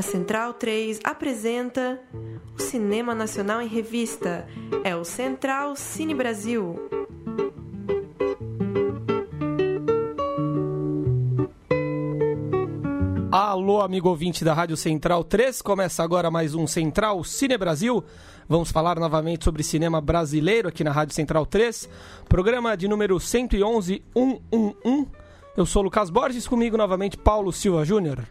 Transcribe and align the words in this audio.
A 0.00 0.02
Central 0.02 0.54
3 0.54 1.00
apresenta 1.04 2.00
o 2.58 2.62
Cinema 2.62 3.14
Nacional 3.14 3.60
em 3.60 3.68
Revista. 3.68 4.48
É 4.82 4.96
o 4.96 5.04
Central 5.04 5.76
Cine 5.76 6.14
Brasil. 6.14 6.74
Alô, 13.30 13.82
amigo 13.82 14.08
ouvinte 14.08 14.42
da 14.42 14.54
Rádio 14.54 14.74
Central 14.74 15.22
3. 15.22 15.60
Começa 15.60 16.02
agora 16.02 16.30
mais 16.30 16.54
um 16.54 16.66
Central 16.66 17.22
Cine 17.22 17.58
Brasil. 17.58 18.02
Vamos 18.48 18.72
falar 18.72 18.98
novamente 18.98 19.44
sobre 19.44 19.62
cinema 19.62 20.00
brasileiro 20.00 20.70
aqui 20.70 20.82
na 20.82 20.92
Rádio 20.92 21.14
Central 21.14 21.44
3. 21.44 21.90
Programa 22.26 22.74
de 22.74 22.88
número 22.88 23.20
111 23.20 24.02
111. 24.14 25.08
Eu 25.54 25.66
sou 25.66 25.82
Lucas 25.82 26.08
Borges, 26.08 26.48
comigo 26.48 26.78
novamente 26.78 27.18
Paulo 27.18 27.52
Silva 27.52 27.84
Júnior. 27.84 28.26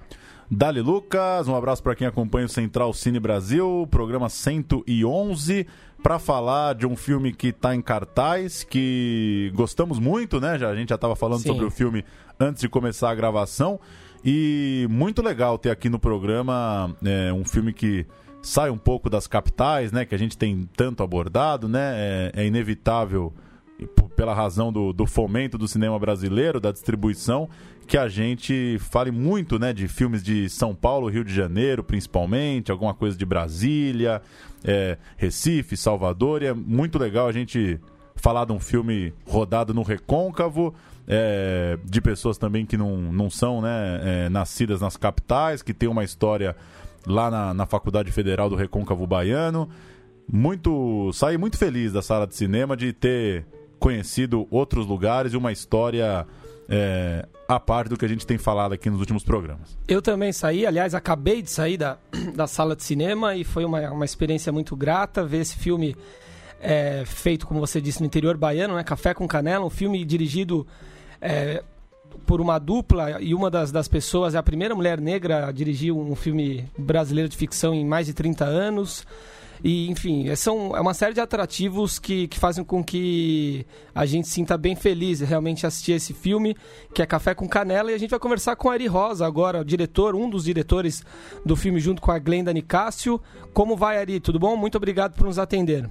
Dali 0.51 0.81
Lucas, 0.81 1.47
um 1.47 1.55
abraço 1.55 1.83
para 1.83 1.93
quem 1.93 2.07
acompanha 2.07 2.47
o 2.47 2.49
Central 2.49 2.91
Cine 2.91 3.19
Brasil, 3.19 3.87
programa 3.91 4.29
111, 4.29 5.67
para 6.01 6.17
falar 6.17 6.73
de 6.73 6.87
um 6.87 6.95
filme 6.95 7.31
que 7.31 7.49
está 7.49 7.75
em 7.75 7.81
cartaz, 7.83 8.63
que 8.63 9.51
gostamos 9.53 9.99
muito, 9.99 10.39
né? 10.39 10.57
Já, 10.57 10.69
a 10.69 10.75
gente 10.75 10.89
já 10.89 10.95
estava 10.95 11.15
falando 11.15 11.41
Sim. 11.41 11.49
sobre 11.49 11.65
o 11.65 11.69
filme 11.69 12.03
antes 12.39 12.61
de 12.61 12.67
começar 12.67 13.11
a 13.11 13.15
gravação. 13.15 13.79
E 14.25 14.87
muito 14.89 15.21
legal 15.21 15.55
ter 15.59 15.69
aqui 15.69 15.87
no 15.87 15.99
programa 15.99 16.95
é, 17.05 17.31
um 17.31 17.45
filme 17.45 17.71
que 17.71 18.07
sai 18.41 18.71
um 18.71 18.77
pouco 18.77 19.07
das 19.07 19.27
capitais, 19.27 19.91
né? 19.91 20.03
Que 20.03 20.15
a 20.15 20.19
gente 20.19 20.35
tem 20.35 20.67
tanto 20.75 21.03
abordado, 21.03 21.69
né? 21.69 21.93
É, 21.95 22.31
é 22.41 22.45
inevitável, 22.47 23.31
pela 24.15 24.33
razão 24.33 24.71
do, 24.71 24.91
do 24.91 25.05
fomento 25.05 25.57
do 25.57 25.67
cinema 25.67 25.97
brasileiro, 25.97 26.59
da 26.59 26.71
distribuição, 26.71 27.49
que 27.87 27.97
a 27.97 28.07
gente 28.07 28.77
fale 28.79 29.11
muito, 29.11 29.57
né? 29.57 29.73
De 29.73 29.87
filmes 29.87 30.21
de 30.21 30.49
São 30.49 30.75
Paulo, 30.75 31.09
Rio 31.09 31.23
de 31.23 31.33
Janeiro, 31.33 31.83
principalmente, 31.83 32.71
alguma 32.71 32.93
coisa 32.93 33.17
de 33.17 33.25
Brasília, 33.25 34.21
é, 34.63 34.97
Recife, 35.17 35.75
Salvador. 35.75 36.43
E 36.43 36.47
é 36.47 36.53
muito 36.53 36.99
legal 36.99 37.27
a 37.27 37.31
gente 37.31 37.79
falar 38.15 38.45
de 38.45 38.51
um 38.51 38.59
filme 38.59 39.13
rodado 39.25 39.73
no 39.73 39.81
recôncavo, 39.81 40.75
é, 41.07 41.79
de 41.83 42.01
pessoas 42.01 42.37
também 42.37 42.65
que 42.65 42.77
não, 42.77 42.97
não 42.97 43.29
são 43.29 43.61
né, 43.61 44.01
é, 44.03 44.29
nascidas 44.29 44.81
nas 44.81 44.97
capitais, 44.97 45.61
que 45.63 45.73
tem 45.73 45.89
uma 45.89 46.03
história 46.03 46.55
lá 47.07 47.31
na, 47.31 47.53
na 47.53 47.65
Faculdade 47.65 48.11
Federal 48.11 48.49
do 48.49 48.55
Recôncavo 48.55 49.07
Baiano. 49.07 49.69
Muito. 50.31 51.11
Saí 51.13 51.37
muito 51.37 51.57
feliz 51.57 51.91
da 51.91 52.03
sala 52.03 52.27
de 52.27 52.35
cinema 52.35 52.77
de 52.77 52.93
ter 52.93 53.45
conhecido 53.79 54.47
outros 54.51 54.85
lugares 54.85 55.33
e 55.33 55.37
uma 55.37 55.51
história 55.51 56.27
é, 56.67 57.25
a 57.47 57.59
parte 57.59 57.89
do 57.89 57.97
que 57.97 58.05
a 58.05 58.07
gente 58.07 58.27
tem 58.27 58.37
falado 58.37 58.73
aqui 58.73 58.89
nos 58.89 58.99
últimos 58.99 59.23
programas. 59.23 59.77
Eu 59.87 60.01
também 60.01 60.31
saí, 60.31 60.67
aliás, 60.67 60.93
acabei 60.93 61.41
de 61.41 61.49
sair 61.49 61.77
da, 61.77 61.97
da 62.35 62.45
sala 62.45 62.75
de 62.75 62.83
cinema 62.83 63.35
e 63.35 63.43
foi 63.43 63.65
uma, 63.65 63.89
uma 63.89 64.05
experiência 64.05 64.51
muito 64.51 64.75
grata 64.75 65.25
ver 65.25 65.39
esse 65.39 65.55
filme 65.55 65.95
é, 66.61 67.03
feito, 67.05 67.47
como 67.47 67.59
você 67.59 67.81
disse, 67.81 68.01
no 68.01 68.05
interior 68.05 68.37
baiano, 68.37 68.75
né? 68.75 68.83
Café 68.83 69.13
com 69.13 69.27
Canela, 69.27 69.65
um 69.65 69.69
filme 69.69 70.05
dirigido 70.05 70.67
é, 71.19 71.63
por 72.25 72.39
uma 72.39 72.59
dupla 72.59 73.19
e 73.19 73.33
uma 73.33 73.49
das, 73.49 73.71
das 73.71 73.87
pessoas 73.87 74.35
é 74.35 74.37
a 74.37 74.43
primeira 74.43 74.75
mulher 74.75 75.01
negra 75.01 75.47
a 75.47 75.51
dirigir 75.51 75.91
um 75.91 76.15
filme 76.15 76.65
brasileiro 76.77 77.29
de 77.29 77.35
ficção 77.35 77.73
em 77.73 77.85
mais 77.85 78.05
de 78.05 78.13
30 78.13 78.45
anos. 78.45 79.05
E, 79.63 79.89
enfim, 79.89 80.29
é- 80.29 80.35
são, 80.35 80.75
é 80.75 80.81
uma 80.81 80.93
série 80.93 81.13
de 81.13 81.19
atrativos 81.19 81.99
que, 81.99 82.27
que 82.27 82.39
fazem 82.39 82.63
com 82.63 82.83
que 82.83 83.65
a 83.93 84.05
gente 84.05 84.27
se 84.27 84.33
sinta 84.33 84.57
bem 84.57 84.75
feliz 84.75 85.19
realmente 85.19 85.65
assistir 85.65 85.93
esse 85.93 86.13
filme, 86.13 86.55
que 86.93 87.01
é 87.01 87.05
Café 87.05 87.33
com 87.35 87.47
Canela. 87.47 87.91
E 87.91 87.95
a 87.95 87.97
gente 87.97 88.09
vai 88.09 88.19
conversar 88.19 88.55
com 88.55 88.69
Ari 88.69 88.87
Rosa 88.87 89.25
agora, 89.25 89.61
o 89.61 89.65
diretor, 89.65 90.15
um 90.15 90.29
dos 90.29 90.45
diretores 90.45 91.03
do 91.45 91.55
filme, 91.55 91.79
junto 91.79 92.01
com 92.01 92.11
a 92.11 92.19
Glenda 92.19 92.53
Nicásio. 92.53 93.19
Como 93.53 93.75
vai, 93.75 93.97
Ari? 93.97 94.19
Tudo 94.19 94.39
bom? 94.39 94.55
Muito 94.55 94.75
obrigado 94.77 95.15
por 95.15 95.25
nos 95.25 95.39
atender. 95.39 95.89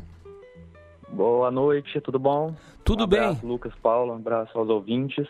Boa 1.11 1.51
noite, 1.51 2.01
tudo 2.01 2.19
bom? 2.19 2.55
Tudo 2.85 3.01
um 3.01 3.05
abraço, 3.05 3.41
bem? 3.41 3.51
Lucas 3.51 3.73
Paulo, 3.83 4.13
um 4.13 4.17
abraço 4.17 4.57
aos 4.59 4.69
ouvintes. 4.69 5.27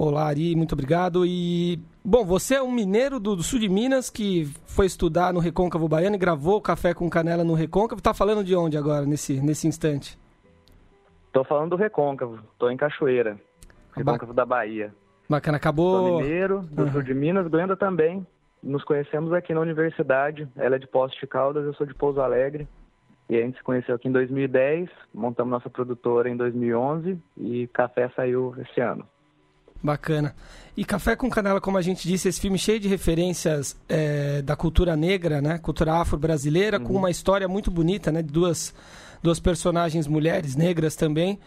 Olá, 0.00 0.28
Ari, 0.28 0.54
muito 0.54 0.74
obrigado. 0.74 1.26
E, 1.26 1.80
bom, 2.04 2.24
você 2.24 2.54
é 2.54 2.62
um 2.62 2.70
mineiro 2.70 3.18
do, 3.18 3.34
do 3.34 3.42
sul 3.42 3.58
de 3.58 3.68
Minas 3.68 4.08
que 4.08 4.44
foi 4.64 4.86
estudar 4.86 5.32
no 5.32 5.40
Recôncavo 5.40 5.88
Baiano 5.88 6.14
e 6.14 6.18
gravou 6.18 6.60
Café 6.62 6.94
com 6.94 7.10
Canela 7.10 7.42
no 7.42 7.52
Recôncavo. 7.52 8.00
Tá 8.00 8.14
falando 8.14 8.44
de 8.44 8.54
onde 8.54 8.78
agora, 8.78 9.04
nesse, 9.04 9.40
nesse 9.40 9.66
instante? 9.66 10.16
Tô 11.32 11.42
falando 11.42 11.70
do 11.70 11.76
Recôncavo, 11.76 12.38
tô 12.56 12.70
em 12.70 12.76
Cachoeira, 12.76 13.40
Recôncavo 13.92 14.32
da 14.32 14.46
Bahia. 14.46 14.94
Bacana, 15.28 15.56
Sou 15.56 15.62
acabou. 15.62 16.20
mineiro, 16.20 16.60
do 16.70 16.84
Uhum. 16.84 16.92
sul 16.92 17.02
de 17.02 17.12
Minas, 17.12 17.48
Glenda 17.48 17.76
também. 17.76 18.24
Nos 18.62 18.84
conhecemos 18.84 19.32
aqui 19.32 19.52
na 19.52 19.60
universidade, 19.60 20.48
ela 20.54 20.76
é 20.76 20.78
de 20.78 20.86
Poços 20.86 21.18
de 21.18 21.26
Caldas, 21.26 21.64
eu 21.64 21.74
sou 21.74 21.84
de 21.84 21.94
Pouso 21.94 22.20
Alegre. 22.20 22.68
E 23.28 23.36
a 23.36 23.40
gente 23.40 23.58
se 23.58 23.64
conheceu 23.64 23.96
aqui 23.96 24.06
em 24.06 24.12
2010, 24.12 24.88
montamos 25.12 25.50
nossa 25.50 25.68
produtora 25.68 26.30
em 26.30 26.36
2011 26.36 27.18
e 27.36 27.66
Café 27.72 28.08
saiu 28.14 28.54
esse 28.58 28.80
ano. 28.80 29.04
Bacana. 29.82 30.34
E 30.76 30.84
Café 30.84 31.16
com 31.16 31.28
Canela, 31.28 31.60
como 31.60 31.76
a 31.78 31.82
gente 31.82 32.06
disse, 32.06 32.28
esse 32.28 32.40
filme 32.40 32.58
cheio 32.58 32.78
de 32.78 32.88
referências 32.88 33.76
é, 33.88 34.42
da 34.42 34.54
cultura 34.54 34.96
negra, 34.96 35.40
né? 35.40 35.58
Cultura 35.58 35.94
afro-brasileira, 35.94 36.78
com 36.78 36.94
uma 36.94 37.10
história 37.10 37.48
muito 37.48 37.70
bonita, 37.70 38.12
né? 38.12 38.22
De 38.22 38.32
duas, 38.32 38.72
duas 39.22 39.40
personagens 39.40 40.06
mulheres 40.06 40.54
negras 40.54 40.94
também, 40.94 41.38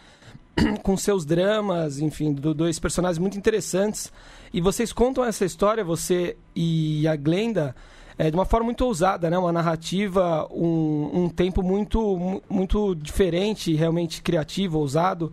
com 0.82 0.96
seus 0.96 1.24
dramas, 1.24 1.98
enfim, 1.98 2.32
do, 2.32 2.52
dois 2.52 2.78
personagens 2.78 3.18
muito 3.18 3.38
interessantes. 3.38 4.12
E 4.52 4.60
vocês 4.60 4.92
contam 4.92 5.24
essa 5.24 5.44
história, 5.46 5.82
você 5.82 6.36
e 6.54 7.06
a 7.08 7.16
Glenda, 7.16 7.74
é, 8.18 8.30
de 8.30 8.36
uma 8.36 8.44
forma 8.44 8.66
muito 8.66 8.84
ousada, 8.84 9.30
né? 9.30 9.38
Uma 9.38 9.52
narrativa, 9.52 10.46
um, 10.50 11.24
um 11.24 11.28
tempo 11.30 11.62
muito, 11.62 11.98
mu- 12.18 12.42
muito 12.50 12.94
diferente, 12.94 13.74
realmente 13.74 14.20
criativo, 14.22 14.78
ousado 14.78 15.32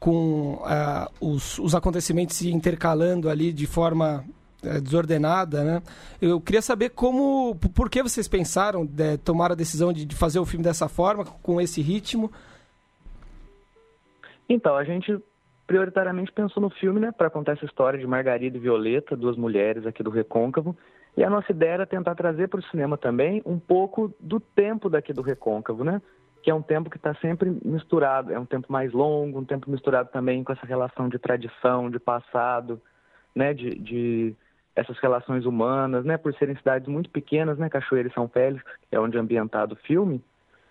com 0.00 0.60
ah, 0.64 1.10
os, 1.20 1.58
os 1.58 1.74
acontecimentos 1.74 2.34
se 2.34 2.50
intercalando 2.50 3.28
ali 3.28 3.52
de 3.52 3.66
forma 3.66 4.24
eh, 4.64 4.80
desordenada, 4.80 5.62
né? 5.62 5.82
Eu 6.20 6.40
queria 6.40 6.62
saber 6.62 6.90
como, 6.90 7.54
por 7.74 7.90
que 7.90 8.02
vocês 8.02 8.26
pensaram, 8.26 8.84
de, 8.86 9.18
tomaram 9.18 9.52
a 9.52 9.56
decisão 9.56 9.92
de, 9.92 10.06
de 10.06 10.16
fazer 10.16 10.38
o 10.38 10.46
filme 10.46 10.64
dessa 10.64 10.88
forma, 10.88 11.24
com 11.42 11.60
esse 11.60 11.82
ritmo? 11.82 12.32
Então, 14.48 14.74
a 14.74 14.84
gente 14.84 15.18
prioritariamente 15.66 16.32
pensou 16.32 16.60
no 16.62 16.70
filme, 16.70 16.98
né, 16.98 17.12
para 17.12 17.30
contar 17.30 17.52
essa 17.52 17.64
história 17.64 17.98
de 17.98 18.06
Margarida 18.06 18.56
e 18.56 18.60
Violeta, 18.60 19.16
duas 19.16 19.36
mulheres 19.36 19.86
aqui 19.86 20.02
do 20.02 20.10
Recôncavo. 20.10 20.76
E 21.16 21.22
a 21.22 21.30
nossa 21.30 21.52
ideia 21.52 21.72
era 21.72 21.86
tentar 21.86 22.14
trazer 22.14 22.48
para 22.48 22.58
o 22.58 22.64
cinema 22.64 22.98
também 22.98 23.42
um 23.46 23.58
pouco 23.58 24.12
do 24.18 24.40
tempo 24.40 24.88
daqui 24.90 25.12
do 25.12 25.22
Recôncavo, 25.22 25.84
né? 25.84 26.00
Que 26.42 26.50
é 26.50 26.54
um 26.54 26.62
tempo 26.62 26.88
que 26.88 26.96
está 26.96 27.14
sempre 27.16 27.50
misturado, 27.64 28.32
é 28.32 28.38
um 28.38 28.46
tempo 28.46 28.72
mais 28.72 28.92
longo, 28.92 29.38
um 29.38 29.44
tempo 29.44 29.70
misturado 29.70 30.08
também 30.10 30.42
com 30.42 30.52
essa 30.52 30.66
relação 30.66 31.08
de 31.08 31.18
tradição, 31.18 31.90
de 31.90 31.98
passado, 31.98 32.80
né? 33.34 33.52
De, 33.52 33.70
de 33.70 34.34
essas 34.74 34.98
relações 34.98 35.44
humanas, 35.44 36.04
né? 36.04 36.16
Por 36.16 36.34
serem 36.34 36.56
cidades 36.56 36.88
muito 36.88 37.10
pequenas, 37.10 37.58
né? 37.58 37.68
Cachoeira 37.68 38.08
e 38.08 38.12
São 38.12 38.28
Félix, 38.28 38.64
é 38.90 38.98
onde 38.98 39.16
é 39.16 39.20
ambientado 39.20 39.74
o 39.74 39.86
filme 39.86 40.22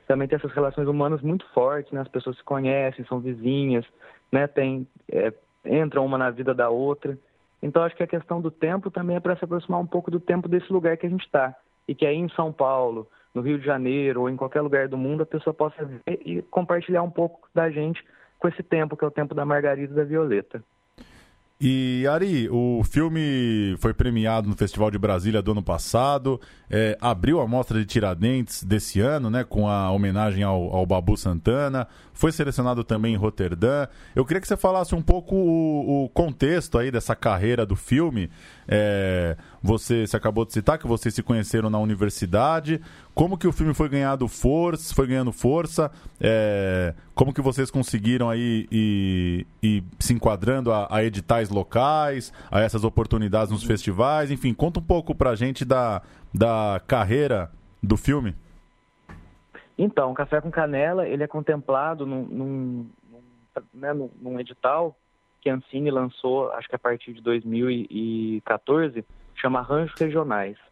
também 0.10 0.28
tem 0.28 0.38
essas 0.38 0.52
relações 0.54 0.88
humanas 0.88 1.22
muito 1.22 1.46
fortes, 1.54 1.92
né? 1.92 2.02
As 2.02 2.08
pessoas 2.08 2.36
se 2.36 2.44
conhecem, 2.44 3.06
são 3.06 3.20
vizinhas, 3.20 3.86
né? 4.32 4.48
Tem, 4.48 4.88
é, 5.08 5.32
entram 5.64 6.04
uma 6.04 6.18
na 6.18 6.32
vida 6.32 6.52
da 6.52 6.68
outra. 6.68 7.16
Então, 7.62 7.84
acho 7.84 7.96
que 7.96 8.02
a 8.02 8.08
questão 8.08 8.42
do 8.42 8.50
tempo 8.50 8.90
também 8.90 9.18
é 9.18 9.20
para 9.20 9.36
se 9.36 9.46
aproximar 9.46 9.80
um 9.80 9.86
pouco 9.86 10.10
do 10.10 10.20
tempo 10.20 10.50
desse 10.50 10.74
lugar 10.74 10.98
que 10.98 11.06
a 11.06 11.10
gente 11.10 11.24
está. 11.24 11.56
E 11.88 11.94
que 11.94 12.08
aí 12.08 12.16
em 12.16 12.28
São 12.30 12.52
Paulo, 12.52 13.08
no 13.34 13.42
Rio 13.42 13.60
de 13.60 13.66
Janeiro 13.66 14.22
ou 14.22 14.30
em 14.30 14.36
qualquer 14.36 14.62
lugar 14.62 14.88
do 14.88 14.98
mundo, 14.98 15.24
a 15.24 15.26
pessoa 15.26 15.54
possa 15.54 15.86
ver 15.86 16.20
e 16.26 16.42
compartilhar 16.44 17.04
um 17.04 17.12
pouco 17.12 17.48
da 17.54 17.70
gente 17.70 18.04
com 18.38 18.48
esse 18.48 18.64
tempo, 18.64 18.96
que 18.96 19.04
é 19.04 19.08
o 19.08 19.12
tempo 19.12 19.36
da 19.36 19.46
Margarida 19.46 19.94
e 19.94 19.96
da 19.96 20.04
Violeta. 20.04 20.64
E 21.62 22.08
Ari, 22.08 22.48
o 22.50 22.82
filme 22.86 23.76
foi 23.80 23.94
premiado 23.94 24.48
no 24.48 24.56
Festival 24.56 24.90
de 24.90 24.98
Brasília 24.98 25.42
do 25.42 25.52
ano 25.52 25.62
passado, 25.62 26.40
é, 26.70 26.98
abriu 27.02 27.42
a 27.42 27.48
mostra 27.48 27.78
de 27.78 27.86
Tiradentes 27.86 28.64
desse 28.64 29.02
ano, 29.02 29.30
né, 29.30 29.44
com 29.44 29.68
a 29.68 29.92
homenagem 29.92 30.42
ao, 30.42 30.74
ao 30.74 30.86
Babu 30.86 31.18
Santana, 31.18 31.86
foi 32.14 32.32
selecionado 32.32 32.82
também 32.86 33.14
em 33.14 33.18
Roterdã. 33.18 33.88
Eu 34.16 34.26
queria 34.26 34.40
que 34.40 34.48
você 34.48 34.56
falasse 34.56 34.96
um 34.96 35.02
pouco 35.02 35.36
o, 35.36 36.06
o 36.06 36.10
contexto 36.10 36.78
aí 36.78 36.92
dessa 36.92 37.14
carreira 37.14 37.66
do 37.66 37.76
filme. 37.76 38.30
É, 38.66 39.36
você, 39.62 40.08
você 40.08 40.16
acabou 40.16 40.46
de 40.46 40.54
citar 40.54 40.78
que 40.78 40.88
vocês 40.88 41.14
se 41.14 41.24
conheceram 41.24 41.70
na 41.70 41.80
universidade. 41.80 42.82
Como 43.20 43.38
que 43.38 43.46
o 43.46 43.52
filme 43.52 43.74
foi 43.74 43.90
ganhando 43.90 44.30
força, 44.30 44.96
foi 44.96 45.06
ganhando 45.06 45.34
força? 45.34 45.92
É, 46.22 46.96
como 47.14 47.34
que 47.34 47.42
vocês 47.42 47.70
conseguiram 47.70 48.30
aí 48.30 48.66
e, 48.72 49.46
e 49.62 49.84
se 50.00 50.14
enquadrando 50.14 50.72
a, 50.72 50.88
a 50.90 51.04
editais 51.04 51.50
locais, 51.50 52.32
a 52.50 52.62
essas 52.62 52.86
oportunidades 52.86 53.52
nos 53.52 53.62
festivais? 53.66 54.32
Enfim, 54.32 54.54
conta 54.54 54.80
um 54.80 54.84
pouco 54.84 55.14
pra 55.14 55.36
gente 55.36 55.66
da, 55.66 56.02
da 56.34 56.80
carreira 56.88 57.52
do 57.84 57.98
filme. 57.98 58.34
Então, 59.78 60.14
Café 60.14 60.40
com 60.40 60.50
Canela, 60.50 61.06
ele 61.06 61.22
é 61.22 61.28
contemplado 61.28 62.06
num, 62.06 62.24
num, 62.24 62.90
né, 63.74 63.94
num 63.94 64.40
edital 64.40 64.96
que 65.42 65.50
a 65.50 65.56
Ancine 65.56 65.92
lançou, 65.92 66.54
acho 66.54 66.70
que 66.70 66.76
a 66.76 66.80
partir 66.80 67.12
de 67.12 67.22
2014, 67.22 69.04
chama 69.36 69.60
Arranjos 69.60 70.00
Regionais. 70.00 70.69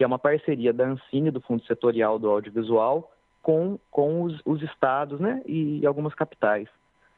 Que 0.00 0.04
é 0.04 0.06
uma 0.06 0.18
parceria 0.18 0.72
da 0.72 0.86
Ancine, 0.86 1.30
do 1.30 1.42
Fundo 1.42 1.62
Setorial 1.66 2.18
do 2.18 2.30
Audiovisual, 2.30 3.12
com, 3.42 3.78
com 3.90 4.22
os, 4.22 4.40
os 4.46 4.62
estados 4.62 5.20
né, 5.20 5.42
e 5.44 5.84
algumas 5.84 6.14
capitais. 6.14 6.70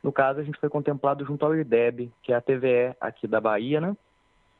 No 0.03 0.11
caso, 0.11 0.41
a 0.41 0.43
gente 0.43 0.59
foi 0.59 0.69
contemplado 0.69 1.25
junto 1.25 1.47
ao 1.47 1.55
IRDEB, 1.55 2.11
que 2.25 2.33
é 2.33 2.35
a 2.35 2.41
TVE 2.41 2.97
aqui 3.01 3.29
da 3.29 3.41
Bahia, 3.41 3.81
né? 3.81 3.97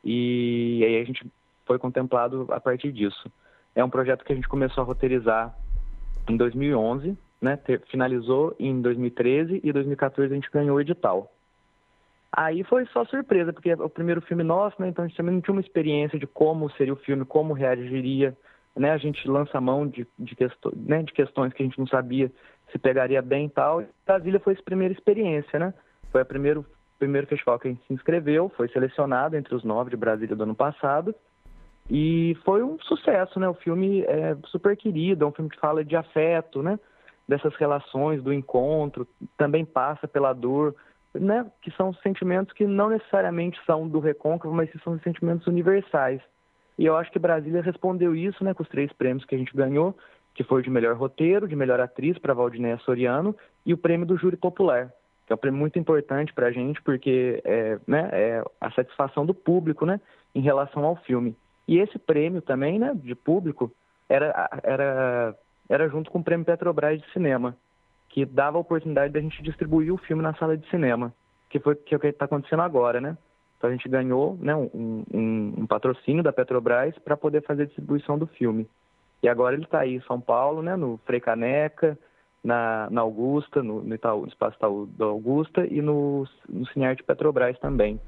E 0.05 0.81
aí 0.85 1.01
a 1.01 1.03
gente 1.03 1.29
foi 1.65 1.77
contemplado 1.77 2.47
a 2.49 2.61
partir 2.61 2.93
disso. 2.93 3.29
É 3.75 3.83
um 3.83 3.89
projeto 3.89 4.23
que 4.23 4.31
a 4.31 4.35
gente 4.37 4.47
começou 4.47 4.83
a 4.83 4.85
roteirizar 4.85 5.53
em 6.29 6.37
2011, 6.37 7.17
né? 7.41 7.59
Finalizou 7.91 8.55
em 8.57 8.81
2013 8.81 9.59
e 9.61 9.73
2014 9.73 10.31
a 10.31 10.35
gente 10.35 10.49
ganhou 10.49 10.77
o 10.77 10.79
edital. 10.79 11.29
Aí 12.35 12.63
foi 12.63 12.87
só 12.87 13.05
surpresa, 13.05 13.53
porque 13.53 13.69
é 13.69 13.75
o 13.75 13.87
primeiro 13.87 14.19
filme 14.21 14.43
nosso, 14.43 14.81
né? 14.81 14.87
Então 14.87 15.05
a 15.05 15.07
gente 15.07 15.15
também 15.15 15.35
não 15.35 15.41
tinha 15.41 15.53
uma 15.53 15.61
experiência 15.61 16.17
de 16.17 16.25
como 16.25 16.67
seria 16.71 16.93
o 16.93 16.97
filme, 16.97 17.23
como 17.25 17.53
reagiria, 17.53 18.35
né? 18.75 18.91
A 18.91 18.97
gente 18.97 19.27
lança 19.27 19.55
a 19.55 19.61
mão 19.61 19.87
de, 19.87 20.07
de, 20.17 20.35
questões, 20.35 20.75
né? 20.75 21.03
de 21.03 21.13
questões 21.13 21.53
que 21.53 21.61
a 21.61 21.65
gente 21.65 21.77
não 21.77 21.85
sabia 21.85 22.31
se 22.71 22.79
pegaria 22.79 23.21
bem 23.21 23.45
e 23.45 23.49
tal. 23.49 23.83
E 23.83 23.87
Brasília 24.03 24.39
foi 24.39 24.53
essa 24.53 24.63
primeira 24.63 24.91
experiência, 24.91 25.59
né? 25.59 25.75
Foi 26.11 26.23
o 26.23 26.25
primeiro, 26.25 26.65
primeiro 26.97 27.27
festival 27.27 27.59
que 27.59 27.67
a 27.67 27.71
gente 27.71 27.85
se 27.85 27.93
inscreveu, 27.93 28.49
foi 28.57 28.67
selecionado 28.69 29.37
entre 29.37 29.53
os 29.53 29.63
nove 29.63 29.91
de 29.91 29.97
Brasília 29.97 30.35
do 30.35 30.41
ano 30.41 30.55
passado. 30.55 31.13
E 31.87 32.35
foi 32.43 32.63
um 32.63 32.79
sucesso, 32.79 33.39
né? 33.39 33.47
O 33.47 33.53
filme 33.53 34.01
é 34.07 34.35
super 34.45 34.75
querido, 34.75 35.23
é 35.23 35.27
um 35.27 35.31
filme 35.31 35.51
que 35.51 35.59
fala 35.59 35.85
de 35.85 35.95
afeto, 35.95 36.63
né? 36.63 36.79
Dessas 37.27 37.55
relações, 37.57 38.23
do 38.23 38.33
encontro, 38.33 39.07
também 39.37 39.63
passa 39.63 40.07
pela 40.07 40.33
dor, 40.33 40.75
né? 41.13 41.45
Que 41.61 41.71
são 41.71 41.93
sentimentos 41.95 42.53
que 42.53 42.65
não 42.65 42.89
necessariamente 42.89 43.59
são 43.65 43.87
do 43.87 43.99
recôncavo, 43.99 44.53
mas 44.53 44.69
que 44.69 44.79
são 44.79 44.99
sentimentos 44.99 45.47
universais. 45.47 46.21
E 46.77 46.85
eu 46.85 46.97
acho 46.97 47.11
que 47.11 47.19
Brasília 47.19 47.61
respondeu 47.61 48.15
isso, 48.15 48.43
né? 48.43 48.53
Com 48.53 48.63
os 48.63 48.69
três 48.69 48.91
prêmios 48.93 49.25
que 49.25 49.35
a 49.35 49.37
gente 49.37 49.55
ganhou 49.55 49.95
que 50.33 50.43
foi 50.43 50.63
de 50.63 50.69
melhor 50.69 50.95
roteiro, 50.95 51.47
de 51.47 51.55
melhor 51.55 51.79
atriz 51.79 52.17
para 52.17 52.33
Valdinéia 52.33 52.77
Soriano 52.79 53.35
e 53.65 53.73
o 53.73 53.77
prêmio 53.77 54.05
do 54.05 54.17
júri 54.17 54.35
popular, 54.35 54.91
que 55.25 55.33
é 55.33 55.35
um 55.35 55.37
prêmio 55.37 55.59
muito 55.59 55.77
importante 55.77 56.33
para 56.33 56.47
a 56.47 56.51
gente 56.51 56.81
porque 56.81 57.41
é, 57.45 57.79
né, 57.87 58.09
é 58.11 58.43
a 58.59 58.71
satisfação 58.71 59.25
do 59.25 59.33
público, 59.33 59.85
né, 59.85 59.99
em 60.33 60.41
relação 60.41 60.83
ao 60.83 60.95
filme. 60.95 61.35
E 61.67 61.77
esse 61.77 61.99
prêmio 61.99 62.41
também, 62.41 62.79
né, 62.79 62.93
de 62.95 63.15
público, 63.15 63.71
era, 64.09 64.49
era, 64.63 65.35
era 65.69 65.87
junto 65.87 66.09
com 66.11 66.19
o 66.19 66.23
prêmio 66.23 66.45
Petrobras 66.45 66.99
de 66.99 67.11
cinema, 67.11 67.55
que 68.13 68.25
dava 68.25 68.57
a 68.57 68.61
oportunidade 68.61 69.11
da 69.11 69.19
gente 69.19 69.41
distribuir 69.41 69.91
o 69.91 69.97
filme 69.97 70.21
na 70.21 70.35
sala 70.35 70.55
de 70.55 70.69
cinema, 70.69 71.11
que 71.49 71.59
foi 71.59 71.75
que 71.75 71.95
é 71.95 71.97
o 71.97 71.99
que 71.99 72.07
está 72.07 72.25
acontecendo 72.25 72.61
agora, 72.61 73.01
né? 73.01 73.17
Então 73.57 73.71
a 73.71 73.73
gente 73.73 73.89
ganhou 73.89 74.37
né, 74.39 74.55
um, 74.55 75.03
um, 75.11 75.53
um 75.57 75.65
patrocínio 75.65 76.21
da 76.21 76.31
Petrobras 76.31 76.95
para 76.99 77.17
poder 77.17 77.41
fazer 77.41 77.63
a 77.63 77.65
distribuição 77.65 78.19
do 78.19 78.27
filme. 78.27 78.69
E 79.23 79.27
agora 79.27 79.55
ele 79.55 79.63
está 79.63 79.79
aí 79.79 79.95
em 79.95 80.01
São 80.01 80.21
Paulo, 80.21 80.61
né, 80.61 80.75
no 80.75 80.99
Frei 81.05 81.19
Caneca, 81.19 81.97
na, 82.43 82.87
na 82.91 83.01
Augusta, 83.01 83.63
no, 83.63 83.81
no, 83.81 83.95
Itaú, 83.95 84.21
no 84.21 84.27
Espaço 84.27 84.57
Itaú 84.57 84.85
da 84.85 85.05
Augusta 85.05 85.65
e 85.65 85.81
no, 85.81 86.27
no 86.47 86.67
Cinearte 86.67 87.01
Petrobras 87.03 87.57
também, 87.57 87.99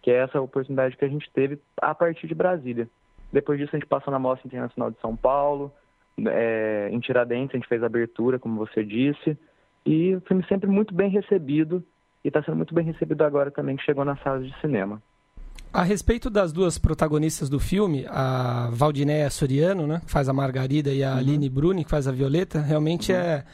que 0.00 0.10
é 0.10 0.22
essa 0.22 0.40
oportunidade 0.40 0.96
que 0.96 1.04
a 1.04 1.08
gente 1.08 1.30
teve 1.32 1.58
a 1.82 1.94
partir 1.94 2.26
de 2.26 2.34
Brasília. 2.34 2.88
Depois 3.30 3.58
disso 3.58 3.76
a 3.76 3.78
gente 3.78 3.88
passou 3.88 4.10
na 4.10 4.18
Mostra 4.18 4.46
Internacional 4.46 4.90
de 4.90 5.00
São 5.00 5.14
Paulo, 5.14 5.70
é, 6.18 6.88
em 6.90 7.00
Tiradentes 7.00 7.54
a 7.54 7.58
gente 7.58 7.68
fez 7.68 7.82
a 7.82 7.86
abertura, 7.86 8.38
como 8.38 8.56
você 8.56 8.82
disse, 8.82 9.36
e 9.84 10.14
o 10.14 10.20
filme 10.22 10.44
sempre 10.48 10.68
muito 10.68 10.94
bem 10.94 11.10
recebido 11.10 11.84
e 12.24 12.28
está 12.28 12.42
sendo 12.42 12.56
muito 12.56 12.74
bem 12.74 12.84
recebido 12.84 13.22
agora 13.22 13.50
também 13.50 13.76
que 13.76 13.84
chegou 13.84 14.04
nas 14.04 14.20
salas 14.22 14.46
de 14.46 14.60
cinema. 14.60 15.02
A 15.72 15.82
respeito 15.82 16.28
das 16.28 16.52
duas 16.52 16.78
protagonistas 16.78 17.48
do 17.48 17.60
filme, 17.60 18.04
a 18.08 18.68
Valdinéia 18.72 19.30
Soriano, 19.30 19.86
né, 19.86 20.00
que 20.04 20.10
faz 20.10 20.28
a 20.28 20.32
Margarida, 20.32 20.92
e 20.92 21.04
a 21.04 21.12
uhum. 21.12 21.18
Aline 21.18 21.48
Bruni, 21.48 21.84
que 21.84 21.90
faz 21.90 22.08
a 22.08 22.12
Violeta, 22.12 22.60
realmente 22.60 23.12
uhum. 23.12 23.18
é 23.18 23.44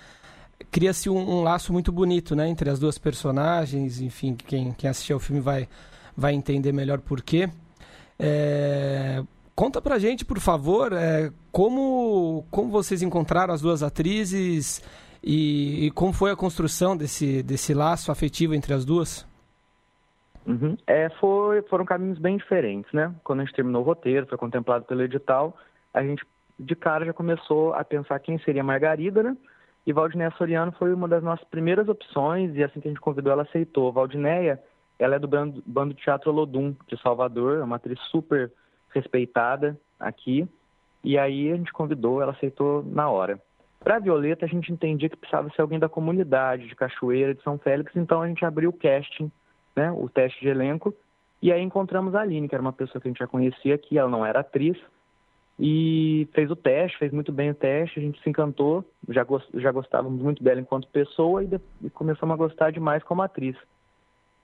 cria-se 0.70 1.11
um, 1.11 1.19
um, 1.19 1.43
laço 1.43 1.73
muito 1.73 1.93
bonito, 1.93 2.34
né, 2.34 2.49
entre 2.49 2.70
as 2.70 2.78
duas 2.78 2.99
personagens. 2.99 4.00
Enfim, 4.00 4.34
quem, 4.34 4.73
quem 4.73 4.88
assistir 4.88 5.12
ao 5.12 5.19
filme 5.19 5.40
vai, 5.40 5.69
vai 6.17 6.32
entender 6.32 6.73
melhor 6.73 7.00
por 7.00 7.23
quê. 7.23 7.50
É, 8.19 9.23
conta 9.55 9.82
pra 9.82 9.99
gente, 9.99 10.25
por 10.25 10.40
favor, 10.40 10.93
é, 10.94 11.31
como, 11.52 12.46
como 12.50 12.70
vocês 12.70 13.02
encontraram 13.02 13.52
as 13.52 13.61
duas 13.61 13.82
atrizes 13.82 14.82
e, 15.26 15.87
e 15.87 15.90
como 15.90 16.12
foi 16.12 16.31
a 16.31 16.37
construção 16.37 16.96
desse, 16.96 17.43
desse 17.43 17.75
laço 17.75 18.12
afetivo 18.12 18.55
entre 18.55 18.73
as 18.73 18.84
duas? 18.84 19.26
Uhum. 20.46 20.76
É, 20.87 21.08
foi, 21.19 21.62
foram 21.62 21.84
caminhos 21.84 22.20
bem 22.20 22.37
diferentes, 22.37 22.93
né? 22.93 23.12
Quando 23.25 23.40
a 23.40 23.44
gente 23.44 23.55
terminou 23.55 23.82
o 23.82 23.84
roteiro, 23.84 24.28
foi 24.28 24.38
contemplado 24.38 24.84
pelo 24.84 25.02
edital, 25.02 25.56
a 25.93 26.00
gente 26.00 26.25
de 26.58 26.76
cara 26.76 27.05
já 27.05 27.12
começou 27.12 27.75
a 27.75 27.84
pensar 27.84 28.20
quem 28.20 28.38
seria 28.38 28.62
Margarida, 28.62 29.23
né? 29.23 29.37
E 29.84 29.93
Valdinéia 29.93 30.32
Soriano 30.38 30.73
foi 30.73 30.94
uma 30.94 31.08
das 31.08 31.23
nossas 31.23 31.46
primeiras 31.49 31.88
opções 31.88 32.55
e 32.55 32.62
assim 32.62 32.81
que 32.81 32.87
a 32.87 32.90
gente 32.90 33.00
convidou, 33.00 33.32
ela 33.32 33.43
aceitou. 33.43 33.93
Valdinéia, 33.93 34.62
ela 34.96 35.17
é 35.17 35.19
do 35.19 35.26
bando, 35.26 35.62
bando 35.67 35.93
Teatro 35.94 36.31
Lodum 36.31 36.75
de 36.88 37.00
Salvador, 37.02 37.58
é 37.58 37.64
uma 37.64 37.76
atriz 37.76 37.99
super 38.11 38.52
respeitada 38.94 39.78
aqui. 39.99 40.49
E 41.05 41.19
aí 41.19 41.52
a 41.52 41.56
gente 41.56 41.73
convidou, 41.73 42.23
ela 42.23 42.32
aceitou 42.32 42.84
na 42.84 43.11
hora. 43.11 43.40
Para 43.87 44.00
Violeta, 44.00 44.44
a 44.44 44.49
gente 44.49 44.73
entendia 44.73 45.09
que 45.09 45.17
precisava 45.17 45.49
ser 45.50 45.62
alguém 45.62 45.79
da 45.79 45.88
comunidade, 45.88 46.67
de 46.67 46.75
Cachoeira, 46.75 47.33
de 47.33 47.43
São 47.44 47.56
Félix, 47.56 47.94
então 47.94 48.21
a 48.21 48.27
gente 48.27 48.44
abriu 48.44 48.71
o 48.71 48.73
casting 48.73 49.31
né, 49.77 49.93
o 49.93 50.09
teste 50.09 50.41
de 50.41 50.49
elenco, 50.49 50.93
e 51.41 51.53
aí 51.53 51.62
encontramos 51.62 52.12
a 52.17 52.23
Aline, 52.23 52.49
que 52.49 52.55
era 52.56 52.61
uma 52.62 52.73
pessoa 52.73 53.00
que 53.00 53.06
a 53.06 53.11
gente 53.11 53.21
já 53.21 53.29
conhecia 53.29 53.77
aqui, 53.77 53.97
ela 53.97 54.11
não 54.11 54.27
era 54.27 54.41
atriz, 54.41 54.77
e 55.56 56.29
fez 56.35 56.50
o 56.50 56.56
teste, 56.56 56.99
fez 56.99 57.12
muito 57.12 57.31
bem 57.31 57.50
o 57.50 57.55
teste, 57.55 58.00
a 58.00 58.03
gente 58.03 58.21
se 58.21 58.29
encantou, 58.29 58.85
já, 59.09 59.23
gost, 59.23 59.49
já 59.55 59.71
gostávamos 59.71 60.21
muito 60.21 60.43
dela 60.43 60.61
enquanto 60.61 60.88
pessoa 60.88 61.44
e, 61.44 61.47
de, 61.47 61.61
e 61.81 61.88
começamos 61.88 62.35
a 62.35 62.37
gostar 62.37 62.73
demais 62.73 63.05
como 63.05 63.23
atriz. 63.23 63.56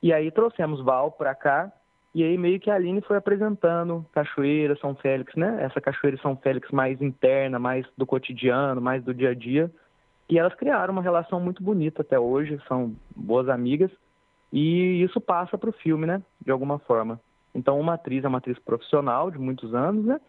E 0.01 0.13
aí 0.13 0.31
trouxemos 0.31 0.81
Val 0.85 1.11
para 1.11 1.35
cá, 1.35 1.73
e 2.15 2.23
aí 2.23 2.37
meio 2.37 2.61
que 2.61 2.71
a 2.71 2.75
Aline 2.75 3.01
foi 3.01 3.17
apresentando 3.17 4.05
Cachoeira, 4.13 4.77
São 4.77 4.95
Félix, 4.95 5.35
né? 5.35 5.63
Essa 5.63 5.81
Cachoeira 5.81 6.17
e 6.17 6.21
São 6.21 6.37
Félix 6.37 6.71
mais 6.71 7.01
interna, 7.01 7.59
mais 7.59 7.87
do 7.97 8.07
cotidiano, 8.07 8.81
mais 8.81 9.03
do 9.03 9.15
dia 9.15 9.31
a 9.31 9.35
dia. 9.35 9.71
E 10.29 10.39
elas 10.39 10.55
criaram 10.55 10.93
uma 10.93 11.03
relação 11.03 11.41
muito 11.41 11.63
bonita 11.63 12.03
até 12.03 12.19
hoje, 12.19 12.61
são 12.69 12.95
boas 13.17 13.49
amigas. 13.49 13.91
E 14.53 15.03
isso 15.03 15.21
passa 15.21 15.57
para 15.57 15.71
o 15.71 15.73
filme, 15.73 16.07
né? 16.07 16.23
De 16.45 16.51
alguma 16.51 16.79
forma. 16.81 17.19
Então, 17.55 17.81
uma 17.81 17.95
atriz 17.95 18.25
é 18.25 18.29
uma 18.29 18.39
atriz 18.39 18.59
profissional 18.59 19.31
de 19.31 19.39
muitos 19.39 19.75
anos, 19.75 20.05
né? 20.05 20.21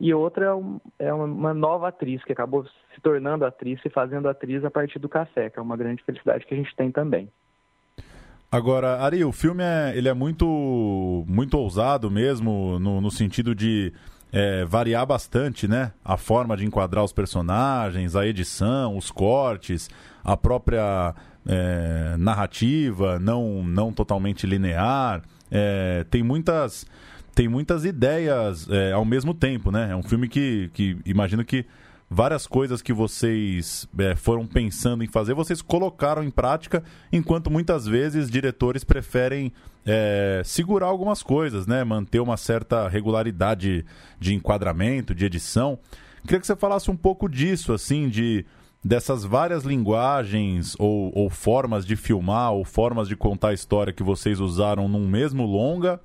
E 0.00 0.12
outra 0.12 0.46
é, 0.46 0.54
um, 0.54 0.80
é 0.98 1.12
uma 1.12 1.54
nova 1.54 1.88
atriz 1.88 2.22
que 2.24 2.32
acabou 2.32 2.64
se 2.64 3.00
tornando 3.02 3.44
atriz 3.44 3.80
e 3.84 3.90
fazendo 3.90 4.28
atriz 4.28 4.64
a 4.64 4.70
partir 4.70 4.98
do 4.98 5.08
café, 5.08 5.50
que 5.50 5.58
é 5.58 5.62
uma 5.62 5.76
grande 5.76 6.02
felicidade 6.02 6.46
que 6.46 6.54
a 6.54 6.56
gente 6.56 6.74
tem 6.76 6.90
também. 6.90 7.30
Agora, 8.50 9.00
Ari, 9.00 9.24
o 9.24 9.32
filme 9.32 9.62
é, 9.62 9.92
ele 9.96 10.08
é 10.08 10.14
muito, 10.14 11.24
muito 11.26 11.58
ousado 11.58 12.10
mesmo, 12.10 12.78
no, 12.78 13.00
no 13.00 13.10
sentido 13.10 13.54
de 13.54 13.92
é, 14.32 14.64
variar 14.64 15.04
bastante, 15.04 15.66
né? 15.66 15.92
A 16.04 16.16
forma 16.16 16.56
de 16.56 16.64
enquadrar 16.64 17.04
os 17.04 17.12
personagens, 17.12 18.14
a 18.14 18.26
edição, 18.26 18.96
os 18.96 19.10
cortes, 19.10 19.90
a 20.22 20.36
própria 20.36 21.14
é, 21.46 22.16
narrativa, 22.18 23.18
não, 23.18 23.64
não 23.64 23.92
totalmente 23.92 24.46
linear. 24.46 25.22
É, 25.50 26.04
tem 26.10 26.22
muitas 26.22 26.86
tem 27.34 27.48
muitas 27.48 27.84
ideias 27.84 28.66
é, 28.70 28.92
ao 28.92 29.04
mesmo 29.04 29.34
tempo, 29.34 29.70
né? 29.70 29.88
É 29.90 29.96
um 29.96 30.02
filme 30.02 30.26
que, 30.26 30.70
que 30.72 30.96
imagino 31.04 31.44
que 31.44 31.66
várias 32.08 32.46
coisas 32.46 32.80
que 32.80 32.92
vocês 32.92 33.88
é, 33.98 34.14
foram 34.14 34.46
pensando 34.46 35.02
em 35.02 35.08
fazer, 35.08 35.34
vocês 35.34 35.60
colocaram 35.60 36.22
em 36.22 36.30
prática, 36.30 36.82
enquanto 37.12 37.50
muitas 37.50 37.86
vezes 37.86 38.30
diretores 38.30 38.84
preferem 38.84 39.52
é, 39.84 40.40
segurar 40.44 40.86
algumas 40.86 41.22
coisas, 41.22 41.66
né? 41.66 41.82
Manter 41.84 42.20
uma 42.20 42.36
certa 42.36 42.88
regularidade 42.88 43.84
de 44.18 44.34
enquadramento, 44.34 45.14
de 45.14 45.24
edição. 45.24 45.78
Queria 46.22 46.40
que 46.40 46.46
você 46.46 46.56
falasse 46.56 46.90
um 46.90 46.96
pouco 46.96 47.28
disso, 47.28 47.72
assim, 47.72 48.08
de 48.08 48.44
dessas 48.84 49.24
várias 49.24 49.64
linguagens 49.64 50.76
ou, 50.78 51.10
ou, 51.12 51.28
formas 51.28 51.84
de 51.84 51.96
filmar 51.96 52.52
ou 52.52 52.64
formas 52.64 53.08
de 53.08 53.16
contar 53.16 53.48
a 53.48 53.52
história 53.52 53.92
que 53.92 54.02
vocês 54.02 54.38
usaram 54.38 54.86
num 54.86 55.08
mesmo 55.08 55.44
longa 55.44 56.00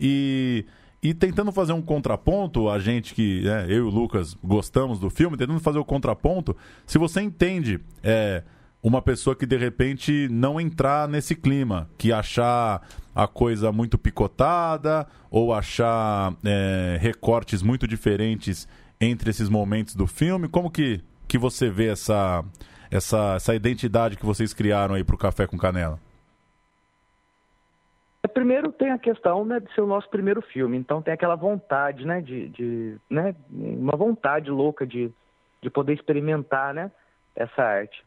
e, 0.00 0.64
e 1.02 1.12
tentando 1.12 1.50
fazer 1.50 1.72
um 1.72 1.82
contraponto, 1.82 2.68
a 2.68 2.78
gente 2.78 3.14
que, 3.14 3.42
né, 3.42 3.66
eu 3.68 3.76
e 3.76 3.80
o 3.80 3.88
Lucas 3.88 4.36
gostamos 4.42 5.00
do 5.00 5.10
filme, 5.10 5.36
tentando 5.36 5.58
fazer 5.58 5.78
o 5.78 5.84
contraponto, 5.84 6.56
se 6.86 6.96
você 6.96 7.20
entende 7.20 7.80
é, 8.02 8.44
uma 8.82 9.02
pessoa 9.02 9.34
que 9.34 9.44
de 9.44 9.56
repente 9.56 10.28
não 10.30 10.60
entrar 10.60 11.08
nesse 11.08 11.34
clima, 11.34 11.90
que 11.98 12.12
achar 12.12 12.86
a 13.14 13.26
coisa 13.26 13.72
muito 13.72 13.98
picotada 13.98 15.06
ou 15.28 15.52
achar 15.52 16.34
é, 16.44 16.98
recortes 17.00 17.62
muito 17.62 17.86
diferentes 17.86 18.68
entre 19.00 19.30
esses 19.30 19.48
momentos 19.48 19.96
do 19.96 20.06
filme, 20.06 20.46
como 20.46 20.70
que 20.70 21.00
que 21.32 21.38
você 21.38 21.70
vê 21.70 21.86
essa, 21.86 22.44
essa, 22.90 23.36
essa 23.36 23.54
identidade 23.54 24.18
que 24.18 24.26
vocês 24.26 24.52
criaram 24.52 24.94
aí 24.94 25.02
para 25.02 25.14
o 25.14 25.18
Café 25.18 25.46
com 25.46 25.56
Canela? 25.56 25.98
Primeiro 28.32 28.72
tem 28.72 28.90
a 28.90 28.98
questão 28.98 29.44
né, 29.44 29.60
de 29.60 29.72
ser 29.74 29.80
o 29.80 29.86
nosso 29.86 30.08
primeiro 30.10 30.42
filme, 30.42 30.76
então 30.76 31.02
tem 31.02 31.14
aquela 31.14 31.36
vontade, 31.36 32.06
né, 32.06 32.20
de, 32.20 32.48
de 32.48 32.96
né, 33.08 33.34
uma 33.50 33.96
vontade 33.96 34.50
louca 34.50 34.86
de, 34.86 35.10
de 35.60 35.70
poder 35.70 35.94
experimentar, 35.94 36.74
né, 36.74 36.90
essa 37.36 37.62
arte. 37.62 38.04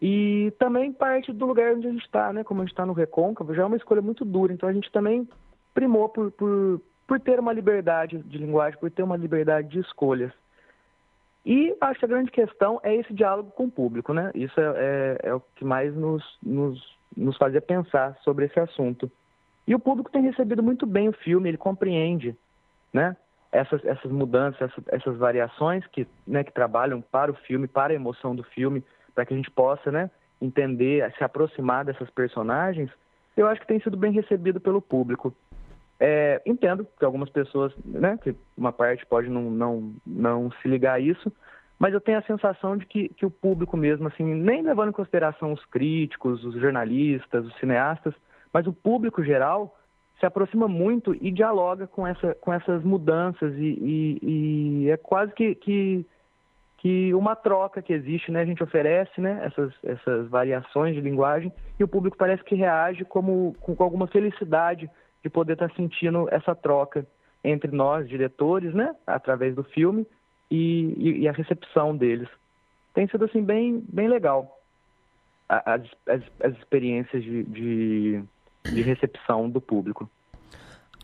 E 0.00 0.52
também 0.58 0.92
parte 0.92 1.32
do 1.32 1.46
lugar 1.46 1.74
onde 1.74 1.88
a 1.88 1.90
gente 1.90 2.04
está, 2.04 2.32
né, 2.32 2.44
como 2.44 2.60
a 2.60 2.64
gente 2.64 2.72
está 2.72 2.86
no 2.86 2.92
Recôncavo, 2.92 3.54
já 3.54 3.62
é 3.62 3.66
uma 3.66 3.76
escolha 3.76 4.00
muito 4.00 4.24
dura, 4.24 4.52
então 4.52 4.68
a 4.68 4.72
gente 4.72 4.90
também 4.92 5.28
primou 5.74 6.08
por, 6.08 6.30
por, 6.32 6.80
por 7.06 7.20
ter 7.20 7.40
uma 7.40 7.52
liberdade 7.52 8.18
de 8.18 8.38
linguagem, 8.38 8.78
por 8.78 8.90
ter 8.90 9.02
uma 9.02 9.16
liberdade 9.16 9.68
de 9.68 9.80
escolhas. 9.80 10.32
E 11.44 11.74
acho 11.80 11.98
que 11.98 12.04
a 12.04 12.08
grande 12.08 12.30
questão 12.30 12.80
é 12.82 12.94
esse 12.94 13.12
diálogo 13.14 13.50
com 13.52 13.64
o 13.64 13.70
público, 13.70 14.12
né? 14.12 14.30
Isso 14.34 14.60
é, 14.60 14.64
é, 14.76 15.28
é 15.28 15.34
o 15.34 15.40
que 15.56 15.64
mais 15.64 15.94
nos, 15.94 16.22
nos, 16.42 16.96
nos 17.16 17.36
fazia 17.38 17.60
pensar 17.60 18.16
sobre 18.22 18.44
esse 18.44 18.60
assunto. 18.60 19.10
E 19.68 19.74
o 19.74 19.78
público 19.78 20.10
tem 20.10 20.22
recebido 20.22 20.62
muito 20.62 20.86
bem 20.86 21.10
o 21.10 21.12
filme, 21.12 21.50
ele 21.50 21.58
compreende, 21.58 22.34
né? 22.90 23.14
Essas, 23.52 23.84
essas 23.84 24.10
mudanças, 24.10 24.62
essas, 24.62 24.84
essas 24.88 25.18
variações 25.18 25.86
que, 25.88 26.06
né, 26.26 26.42
que 26.42 26.52
trabalham 26.52 27.02
para 27.02 27.30
o 27.30 27.34
filme, 27.34 27.68
para 27.68 27.92
a 27.92 27.96
emoção 27.96 28.34
do 28.34 28.42
filme, 28.42 28.82
para 29.14 29.26
que 29.26 29.34
a 29.34 29.36
gente 29.36 29.50
possa, 29.50 29.92
né, 29.92 30.10
entender, 30.40 31.12
se 31.18 31.22
aproximar 31.22 31.84
dessas 31.84 32.08
personagens, 32.08 32.90
eu 33.36 33.46
acho 33.46 33.60
que 33.60 33.66
tem 33.66 33.78
sido 33.80 33.94
bem 33.94 34.10
recebido 34.10 34.58
pelo 34.58 34.80
público. 34.80 35.34
É, 36.00 36.40
entendo 36.46 36.86
que 36.98 37.04
algumas 37.04 37.28
pessoas, 37.28 37.74
né, 37.84 38.18
que 38.22 38.34
uma 38.56 38.72
parte 38.72 39.04
pode 39.04 39.28
não, 39.28 39.50
não, 39.50 39.94
não 40.06 40.50
se 40.62 40.68
ligar 40.68 40.94
a 40.94 41.00
isso, 41.00 41.30
mas 41.78 41.92
eu 41.92 42.00
tenho 42.00 42.18
a 42.18 42.22
sensação 42.22 42.74
de 42.74 42.86
que, 42.86 43.10
que 43.10 43.26
o 43.26 43.30
público 43.30 43.76
mesmo, 43.76 44.08
assim, 44.08 44.24
nem 44.24 44.62
levando 44.62 44.88
em 44.88 44.92
consideração 44.92 45.52
os 45.52 45.64
críticos, 45.66 46.42
os 46.42 46.54
jornalistas, 46.54 47.44
os 47.44 47.54
cineastas, 47.58 48.14
mas 48.58 48.66
o 48.66 48.72
público 48.72 49.22
geral 49.22 49.78
se 50.18 50.26
aproxima 50.26 50.66
muito 50.66 51.14
e 51.24 51.30
dialoga 51.30 51.86
com, 51.86 52.04
essa, 52.04 52.34
com 52.34 52.52
essas 52.52 52.82
mudanças 52.82 53.54
e, 53.54 53.78
e, 53.80 54.18
e 54.82 54.90
é 54.90 54.96
quase 54.96 55.32
que, 55.32 55.54
que, 55.54 56.04
que, 56.78 57.14
uma 57.14 57.36
troca 57.36 57.80
que 57.80 57.92
existe, 57.92 58.32
né? 58.32 58.40
A 58.40 58.44
gente 58.44 58.60
oferece 58.60 59.20
né? 59.20 59.42
essas, 59.44 59.72
essas 59.84 60.28
variações 60.28 60.96
de 60.96 61.00
linguagem 61.00 61.52
e 61.78 61.84
o 61.84 61.86
público 61.86 62.16
parece 62.16 62.42
que 62.42 62.56
reage 62.56 63.04
como, 63.04 63.54
com, 63.60 63.80
alguma 63.80 64.08
felicidade 64.08 64.90
de 65.22 65.30
poder 65.30 65.52
estar 65.52 65.70
sentindo 65.76 66.26
essa 66.32 66.52
troca 66.52 67.06
entre 67.44 67.70
nós, 67.70 68.08
diretores, 68.08 68.74
né, 68.74 68.92
através 69.06 69.54
do 69.54 69.62
filme 69.62 70.04
e, 70.50 70.94
e, 70.98 71.20
e 71.20 71.28
a 71.28 71.32
recepção 71.32 71.96
deles. 71.96 72.28
Tem 72.92 73.06
sido 73.06 73.24
assim 73.24 73.40
bem, 73.44 73.84
bem 73.88 74.08
legal 74.08 74.58
as, 75.48 75.82
as, 76.06 76.22
as 76.42 76.52
experiências 76.58 77.22
de, 77.22 77.42
de, 77.44 78.22
de, 78.72 78.82
recepção 78.82 79.48
do 79.48 79.60
público. 79.60 80.08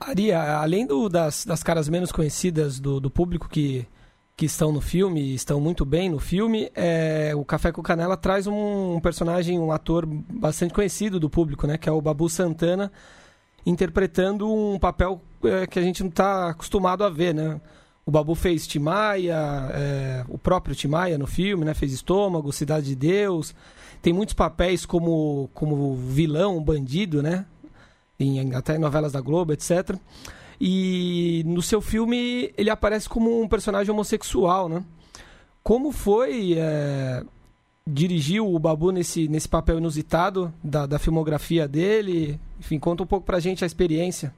Ari, 0.01 0.33
além 0.33 0.87
do, 0.87 1.09
das, 1.09 1.45
das 1.45 1.63
caras 1.63 1.89
menos 1.89 2.11
conhecidas 2.11 2.81
do, 2.81 3.01
do 3.01 3.11
público 3.11 3.49
que, 3.49 3.87
que 4.37 4.47
estão 4.47 4.73
no 4.73 4.81
filme, 4.81 5.35
estão 5.35 5.61
muito 5.61 5.85
bem 5.85 6.11
no 6.11 6.19
filme, 6.19 6.71
é, 6.75 7.33
o 7.35 7.45
Café 7.45 7.71
com 7.71 7.83
Canela 7.83 8.17
traz 8.17 8.47
um, 8.47 8.97
um 8.97 9.01
personagem, 9.01 9.59
um 9.59 9.73
ator 9.73 10.05
bastante 10.07 10.75
conhecido 10.75 11.21
do 11.21 11.31
público, 11.31 11.67
né, 11.67 11.79
que 11.79 11.89
é 11.89 11.93
o 11.93 12.01
Babu 12.01 12.29
Santana, 12.29 12.91
interpretando 13.65 14.53
um 14.53 14.79
papel 14.79 15.23
é, 15.45 15.67
que 15.67 15.79
a 15.79 15.83
gente 15.83 16.03
não 16.03 16.11
está 16.11 16.51
acostumado 16.51 17.05
a 17.05 17.09
ver, 17.09 17.35
né? 17.35 17.61
O 18.07 18.11
Babu 18.11 18.35
fez 18.35 18.67
Timaya, 18.67 19.71
é, 19.73 20.25
o 20.29 20.37
próprio 20.37 20.75
Timaya 20.75 21.17
no 21.17 21.27
filme, 21.27 21.65
né? 21.65 21.73
Fez 21.73 21.93
Estômago, 21.93 22.53
Cidade 22.53 22.87
de 22.89 22.95
Deus. 22.95 23.55
Tem 24.03 24.13
muitos 24.13 24.35
papéis 24.35 24.85
como, 24.85 25.49
como 25.55 25.95
vilão, 25.95 26.63
bandido, 26.63 27.23
né? 27.23 27.47
Em, 28.19 28.55
até 28.55 28.77
em 28.77 28.79
novelas 28.79 29.13
da 29.13 29.21
Globo, 29.21 29.53
etc. 29.53 29.97
E 30.61 31.43
no 31.47 31.63
seu 31.63 31.81
filme 31.81 32.53
ele 32.57 32.71
aparece 32.71 33.09
como 33.09 33.43
um 33.43 33.49
personagem 33.49 33.93
homossexual, 33.93 34.69
né? 34.69 34.85
Como 35.63 35.93
foi 35.93 36.55
é, 36.57 37.23
dirigiu 37.87 38.53
o 38.53 38.59
Babu 38.59 38.93
nesse, 38.93 39.29
nesse 39.29 39.49
papel 39.49 39.79
inusitado 39.79 40.53
da, 40.63 40.87
da 40.87 40.99
filmografia 40.99 41.67
dele? 41.67 42.39
Enfim, 42.59 42.79
conta 42.79 43.03
um 43.03 43.07
pouco 43.07 43.27
pra 43.27 43.41
gente 43.41 43.65
a 43.65 43.67
experiência. 43.67 44.33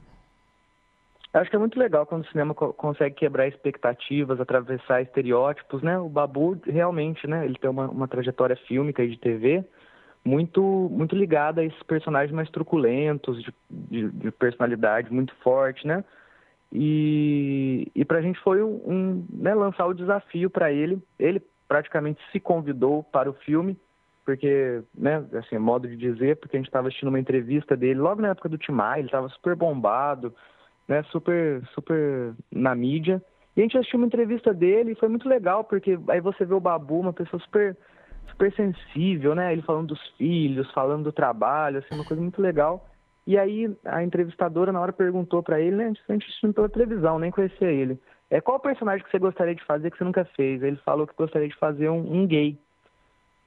Acho 1.33 1.49
que 1.49 1.55
é 1.55 1.59
muito 1.59 1.77
legal 1.77 2.05
quando 2.05 2.23
o 2.23 2.27
cinema 2.29 2.55
co 2.55 2.73
consegue 2.73 3.15
quebrar 3.15 3.47
expectativas, 3.47 4.39
atravessar 4.39 5.01
estereótipos, 5.01 5.83
né? 5.83 5.99
O 5.99 6.09
Babu 6.09 6.59
realmente, 6.65 7.27
né? 7.27 7.45
Ele 7.45 7.57
tem 7.59 7.69
uma, 7.69 7.87
uma 7.89 8.07
trajetória 8.07 8.55
fílmica 8.67 9.03
e 9.03 9.11
de 9.11 9.17
TV 9.17 9.63
muito 10.27 10.61
muito 10.91 11.15
ligada 11.15 11.61
a 11.61 11.63
esses 11.63 11.81
personagens 11.83 12.35
mais 12.35 12.49
truculentos, 12.49 13.41
de, 13.41 13.53
de, 13.69 14.09
de 14.09 14.31
personalidade 14.31 15.11
muito 15.11 15.33
forte, 15.37 15.87
né? 15.87 16.03
E, 16.71 17.89
e 17.95 18.03
para 18.03 18.17
a 18.17 18.21
gente 18.21 18.39
foi 18.41 18.61
um, 18.61 18.81
um 18.85 19.25
né, 19.31 19.53
lançar 19.53 19.85
o 19.85 19.93
desafio 19.93 20.49
para 20.49 20.71
ele. 20.71 21.01
Ele 21.17 21.41
praticamente 21.67 22.21
se 22.31 22.39
convidou 22.39 23.03
para 23.03 23.29
o 23.29 23.33
filme, 23.33 23.77
porque, 24.25 24.81
né, 24.93 25.23
assim, 25.33 25.55
é 25.55 25.59
modo 25.59 25.87
de 25.87 25.95
dizer, 25.95 26.35
porque 26.37 26.57
a 26.57 26.59
gente 26.59 26.67
estava 26.67 26.87
assistindo 26.87 27.09
uma 27.09 27.19
entrevista 27.19 27.77
dele 27.77 27.99
logo 27.99 28.21
na 28.21 28.29
época 28.29 28.49
do 28.49 28.57
Timai, 28.57 28.99
ele 28.99 29.07
estava 29.07 29.29
super 29.29 29.55
bombado, 29.55 30.33
né, 30.87 31.03
super, 31.03 31.65
super 31.73 32.33
na 32.51 32.75
mídia. 32.75 33.21
E 33.55 33.61
a 33.61 33.63
gente 33.63 33.77
assistiu 33.77 33.97
uma 33.97 34.07
entrevista 34.07 34.53
dele 34.53 34.91
e 34.91 34.95
foi 34.95 35.07
muito 35.07 35.27
legal, 35.27 35.63
porque 35.63 35.97
aí 36.09 36.19
você 36.19 36.45
vê 36.45 36.53
o 36.53 36.59
Babu, 36.59 36.99
uma 36.99 37.13
pessoa 37.13 37.41
super, 37.41 37.75
super 38.29 38.53
sensível, 38.53 39.35
né, 39.35 39.51
ele 39.51 39.61
falando 39.61 39.87
dos 39.87 40.07
filhos, 40.17 40.71
falando 40.71 41.05
do 41.05 41.11
trabalho, 41.11 41.79
assim, 41.79 41.95
uma 41.95 42.05
coisa 42.05 42.21
muito 42.21 42.41
legal. 42.41 42.87
E 43.25 43.37
aí 43.37 43.75
a 43.85 44.03
entrevistadora 44.03 44.71
na 44.71 44.79
hora 44.79 44.93
perguntou 44.93 45.43
para 45.43 45.59
ele, 45.59 45.75
né, 45.75 45.93
a 46.07 46.13
gente 46.13 46.25
assistiu 46.25 46.53
pela 46.53 46.69
televisão, 46.69 47.19
nem 47.19 47.31
conhecia 47.31 47.69
ele. 47.69 47.99
É, 48.29 48.41
qual 48.41 48.59
personagem 48.59 49.03
que 49.03 49.11
você 49.11 49.19
gostaria 49.19 49.55
de 49.55 49.63
fazer 49.63 49.89
que 49.89 49.97
você 49.97 50.03
nunca 50.03 50.25
fez? 50.35 50.61
Ele 50.61 50.77
falou 50.77 51.07
que 51.07 51.15
gostaria 51.15 51.47
de 51.47 51.55
fazer 51.55 51.89
um, 51.89 52.21
um 52.21 52.27
gay. 52.27 52.57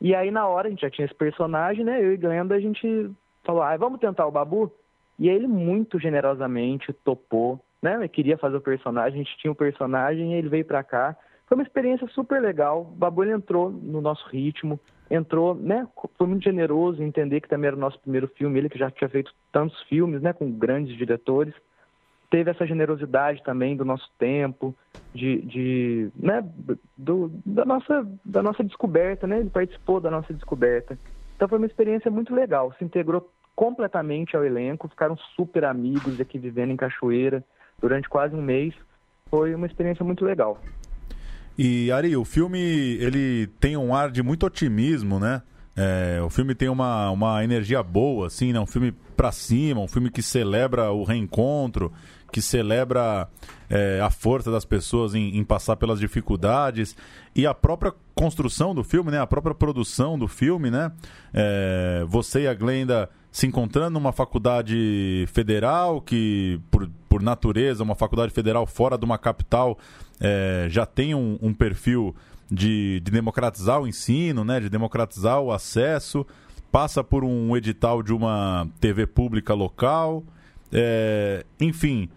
E 0.00 0.14
aí, 0.14 0.30
na 0.30 0.46
hora, 0.46 0.68
a 0.68 0.70
gente 0.70 0.80
já 0.80 0.90
tinha 0.90 1.04
esse 1.04 1.14
personagem, 1.14 1.84
né? 1.84 2.02
Eu 2.02 2.14
e 2.14 2.16
Glenda, 2.16 2.54
a 2.54 2.60
gente 2.60 3.10
falou, 3.44 3.62
ah, 3.62 3.76
vamos 3.76 4.00
tentar 4.00 4.26
o 4.26 4.30
Babu? 4.30 4.72
E 5.18 5.28
aí 5.28 5.36
ele 5.36 5.46
muito 5.46 5.98
generosamente 5.98 6.92
topou, 6.92 7.60
né? 7.82 8.02
Eu 8.02 8.08
queria 8.08 8.38
fazer 8.38 8.56
o 8.56 8.60
personagem, 8.60 9.20
a 9.20 9.22
gente 9.22 9.36
tinha 9.36 9.50
o 9.50 9.54
personagem 9.56 10.32
e 10.32 10.36
ele 10.36 10.48
veio 10.48 10.64
pra 10.64 10.82
cá. 10.82 11.14
Foi 11.50 11.56
uma 11.56 11.64
experiência 11.64 12.06
super 12.06 12.40
legal. 12.40 12.82
O 12.82 12.84
Babu 12.84 13.24
entrou 13.24 13.72
no 13.72 14.00
nosso 14.00 14.24
ritmo, 14.28 14.78
entrou, 15.10 15.52
né? 15.52 15.84
Foi 16.16 16.28
muito 16.28 16.44
generoso 16.44 17.02
em 17.02 17.06
entender 17.06 17.40
que 17.40 17.48
também 17.48 17.66
era 17.66 17.76
o 17.76 17.80
nosso 17.80 17.98
primeiro 17.98 18.28
filme, 18.28 18.56
ele 18.56 18.68
que 18.68 18.78
já 18.78 18.88
tinha 18.88 19.10
feito 19.10 19.34
tantos 19.50 19.82
filmes, 19.88 20.22
né? 20.22 20.32
Com 20.32 20.48
grandes 20.48 20.96
diretores 20.96 21.52
teve 22.30 22.48
essa 22.48 22.64
generosidade 22.64 23.42
também 23.42 23.76
do 23.76 23.84
nosso 23.84 24.08
tempo, 24.16 24.72
de, 25.12 25.42
de 25.42 26.10
né, 26.14 26.48
do, 26.96 27.28
da, 27.44 27.64
nossa, 27.64 28.08
da 28.24 28.40
nossa 28.40 28.62
descoberta, 28.62 29.26
né? 29.26 29.40
Ele 29.40 29.50
participou 29.50 30.00
da 30.00 30.12
nossa 30.12 30.32
descoberta. 30.32 30.96
Então 31.34 31.48
foi 31.48 31.58
uma 31.58 31.66
experiência 31.66 32.12
muito 32.12 32.32
legal, 32.32 32.72
se 32.78 32.84
integrou 32.84 33.28
completamente 33.56 34.36
ao 34.36 34.44
elenco, 34.44 34.88
ficaram 34.88 35.16
super 35.34 35.64
amigos 35.64 36.20
aqui 36.20 36.38
vivendo 36.38 36.70
em 36.70 36.76
Cachoeira 36.76 37.44
durante 37.80 38.08
quase 38.08 38.36
um 38.36 38.40
mês. 38.40 38.72
Foi 39.28 39.52
uma 39.52 39.66
experiência 39.66 40.04
muito 40.04 40.24
legal. 40.24 40.60
E 41.62 41.92
Ari, 41.92 42.16
o 42.16 42.24
filme 42.24 42.58
ele 42.58 43.46
tem 43.60 43.76
um 43.76 43.94
ar 43.94 44.10
de 44.10 44.22
muito 44.22 44.46
otimismo, 44.46 45.20
né? 45.20 45.42
É, 45.76 46.18
o 46.24 46.30
filme 46.30 46.54
tem 46.54 46.70
uma, 46.70 47.10
uma 47.10 47.44
energia 47.44 47.82
boa, 47.82 48.28
assim, 48.28 48.50
né? 48.50 48.58
Um 48.58 48.64
filme 48.64 48.92
pra 49.14 49.30
cima, 49.30 49.78
um 49.78 49.86
filme 49.86 50.10
que 50.10 50.22
celebra 50.22 50.90
o 50.90 51.04
reencontro, 51.04 51.92
que 52.32 52.40
celebra 52.40 53.28
é, 53.68 54.00
a 54.00 54.08
força 54.08 54.50
das 54.50 54.64
pessoas 54.64 55.14
em, 55.14 55.36
em, 55.36 55.44
passar 55.44 55.76
pelas 55.76 56.00
dificuldades 56.00 56.96
e 57.36 57.46
a 57.46 57.52
própria 57.52 57.92
construção 58.14 58.74
do 58.74 58.82
filme, 58.82 59.10
né? 59.10 59.20
A 59.20 59.26
própria 59.26 59.54
produção 59.54 60.18
do 60.18 60.26
filme, 60.26 60.70
né? 60.70 60.90
É, 61.30 62.06
você 62.08 62.44
e 62.44 62.48
a 62.48 62.54
Glenda 62.54 63.10
se 63.30 63.46
encontrando 63.46 63.90
numa 63.90 64.12
faculdade 64.12 65.26
federal 65.30 66.00
que, 66.00 66.58
por, 66.70 66.90
por 67.10 67.20
natureza, 67.20 67.82
uma 67.82 67.96
faculdade 67.96 68.32
federal 68.32 68.64
fora 68.64 68.96
de 68.96 69.04
uma 69.04 69.18
capital, 69.18 69.76
é, 70.20 70.68
já 70.70 70.86
tem 70.86 71.12
um, 71.12 71.36
um 71.42 71.52
perfil 71.52 72.14
de, 72.48 73.00
de 73.00 73.10
democratizar 73.10 73.82
o 73.82 73.86
ensino, 73.88 74.44
né? 74.44 74.60
De 74.60 74.70
democratizar 74.70 75.40
o 75.40 75.50
acesso, 75.50 76.24
passa 76.70 77.02
por 77.02 77.24
um 77.24 77.56
edital 77.56 78.00
de 78.00 78.12
uma 78.12 78.68
TV 78.78 79.08
pública 79.08 79.52
local, 79.52 80.22
é, 80.72 81.44
enfim, 81.60 82.08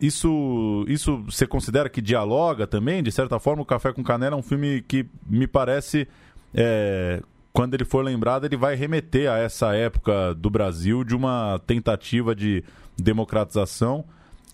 isso, 0.00 0.84
isso 0.88 1.22
você 1.22 1.46
considera 1.46 1.88
que 1.88 2.02
dialoga 2.02 2.66
também? 2.66 3.04
De 3.04 3.12
certa 3.12 3.38
forma, 3.38 3.62
o 3.62 3.66
Café 3.66 3.92
com 3.92 4.02
Canela 4.02 4.34
é 4.34 4.38
um 4.38 4.42
filme 4.42 4.82
que 4.82 5.06
me 5.24 5.46
parece, 5.46 6.08
é, 6.52 7.22
quando 7.52 7.74
ele 7.74 7.84
for 7.84 8.04
lembrado, 8.04 8.44
ele 8.44 8.56
vai 8.56 8.74
remeter 8.74 9.30
a 9.30 9.38
essa 9.38 9.72
época 9.76 10.34
do 10.34 10.50
Brasil 10.50 11.04
de 11.04 11.14
uma 11.14 11.60
tentativa 11.64 12.34
de 12.34 12.64
democratização 12.98 14.04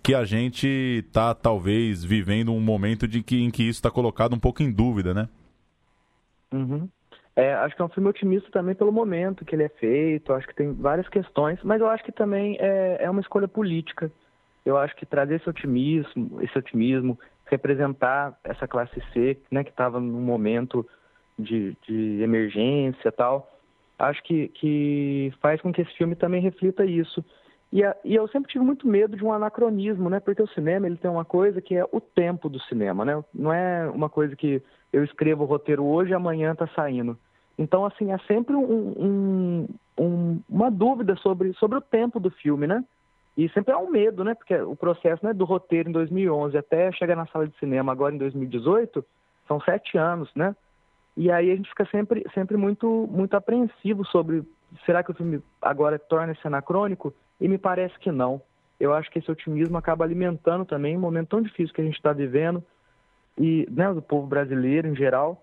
que 0.02 0.14
a 0.14 0.24
gente 0.24 0.66
está 1.06 1.34
talvez 1.34 2.04
vivendo 2.04 2.52
um 2.52 2.60
momento 2.60 3.06
de 3.06 3.22
que, 3.22 3.42
em 3.42 3.50
que 3.50 3.62
isso 3.62 3.78
está 3.78 3.90
colocado 3.90 4.34
um 4.34 4.38
pouco 4.38 4.62
em 4.62 4.72
dúvida, 4.72 5.14
né? 5.14 5.28
Uhum. 6.52 6.88
É, 7.34 7.54
acho 7.54 7.74
que 7.74 7.80
é 7.80 7.84
um 7.84 7.88
filme 7.88 8.10
otimista 8.10 8.50
também 8.50 8.74
pelo 8.74 8.92
momento 8.92 9.44
que 9.44 9.54
ele 9.54 9.62
é 9.62 9.68
feito, 9.68 10.34
acho 10.34 10.46
que 10.46 10.54
tem 10.54 10.72
várias 10.72 11.08
questões, 11.08 11.58
mas 11.62 11.80
eu 11.80 11.88
acho 11.88 12.04
que 12.04 12.12
também 12.12 12.56
é, 12.60 12.98
é 13.04 13.10
uma 13.10 13.20
escolha 13.20 13.48
política. 13.48 14.10
Eu 14.66 14.76
acho 14.76 14.94
que 14.96 15.06
trazer 15.06 15.36
esse 15.36 15.48
otimismo, 15.48 16.42
esse 16.42 16.56
otimismo, 16.58 17.18
representar 17.46 18.38
essa 18.44 18.68
classe 18.68 19.02
C, 19.12 19.38
né, 19.50 19.64
que 19.64 19.70
estava 19.70 19.98
num 19.98 20.20
momento 20.20 20.86
de, 21.38 21.76
de 21.86 22.22
emergência 22.22 23.10
tal, 23.10 23.50
acho 23.98 24.22
que, 24.24 24.48
que 24.48 25.32
faz 25.40 25.60
com 25.60 25.72
que 25.72 25.80
esse 25.80 25.92
filme 25.96 26.14
também 26.14 26.42
reflita 26.42 26.84
isso. 26.84 27.24
E, 27.72 27.82
a, 27.82 27.96
e, 28.04 28.14
eu 28.14 28.28
sempre 28.28 28.52
tive 28.52 28.64
muito 28.64 28.86
medo 28.86 29.16
de 29.16 29.24
um 29.24 29.32
anacronismo, 29.32 30.10
né? 30.10 30.20
Porque 30.20 30.42
o 30.42 30.48
cinema 30.48 30.86
ele 30.86 30.98
tem 30.98 31.10
uma 31.10 31.24
coisa 31.24 31.60
que 31.62 31.74
é 31.74 31.84
o 31.90 32.00
tempo 32.00 32.48
do 32.50 32.60
cinema, 32.64 33.04
né? 33.04 33.24
Não 33.34 33.52
é 33.52 33.88
uma 33.88 34.10
coisa 34.10 34.36
que 34.36 34.62
eu 34.92 35.02
escrevo 35.02 35.44
o 35.44 35.46
roteiro 35.46 35.82
hoje 35.82 36.10
e 36.10 36.14
amanhã 36.14 36.52
está 36.52 36.66
saindo. 36.68 37.18
Então, 37.58 37.86
assim, 37.86 38.12
é 38.12 38.18
sempre 38.26 38.54
um, 38.54 38.64
um, 38.66 39.68
um, 39.98 40.40
uma 40.48 40.70
dúvida 40.70 41.16
sobre, 41.16 41.54
sobre 41.54 41.78
o 41.78 41.82
tempo 41.82 42.20
do 42.20 42.30
filme, 42.30 42.66
né? 42.66 42.84
E 43.36 43.48
sempre 43.50 43.72
há 43.72 43.78
um 43.78 43.90
medo, 43.90 44.22
né? 44.22 44.34
Porque 44.34 44.54
o 44.54 44.76
processo 44.76 45.24
né, 45.24 45.32
do 45.32 45.46
roteiro 45.46 45.88
em 45.88 45.92
2011 45.92 46.56
até 46.58 46.92
chegar 46.92 47.16
na 47.16 47.26
sala 47.26 47.48
de 47.48 47.56
cinema 47.58 47.90
agora 47.90 48.14
em 48.14 48.18
2018 48.18 49.02
são 49.48 49.58
sete 49.60 49.96
anos, 49.96 50.30
né? 50.34 50.54
E 51.16 51.30
aí 51.30 51.50
a 51.50 51.56
gente 51.56 51.68
fica 51.70 51.86
sempre, 51.86 52.24
sempre 52.34 52.56
muito, 52.56 53.08
muito 53.10 53.34
apreensivo 53.34 54.04
sobre 54.06 54.42
será 54.84 55.02
que 55.02 55.10
o 55.10 55.14
filme 55.14 55.42
agora 55.60 55.98
torna-se 55.98 56.46
anacrônico? 56.46 57.14
E 57.40 57.48
me 57.48 57.58
parece 57.58 57.98
que 57.98 58.10
não. 58.10 58.40
Eu 58.78 58.92
acho 58.92 59.10
que 59.10 59.18
esse 59.18 59.30
otimismo 59.30 59.76
acaba 59.76 60.04
alimentando 60.04 60.64
também 60.64 60.96
um 60.96 61.00
momento 61.00 61.28
tão 61.28 61.42
difícil 61.42 61.74
que 61.74 61.80
a 61.80 61.84
gente 61.84 61.96
está 61.96 62.12
vivendo, 62.12 62.62
e 63.38 63.66
né, 63.70 63.92
do 63.92 64.02
povo 64.02 64.26
brasileiro 64.26 64.88
em 64.88 64.96
geral. 64.96 65.42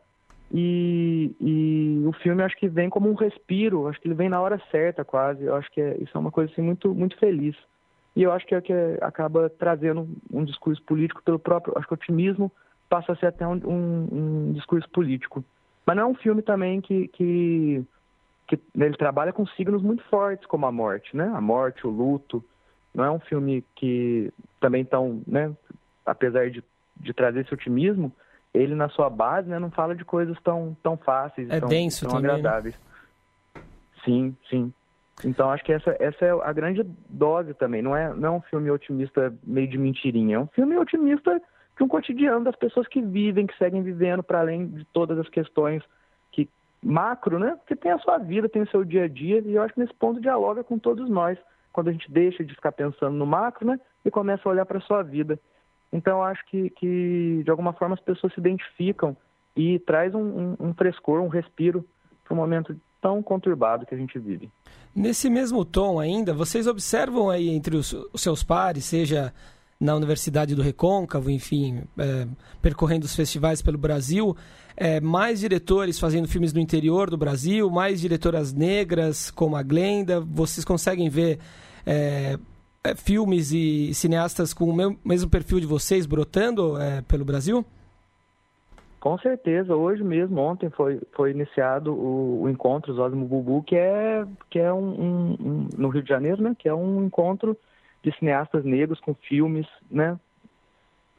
E, 0.52 1.36
e, 1.40 2.04
o 2.08 2.12
filme 2.14 2.42
acho 2.44 2.58
que 2.58 2.68
vem 2.68 2.90
como 2.90 3.10
um 3.10 3.14
respiro, 3.14 3.88
acho 3.88 4.00
que 4.02 4.08
ele 4.08 4.16
vem 4.16 4.30
na 4.30 4.42
hora 4.42 4.62
certa 4.72 5.06
quase. 5.06 5.44
Eu 5.44 5.56
acho 5.56 5.70
que 5.72 5.80
é, 5.80 5.98
isso 6.02 6.12
é 6.16 6.20
uma 6.20 6.32
coisa 6.32 6.52
assim, 6.52 6.62
muito, 6.62 6.94
muito 6.94 7.18
feliz. 7.18 7.56
E 8.16 8.24
eu 8.24 8.32
acho 8.32 8.46
que 8.46 8.56
é 8.56 8.62
que 8.62 8.74
acaba 9.02 9.50
trazendo 9.50 10.10
um 10.32 10.44
discurso 10.44 10.82
político 10.84 11.22
pelo 11.24 11.40
próprio. 11.40 11.78
Acho 11.78 11.88
que 11.88 11.94
o 11.94 11.96
otimismo 11.96 12.52
passa 12.90 13.14
a 13.14 13.16
ser 13.16 13.28
até 13.28 13.48
um, 13.48 13.54
um, 13.54 14.08
um 14.12 14.52
discurso 14.54 14.90
político. 14.90 15.44
Mas 15.86 15.96
não 15.96 16.04
é 16.04 16.08
um 16.08 16.16
filme 16.16 16.42
também 16.42 16.82
que, 16.82 17.08
que 17.10 17.86
que 18.50 18.60
ele 18.76 18.98
trabalha 18.98 19.32
com 19.32 19.46
signos 19.46 19.84
muito 19.84 20.04
fortes 20.06 20.48
como 20.48 20.66
a 20.66 20.72
morte, 20.72 21.16
né? 21.16 21.32
A 21.36 21.40
morte, 21.40 21.86
o 21.86 21.90
luto. 21.92 22.44
Não 22.94 23.06
é 23.06 23.12
um 23.12 23.20
filme 23.20 23.64
que 23.76 24.34
também 24.60 24.84
tão, 24.84 25.22
né? 25.28 25.52
Apesar 26.04 26.50
de, 26.50 26.64
de 26.98 27.14
trazer 27.14 27.42
esse 27.42 27.54
otimismo, 27.54 28.12
ele 28.52 28.74
na 28.74 28.90
sua 28.90 29.08
base, 29.08 29.48
né, 29.48 29.60
não 29.60 29.70
fala 29.70 29.96
de 29.96 30.04
coisas 30.04 30.36
tão 30.44 30.76
tão 30.82 30.98
fáceis, 30.98 31.48
é 31.52 31.60
tão, 31.60 31.70
denso 31.70 32.06
tão 32.06 32.16
também, 32.16 32.32
né? 32.32 32.40
agradáveis. 32.40 32.76
Né? 33.54 33.62
Sim, 34.04 34.36
sim. 34.50 34.74
Então 35.24 35.52
acho 35.52 35.64
que 35.64 35.74
essa, 35.74 35.96
essa 36.00 36.26
é 36.26 36.32
a 36.32 36.52
grande 36.52 36.84
dose 37.08 37.54
também. 37.54 37.84
Não 37.84 37.96
é, 37.96 38.12
não 38.16 38.28
é 38.34 38.38
um 38.38 38.42
filme 38.42 38.72
otimista 38.72 39.32
meio 39.44 39.68
de 39.68 39.78
mentirinha. 39.78 40.38
É 40.38 40.40
um 40.40 40.48
filme 40.48 40.76
otimista 40.78 41.40
de 41.78 41.84
um 41.84 41.88
cotidiano 41.88 42.44
das 42.44 42.56
pessoas 42.56 42.88
que 42.88 43.02
vivem, 43.02 43.46
que 43.46 43.56
seguem 43.58 43.84
vivendo 43.84 44.24
para 44.24 44.40
além 44.40 44.68
de 44.68 44.86
todas 44.86 45.20
as 45.20 45.30
questões 45.30 45.84
macro, 46.84 47.40
né? 47.40 47.56
Porque 47.58 47.76
tem 47.76 47.92
a 47.92 48.00
sua 48.00 48.18
vida, 48.18 48.50
tem 48.50 48.62
o 48.62 48.70
seu 48.70 48.84
dia 48.84 49.06
a 49.06 49.08
dia, 49.08 49.40
e 49.46 49.56
eu 49.56 49.62
acho 49.62 49.74
que 49.74 49.80
nesse 49.80 49.94
ponto 49.94 50.22
dialoga 50.22 50.64
com 50.64 50.78
todos 50.78 51.10
nós, 51.10 51.38
quando 51.74 51.90
a 51.90 51.92
gente 51.92 52.12
deixa 52.12 52.44
de 52.44 52.56
ficar 52.56 52.72
pensando 52.72 53.16
no 53.16 53.26
macro, 53.26 53.68
né? 53.68 53.80
E 54.04 54.12
começa 54.12 54.48
a 54.48 54.52
olhar 54.52 54.66
para 54.66 54.78
a 54.78 54.82
sua 54.82 55.04
vida. 55.04 55.40
Então, 55.92 56.20
eu 56.20 56.24
acho 56.24 56.46
que, 56.46 56.70
que, 56.72 57.42
de 57.44 57.50
alguma 57.50 57.74
forma, 57.74 57.96
as 57.96 58.02
pessoas 58.02 58.34
se 58.34 58.40
identificam 58.40 59.18
e 59.56 59.80
traz 59.80 60.14
um, 60.14 60.22
um, 60.22 60.56
um 60.60 60.74
frescor, 60.74 61.22
um 61.22 61.28
respiro 61.28 61.86
para 62.24 62.34
um 62.34 62.38
momento 62.38 62.76
tão 63.02 63.22
conturbado 63.24 63.86
que 63.86 63.96
a 63.96 63.98
gente 63.98 64.18
vive. 64.20 64.50
Nesse 64.96 65.30
mesmo 65.30 65.64
tom 65.66 66.00
ainda, 66.00 66.34
vocês 66.34 66.68
observam 66.68 67.30
aí 67.30 67.50
entre 67.50 67.76
os, 67.76 67.94
os 67.94 68.22
seus 68.22 68.44
pares, 68.44 68.86
seja 68.86 69.34
na 69.80 69.96
Universidade 69.96 70.54
do 70.56 70.62
Recôncavo, 70.62 71.32
enfim, 71.32 71.84
é, 71.98 72.28
percorrendo 72.62 73.06
os 73.06 73.16
festivais 73.16 73.62
pelo 73.62 73.78
Brasil, 73.78 74.36
é, 74.76 75.00
mais 75.00 75.40
diretores 75.40 75.98
fazendo 75.98 76.28
filmes 76.28 76.52
no 76.52 76.60
interior 76.60 77.10
do 77.10 77.18
Brasil, 77.18 77.70
mais 77.70 78.02
diretoras 78.02 78.54
negras 78.54 79.32
como 79.32 79.56
a 79.56 79.64
Glenda. 79.64 80.20
Vocês 80.20 80.66
conseguem 80.66 81.10
ver 81.10 81.40
é, 81.86 82.38
é 82.84 82.96
filmes 82.96 83.54
e 83.54 83.94
cineastas 83.94 84.54
com 84.54 84.70
o 84.70 84.98
mesmo 85.06 85.30
perfil 85.30 85.62
de 85.62 85.66
vocês 85.66 86.06
brotando 86.06 86.78
é, 86.78 87.02
pelo 87.02 87.24
Brasil? 87.24 87.66
Com 89.00 89.18
certeza, 89.20 89.74
hoje 89.74 90.04
mesmo, 90.04 90.42
ontem 90.42 90.70
foi, 90.72 91.00
foi 91.14 91.32
iniciado 91.32 91.94
o, 91.94 92.44
o 92.44 92.50
encontro 92.50 92.94
Zózimo 92.94 93.26
Bubu, 93.26 93.64
que 93.64 93.78
é, 93.78 94.26
que 94.50 94.60
é 94.60 94.74
um, 94.74 94.90
um, 94.90 95.38
um, 95.40 95.68
no 95.78 95.88
Rio 95.88 96.04
de 96.04 96.10
Janeiro, 96.10 96.44
né? 96.44 96.54
Que 96.60 96.68
é 96.68 96.74
um 96.74 97.06
encontro 97.06 97.56
de 98.04 98.16
cineastas 98.18 98.64
negros 98.64 99.00
com 99.00 99.14
filmes, 99.14 99.68
né? 99.90 100.20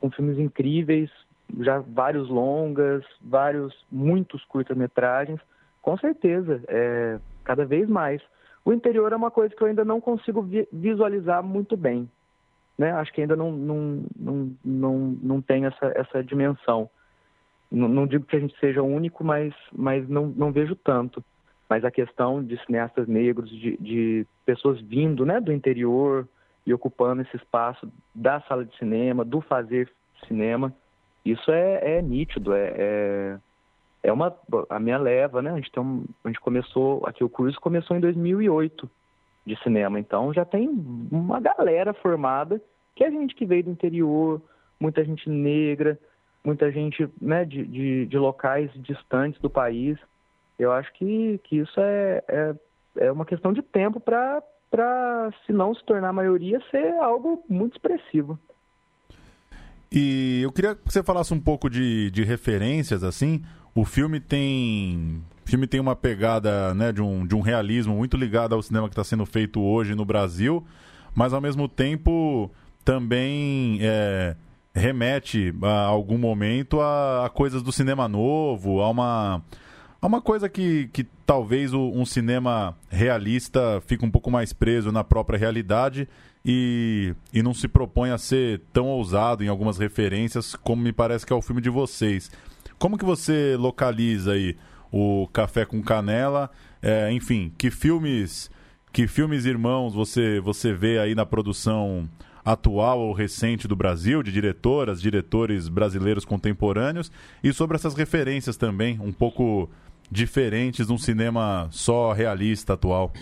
Com 0.01 0.11
filmes 0.11 0.39
incríveis, 0.39 1.11
já 1.59 1.79
vários 1.79 2.29
longas, 2.29 3.05
vários, 3.21 3.75
muitos 3.91 4.45
curta-metragens. 4.45 5.41
Com 5.83 5.97
certeza, 5.99 6.63
é, 6.69 7.19
cada 7.45 7.65
vez 7.65 7.89
mais. 7.89 8.23
O 8.65 8.73
interior 8.73 9.13
é 9.13 9.17
uma 9.17 9.31
coisa 9.31 9.55
que 9.55 9.63
eu 9.63 9.67
ainda 9.67 9.85
não 9.85 10.01
consigo 10.01 10.43
vi 10.43 10.69
visualizar 10.73 11.43
muito 11.43 11.77
bem. 11.77 12.09
Né? 12.77 12.93
Acho 12.93 13.13
que 13.13 13.21
ainda 13.21 13.37
não, 13.37 13.53
não, 13.53 14.05
não, 14.19 14.57
não, 14.65 14.99
não 15.23 15.43
tem 15.43 15.67
essa, 15.67 15.93
essa 15.95 16.23
dimensão. 16.23 16.89
Não, 17.71 17.89
não 17.89 18.07
digo 18.07 18.25
que 18.25 18.37
a 18.37 18.41
gente 18.41 18.59
seja 18.59 18.83
único, 18.83 19.23
mas, 19.23 19.55
mas 19.73 20.09
não, 20.09 20.27
não 20.27 20.53
vejo 20.53 20.75
tanto. 20.77 21.23
Mas 21.69 21.85
a 21.85 21.91
questão 21.91 22.43
de 22.43 22.59
cineastas 22.65 23.07
negros, 23.07 23.51
de, 23.51 23.77
de 23.77 24.27
pessoas 24.45 24.81
vindo 24.81 25.25
né, 25.25 25.41
do 25.41 25.53
interior, 25.53 26.27
e 26.67 26.75
ocupando 26.75 27.23
esse 27.23 27.37
espaço 27.37 27.91
da 28.15 28.41
sala 28.43 28.65
de 28.65 28.77
cinema, 28.77 29.25
do 29.25 29.41
fazer 29.41 29.91
cinema. 30.27 30.73
Isso 31.25 31.51
é, 31.51 31.99
é 31.99 32.03
nítido, 32.03 32.53
é, 32.55 32.75
é, 32.77 33.39
é, 34.05 34.13
uma 34.13 34.35
a 34.69 34.79
minha 34.79 34.99
leva, 34.99 35.43
né? 35.43 35.51
A 35.51 35.57
gente, 35.57 35.71
tem 35.71 35.83
um, 35.83 36.05
a 36.25 36.29
gente 36.29 36.41
começou 36.41 37.03
aqui 37.07 37.23
o 37.23 37.29
curso 37.29 37.61
começou 37.61 37.97
em 37.97 38.01
2008 38.01 38.89
de 39.47 39.57
cinema, 39.63 39.99
então 39.99 40.33
já 40.33 40.45
tem 40.45 40.69
uma 41.11 41.41
galera 41.41 41.93
formada 41.95 42.61
que 42.95 43.05
é 43.05 43.11
gente 43.11 43.35
que 43.35 43.47
veio 43.47 43.65
do 43.65 43.71
interior, 43.71 44.43
muita 44.79 45.05
gente 45.05 45.29
negra, 45.29 45.99
muita 46.45 46.71
gente 46.71 47.09
né, 47.21 47.45
de, 47.45 47.65
de, 47.67 48.07
de 48.07 48.19
locais 48.19 48.71
distantes 48.75 49.41
do 49.41 49.49
país. 49.49 49.99
Eu 50.59 50.73
acho 50.73 50.93
que, 50.95 51.39
que 51.45 51.57
isso 51.57 51.81
é, 51.81 52.23
é, 52.29 52.55
é 52.97 53.13
uma 53.13 53.25
questão 53.25 53.53
de 53.53 53.63
tempo 53.63 54.01
para 54.01 54.43
para, 54.71 55.31
se 55.45 55.53
não 55.53 55.75
se 55.75 55.85
tornar 55.85 56.13
maioria, 56.13 56.61
ser 56.71 56.93
algo 57.01 57.43
muito 57.49 57.75
expressivo. 57.75 58.39
E 59.91 60.41
eu 60.43 60.53
queria 60.53 60.77
que 60.77 60.83
você 60.85 61.03
falasse 61.03 61.35
um 61.35 61.41
pouco 61.41 61.69
de, 61.69 62.11
de 62.13 62.23
referências, 62.23 63.03
assim. 63.03 63.43
O 63.75 63.85
filme 63.85 64.21
tem. 64.21 65.23
Filme 65.45 65.67
tem 65.67 65.81
uma 65.81 65.97
pegada 65.97 66.73
né, 66.75 66.93
de, 66.93 67.03
um, 67.03 67.27
de 67.27 67.35
um 67.35 67.41
realismo 67.41 67.97
muito 67.97 68.17
ligado 68.17 68.55
ao 68.55 68.63
cinema 68.63 68.89
que 68.89 68.93
está 68.93 69.03
sendo 69.03 69.27
feito 69.27 69.61
hoje 69.61 69.97
no 69.97 70.05
Brasil, 70.05 70.65
mas 71.13 71.33
ao 71.33 71.41
mesmo 71.41 71.69
tempo 71.69 72.49
também 72.85 73.79
é, 73.81 74.37
remete 74.73 75.53
a 75.61 75.87
algum 75.87 76.17
momento 76.17 76.81
a, 76.81 77.27
a 77.27 77.31
coisas 77.31 77.65
do 77.65 77.73
cinema 77.73 78.07
novo, 78.07 78.81
a 78.81 78.89
uma 78.89 79.43
Há 80.03 80.07
uma 80.07 80.23
coisa 80.23 80.49
que, 80.49 80.89
que 80.95 81.05
talvez 81.27 81.75
o, 81.75 81.91
um 81.91 82.07
cinema 82.07 82.75
realista 82.89 83.83
fique 83.87 84.03
um 84.03 84.11
pouco 84.11 84.31
mais 84.31 84.51
preso 84.51 84.91
na 84.91 85.05
própria 85.05 85.39
realidade 85.39 86.09
e, 86.43 87.15
e 87.35 87.43
não 87.43 87.53
se 87.53 87.69
propõe 87.69 88.11
a 88.11 88.17
ser 88.17 88.63
tão 88.73 88.87
ousado 88.87 89.45
em 89.45 89.49
algumas 89.49 89.77
referências 89.77 90.57
como 90.57 90.83
me 90.83 90.91
parece 90.91 91.27
que 91.27 91.33
é 91.35 91.37
o 91.37 91.43
filme 91.43 91.61
de 91.61 91.69
vocês. 91.69 92.31
Como 92.79 92.97
que 92.97 93.05
você 93.05 93.57
localiza 93.59 94.33
aí 94.33 94.57
o 94.91 95.29
Café 95.35 95.67
com 95.67 95.83
Canela? 95.83 96.51
É, 96.81 97.13
enfim, 97.13 97.53
que 97.59 97.71
filmes 97.71 98.51
que 98.91 99.07
filmes 99.07 99.45
irmãos 99.45 99.93
você 99.95 100.41
você 100.41 100.73
vê 100.73 100.99
aí 100.99 101.15
na 101.15 101.27
produção 101.27 102.09
atual 102.43 103.01
ou 103.01 103.13
recente 103.13 103.69
do 103.69 103.77
Brasil, 103.77 104.23
de 104.23 104.33
diretoras, 104.33 105.01
diretores 105.01 105.69
brasileiros 105.69 106.25
contemporâneos, 106.25 107.13
e 107.45 107.53
sobre 107.53 107.77
essas 107.77 107.95
referências 107.95 108.57
também, 108.57 108.99
um 108.99 109.13
pouco 109.13 109.69
diferentes 110.11 110.87
de 110.87 110.93
um 110.93 110.99
cinema 110.99 111.69
só 111.71 112.13
realista 112.13 112.75
atual? 112.75 113.13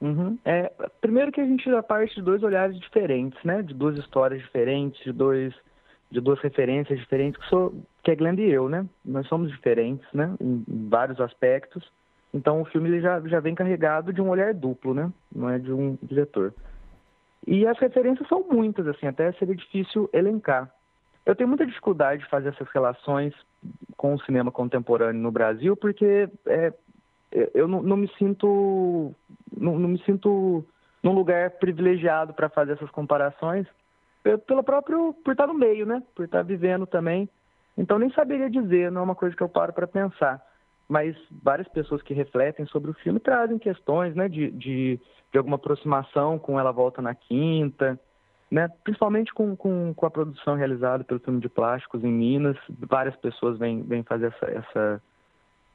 Uhum. 0.00 0.38
É, 0.44 0.70
primeiro 1.00 1.32
que 1.32 1.40
a 1.40 1.46
gente 1.46 1.64
já 1.64 1.82
parte 1.82 2.14
de 2.14 2.22
dois 2.22 2.42
olhares 2.42 2.78
diferentes, 2.78 3.42
né? 3.44 3.62
De 3.62 3.72
duas 3.72 3.96
histórias 3.98 4.42
diferentes, 4.42 5.02
de 5.02 5.12
dois 5.12 5.54
de 6.10 6.20
duas 6.20 6.38
referências 6.40 6.98
diferentes, 7.00 7.40
que, 7.40 7.48
sou, 7.48 7.74
que 8.02 8.10
é 8.10 8.14
Glenn 8.14 8.38
e 8.38 8.48
eu, 8.48 8.68
né? 8.68 8.86
Nós 9.04 9.26
somos 9.26 9.50
diferentes, 9.50 10.06
né? 10.12 10.32
Em, 10.40 10.64
em 10.68 10.88
vários 10.88 11.20
aspectos. 11.20 11.90
Então 12.32 12.60
o 12.60 12.64
filme 12.64 12.88
ele 12.88 13.00
já, 13.00 13.20
já 13.22 13.40
vem 13.40 13.54
carregado 13.54 14.12
de 14.12 14.20
um 14.20 14.28
olhar 14.28 14.52
duplo, 14.54 14.94
né? 14.94 15.12
Não 15.34 15.48
é 15.48 15.58
de 15.58 15.72
um 15.72 15.98
diretor. 16.02 16.54
E 17.46 17.66
as 17.66 17.78
referências 17.78 18.28
são 18.28 18.44
muitas, 18.50 18.86
assim, 18.86 19.06
até 19.06 19.32
seria 19.32 19.54
difícil 19.54 20.08
elencar. 20.12 20.70
Eu 21.26 21.34
tenho 21.34 21.48
muita 21.48 21.66
dificuldade 21.66 22.22
de 22.22 22.28
fazer 22.28 22.50
essas 22.50 22.68
relações 22.68 23.34
com 23.96 24.14
o 24.14 24.20
cinema 24.20 24.50
contemporâneo 24.52 25.20
no 25.20 25.32
Brasil, 25.32 25.76
porque 25.76 26.28
é, 26.46 26.72
eu 27.54 27.66
não, 27.66 27.82
não, 27.82 27.96
me 27.96 28.08
sinto 28.18 29.14
não, 29.56 29.78
não, 29.78 29.88
me 29.88 29.98
sinto 30.04 30.64
num 31.02 31.12
lugar 31.12 31.52
privilegiado 31.52 32.34
para 32.34 32.48
fazer 32.48 32.72
essas 32.72 32.90
comparações 32.90 33.66
pelo 34.46 34.62
próprio 34.62 35.14
por 35.24 35.32
estar 35.32 35.46
no 35.46 35.54
meio, 35.54 35.84
né? 35.84 36.02
Por 36.14 36.24
estar 36.24 36.42
vivendo 36.42 36.86
também. 36.86 37.28
Então 37.76 37.98
nem 37.98 38.10
saberia 38.12 38.48
dizer, 38.48 38.90
não 38.90 39.02
é 39.02 39.04
uma 39.04 39.14
coisa 39.14 39.36
que 39.36 39.42
eu 39.42 39.48
paro 39.48 39.72
para 39.72 39.86
pensar. 39.86 40.42
Mas 40.88 41.16
várias 41.42 41.68
pessoas 41.68 42.02
que 42.02 42.12
refletem 42.12 42.66
sobre 42.66 42.90
o 42.90 42.94
filme 42.94 43.18
trazem 43.18 43.58
questões, 43.58 44.14
né? 44.14 44.28
De, 44.28 44.50
de, 44.50 45.00
de 45.32 45.38
alguma 45.38 45.56
aproximação 45.56 46.38
com 46.38 46.60
Ela 46.60 46.72
Volta 46.72 47.02
na 47.02 47.14
Quinta, 47.14 47.98
né? 48.54 48.70
Principalmente 48.84 49.34
com, 49.34 49.56
com, 49.56 49.92
com, 49.92 50.06
a 50.06 50.10
produção 50.10 50.54
realizada 50.54 51.02
pelo 51.02 51.18
filme 51.18 51.40
de 51.40 51.48
plásticos 51.48 52.04
em 52.04 52.12
Minas, 52.12 52.56
várias 52.88 53.16
pessoas 53.16 53.58
vêm, 53.58 53.82
vêm 53.82 54.04
fazer 54.04 54.26
essa, 54.26 54.46
essa, 54.46 55.02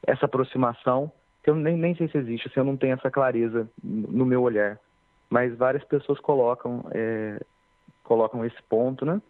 essa 0.07 0.25
aproximação, 0.25 1.11
que 1.43 1.49
eu 1.49 1.55
nem, 1.55 1.75
nem 1.75 1.93
sei 1.97 2.07
se 2.07 2.17
existe, 2.17 2.47
assim, 2.47 2.61
eu 2.61 2.63
não 2.63 2.77
tenho 2.77 2.93
essa 2.93 3.11
clareza 3.11 3.69
no 3.83 4.25
meu 4.25 4.41
olhar. 4.41 4.79
Mas 5.29 5.53
várias 5.57 5.83
pessoas 5.83 6.21
colocam 6.21 6.85
é, 6.91 7.41
colocam 8.01 8.45
esse 8.45 8.63
ponto, 8.69 9.05
né? 9.05 9.21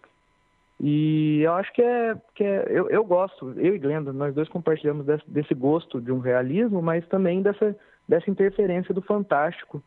E 0.79 1.41
eu 1.41 1.53
acho 1.53 1.73
que 1.73 1.81
é, 1.81 2.15
que 2.35 2.43
é 2.43 2.67
eu, 2.69 2.88
eu 2.88 3.03
gosto, 3.03 3.55
eu 3.57 3.75
e 3.75 3.79
Glenda, 3.79 4.13
nós 4.13 4.35
dois 4.35 4.47
compartilhamos 4.47 5.07
desse, 5.07 5.27
desse, 5.27 5.55
gosto 5.55 5.99
de 5.99 6.12
um 6.12 6.19
realismo, 6.19 6.83
mas 6.83 7.03
também 7.07 7.41
dessa, 7.41 7.75
dessa 8.07 8.29
interferência 8.29 8.93
do 8.93 9.01
fantástico, 9.01 9.81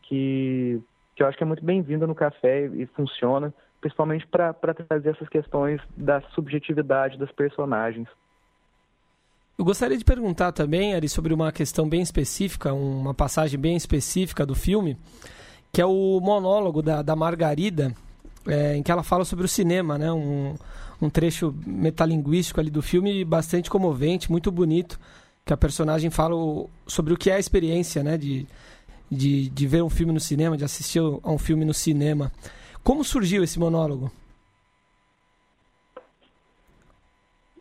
que, 0.00 0.80
que 1.14 1.22
eu 1.22 1.26
acho 1.26 1.36
que 1.36 1.44
é 1.44 1.46
muito 1.46 1.64
bem-vinda 1.64 2.06
no 2.06 2.14
café 2.14 2.66
e, 2.66 2.86
funciona, 2.86 3.52
principalmente 3.80 4.26
para 4.26 4.52
trazer 4.52 5.10
essas 5.10 5.28
questões 5.28 5.80
da 5.96 6.20
subjetividade 6.34 7.18
das 7.18 7.30
personagens. 7.32 8.08
Eu 9.56 9.64
gostaria 9.64 9.96
de 9.96 10.04
perguntar 10.04 10.50
também, 10.50 10.94
Ari, 10.94 11.08
sobre 11.08 11.32
uma 11.32 11.52
questão 11.52 11.88
bem 11.88 12.02
específica, 12.02 12.72
uma 12.72 13.14
passagem 13.14 13.58
bem 13.58 13.76
específica 13.76 14.44
do 14.44 14.54
filme, 14.54 14.98
que 15.72 15.80
é 15.80 15.86
o 15.86 16.20
monólogo 16.20 16.82
da, 16.82 17.02
da 17.02 17.14
Margarida, 17.14 17.94
é, 18.48 18.76
em 18.76 18.82
que 18.82 18.90
ela 18.90 19.04
fala 19.04 19.24
sobre 19.24 19.44
o 19.44 19.48
cinema, 19.48 19.96
né? 19.96 20.10
Um, 20.12 20.56
um 21.00 21.08
trecho 21.08 21.54
metalinguístico 21.64 22.58
ali 22.58 22.70
do 22.70 22.82
filme 22.82 23.24
bastante 23.24 23.70
comovente, 23.70 24.30
muito 24.30 24.50
bonito, 24.50 24.98
que 25.44 25.52
a 25.52 25.56
personagem 25.56 26.10
fala 26.10 26.34
sobre 26.86 27.14
o 27.14 27.16
que 27.16 27.30
é 27.30 27.34
a 27.34 27.38
experiência, 27.38 28.02
né? 28.02 28.18
De, 28.18 28.46
de, 29.14 29.48
de 29.48 29.66
ver 29.66 29.82
um 29.82 29.90
filme 29.90 30.12
no 30.12 30.20
cinema, 30.20 30.56
de 30.56 30.64
assistir 30.64 30.98
a 30.98 31.30
um 31.30 31.38
filme 31.38 31.64
no 31.64 31.72
cinema. 31.74 32.30
Como 32.82 33.04
surgiu 33.04 33.42
esse 33.42 33.58
monólogo? 33.58 34.10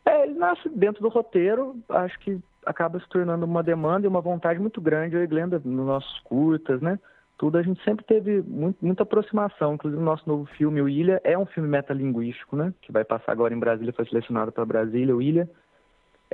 É, 0.06 0.24
ele 0.24 0.34
nasce 0.34 0.68
dentro 0.70 1.02
do 1.02 1.10
roteiro, 1.10 1.78
acho 1.88 2.20
que 2.20 2.38
acaba 2.66 3.00
se 3.00 3.08
tornando 3.08 3.46
uma 3.46 3.64
demanda 3.64 4.06
e 4.06 4.10
uma 4.10 4.22
vontade 4.22 4.60
muito 4.60 4.82
grande, 4.82 5.16
eu 5.16 5.24
e 5.24 5.28
Glenda, 5.28 5.62
nos 5.64 5.86
nossos 5.86 6.20
curtas, 6.22 6.82
né? 6.82 7.00
tudo, 7.44 7.58
a 7.58 7.62
gente 7.62 7.84
sempre 7.84 8.06
teve 8.06 8.42
muito, 8.42 8.78
muita 8.82 9.04
aproximação. 9.04 9.74
Inclusive, 9.74 10.02
o 10.02 10.06
nosso 10.06 10.24
novo 10.26 10.46
filme, 10.46 10.82
o 10.82 10.88
Ilha, 10.88 11.20
é 11.26 11.38
um 11.38 11.46
filme 11.46 11.68
metalinguístico, 11.68 12.56
né? 12.56 12.74
Que 12.82 12.90
vai 12.90 13.04
passar 13.04 13.34
agora 13.34 13.54
em 13.54 13.60
Brasília, 13.60 13.92
foi 13.92 14.06
selecionado 14.06 14.52
para 14.52 14.66
Brasília, 14.66 15.14
o 15.14 15.22
Ilha. 15.22 15.50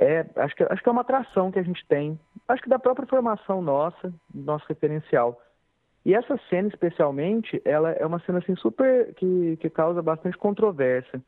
É, 0.02 0.24
acho, 0.36 0.56
que, 0.56 0.62
acho 0.62 0.82
que 0.82 0.88
é 0.88 0.92
uma 0.92 1.02
atração 1.02 1.50
que 1.50 1.58
a 1.58 1.62
gente 1.62 1.86
tem, 1.86 2.18
acho 2.48 2.62
que 2.62 2.70
da 2.70 2.78
própria 2.78 3.06
formação 3.06 3.60
nossa, 3.60 4.12
nosso 4.34 4.64
referencial. 4.66 5.38
E 6.06 6.14
essa 6.14 6.40
cena, 6.48 6.68
especialmente, 6.68 7.60
ela 7.66 7.90
é 7.92 8.06
uma 8.06 8.18
cena 8.20 8.38
assim 8.38 8.56
super 8.56 9.12
que, 9.14 9.58
que 9.58 9.68
causa 9.68 10.00
bastante 10.00 10.38
controvérsia. 10.38 11.20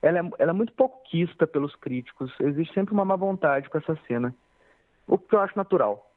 Ela 0.00 0.20
é, 0.20 0.30
ela 0.38 0.50
é 0.50 0.54
muito 0.54 0.72
pouco 0.74 1.02
quista 1.10 1.44
pelos 1.44 1.74
críticos. 1.74 2.32
Existe 2.38 2.72
sempre 2.72 2.94
uma 2.94 3.04
má 3.04 3.16
vontade 3.16 3.68
com 3.68 3.78
essa 3.78 3.98
cena, 4.06 4.32
o 5.08 5.18
que 5.18 5.34
eu 5.34 5.40
acho 5.40 5.58
natural 5.58 6.10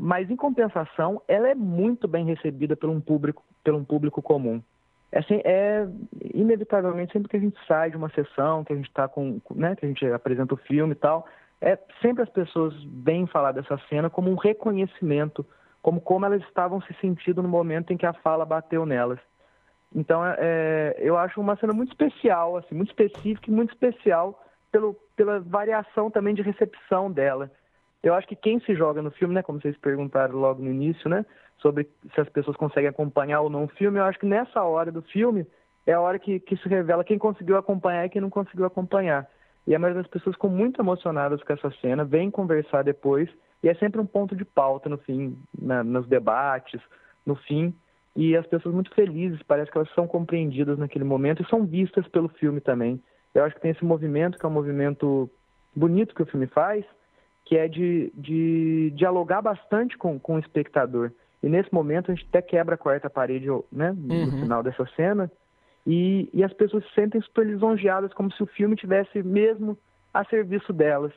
mas 0.00 0.30
em 0.30 0.36
compensação, 0.36 1.20
ela 1.26 1.48
é 1.48 1.56
muito 1.56 2.06
bem 2.06 2.24
recebida 2.24 2.76
por 2.76 2.88
um 2.88 3.00
público, 3.00 3.42
por 3.64 3.74
um 3.74 3.84
público 3.84 4.22
comum. 4.22 4.62
É, 5.10 5.18
assim, 5.18 5.40
é 5.44 5.86
inevitavelmente 6.34 7.12
sempre 7.12 7.28
que 7.28 7.36
a 7.36 7.40
gente 7.40 7.58
sai 7.66 7.90
de 7.90 7.96
uma 7.96 8.10
sessão, 8.10 8.64
que 8.64 8.72
a 8.72 8.76
gente 8.76 8.88
está 8.88 9.08
com, 9.08 9.40
né, 9.54 9.74
que 9.74 9.84
a 9.84 9.88
gente 9.88 10.04
apresenta 10.06 10.54
o 10.54 10.58
filme 10.58 10.92
e 10.92 10.96
tal, 10.96 11.26
é 11.60 11.78
sempre 12.00 12.22
as 12.22 12.28
pessoas 12.28 12.74
vêm 12.84 13.26
falar 13.26 13.52
dessa 13.52 13.78
cena 13.88 14.08
como 14.10 14.30
um 14.30 14.36
reconhecimento, 14.36 15.44
como 15.82 16.00
como 16.00 16.26
elas 16.26 16.42
estavam 16.42 16.80
se 16.82 16.94
sentindo 17.00 17.42
no 17.42 17.48
momento 17.48 17.92
em 17.92 17.96
que 17.96 18.06
a 18.06 18.12
fala 18.12 18.44
bateu 18.44 18.84
nelas. 18.84 19.18
Então, 19.94 20.24
é, 20.24 20.36
é 20.38 20.96
eu 20.98 21.16
acho 21.16 21.40
uma 21.40 21.56
cena 21.56 21.72
muito 21.72 21.90
especial, 21.90 22.56
assim, 22.56 22.74
muito 22.74 22.90
específica 22.90 23.50
e 23.50 23.54
muito 23.54 23.72
especial 23.72 24.42
pelo, 24.70 24.94
pela 25.16 25.40
variação 25.40 26.10
também 26.10 26.34
de 26.34 26.42
recepção 26.42 27.10
dela. 27.10 27.50
Eu 28.02 28.14
acho 28.14 28.28
que 28.28 28.36
quem 28.36 28.60
se 28.60 28.74
joga 28.74 29.02
no 29.02 29.10
filme, 29.10 29.34
né, 29.34 29.42
como 29.42 29.60
vocês 29.60 29.76
perguntaram 29.78 30.36
logo 30.36 30.62
no 30.62 30.70
início, 30.70 31.08
né, 31.10 31.24
sobre 31.58 31.88
se 32.14 32.20
as 32.20 32.28
pessoas 32.28 32.56
conseguem 32.56 32.88
acompanhar 32.88 33.40
ou 33.40 33.50
não 33.50 33.64
o 33.64 33.68
filme, 33.68 33.98
eu 33.98 34.04
acho 34.04 34.18
que 34.18 34.26
nessa 34.26 34.62
hora 34.62 34.92
do 34.92 35.02
filme 35.02 35.46
é 35.86 35.92
a 35.92 36.00
hora 36.00 36.18
que, 36.18 36.38
que 36.40 36.56
se 36.56 36.68
revela 36.68 37.02
quem 37.02 37.18
conseguiu 37.18 37.56
acompanhar 37.56 38.06
e 38.06 38.08
quem 38.08 38.20
não 38.20 38.30
conseguiu 38.30 38.66
acompanhar. 38.66 39.28
E 39.66 39.74
a 39.74 39.78
maioria 39.78 40.02
das 40.02 40.10
pessoas 40.10 40.36
ficam 40.36 40.50
muito 40.50 40.80
emocionadas 40.80 41.42
com 41.42 41.52
essa 41.52 41.70
cena, 41.80 42.04
vem 42.04 42.30
conversar 42.30 42.84
depois, 42.84 43.28
e 43.62 43.68
é 43.68 43.74
sempre 43.74 44.00
um 44.00 44.06
ponto 44.06 44.36
de 44.36 44.44
pauta 44.44 44.88
no 44.88 44.98
fim, 44.98 45.36
na, 45.60 45.82
nos 45.82 46.06
debates, 46.06 46.80
no 47.26 47.34
fim, 47.34 47.74
e 48.14 48.36
as 48.36 48.46
pessoas 48.46 48.74
muito 48.74 48.94
felizes, 48.94 49.42
parece 49.42 49.70
que 49.70 49.78
elas 49.78 49.92
são 49.94 50.06
compreendidas 50.06 50.78
naquele 50.78 51.04
momento 51.04 51.42
e 51.42 51.48
são 51.48 51.66
vistas 51.66 52.06
pelo 52.08 52.28
filme 52.28 52.60
também. 52.60 53.00
Eu 53.34 53.44
acho 53.44 53.54
que 53.54 53.60
tem 53.60 53.70
esse 53.70 53.84
movimento, 53.84 54.38
que 54.38 54.46
é 54.46 54.48
um 54.48 54.52
movimento 54.52 55.30
bonito 55.74 56.14
que 56.14 56.22
o 56.22 56.26
filme 56.26 56.46
faz, 56.46 56.84
que 57.48 57.56
é 57.56 57.66
de, 57.66 58.12
de 58.14 58.92
dialogar 58.94 59.40
bastante 59.40 59.96
com, 59.96 60.20
com 60.20 60.36
o 60.36 60.38
espectador. 60.38 61.10
E 61.42 61.48
nesse 61.48 61.72
momento 61.72 62.10
a 62.10 62.14
gente 62.14 62.26
até 62.28 62.42
quebra 62.42 62.74
a 62.74 62.78
quarta 62.78 63.08
parede 63.08 63.46
né, 63.72 63.96
no 63.96 64.14
uhum. 64.14 64.40
final 64.42 64.62
dessa 64.62 64.84
cena 64.94 65.32
e, 65.86 66.28
e 66.34 66.44
as 66.44 66.52
pessoas 66.52 66.84
se 66.84 66.94
sentem 66.94 67.22
super 67.22 67.46
lisonjeadas, 67.46 68.12
como 68.12 68.30
se 68.30 68.42
o 68.42 68.46
filme 68.46 68.76
tivesse 68.76 69.22
mesmo 69.22 69.78
a 70.12 70.22
serviço 70.26 70.74
delas. 70.74 71.12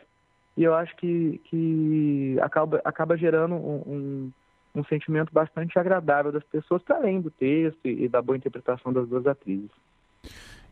E 0.55 0.63
eu 0.63 0.73
acho 0.73 0.95
que, 0.95 1.41
que 1.45 2.37
acaba, 2.41 2.81
acaba 2.85 3.17
gerando 3.17 3.55
um, 3.55 3.83
um, 3.85 4.31
um 4.75 4.83
sentimento 4.85 5.33
bastante 5.33 5.77
agradável 5.77 6.31
das 6.31 6.45
pessoas, 6.45 6.81
para 6.81 6.95
além 6.95 7.19
do 7.19 7.29
texto 7.29 7.85
e, 7.85 8.05
e 8.05 8.07
da 8.07 8.21
boa 8.21 8.37
interpretação 8.37 8.93
das 8.93 9.05
duas 9.05 9.27
atrizes. 9.27 9.71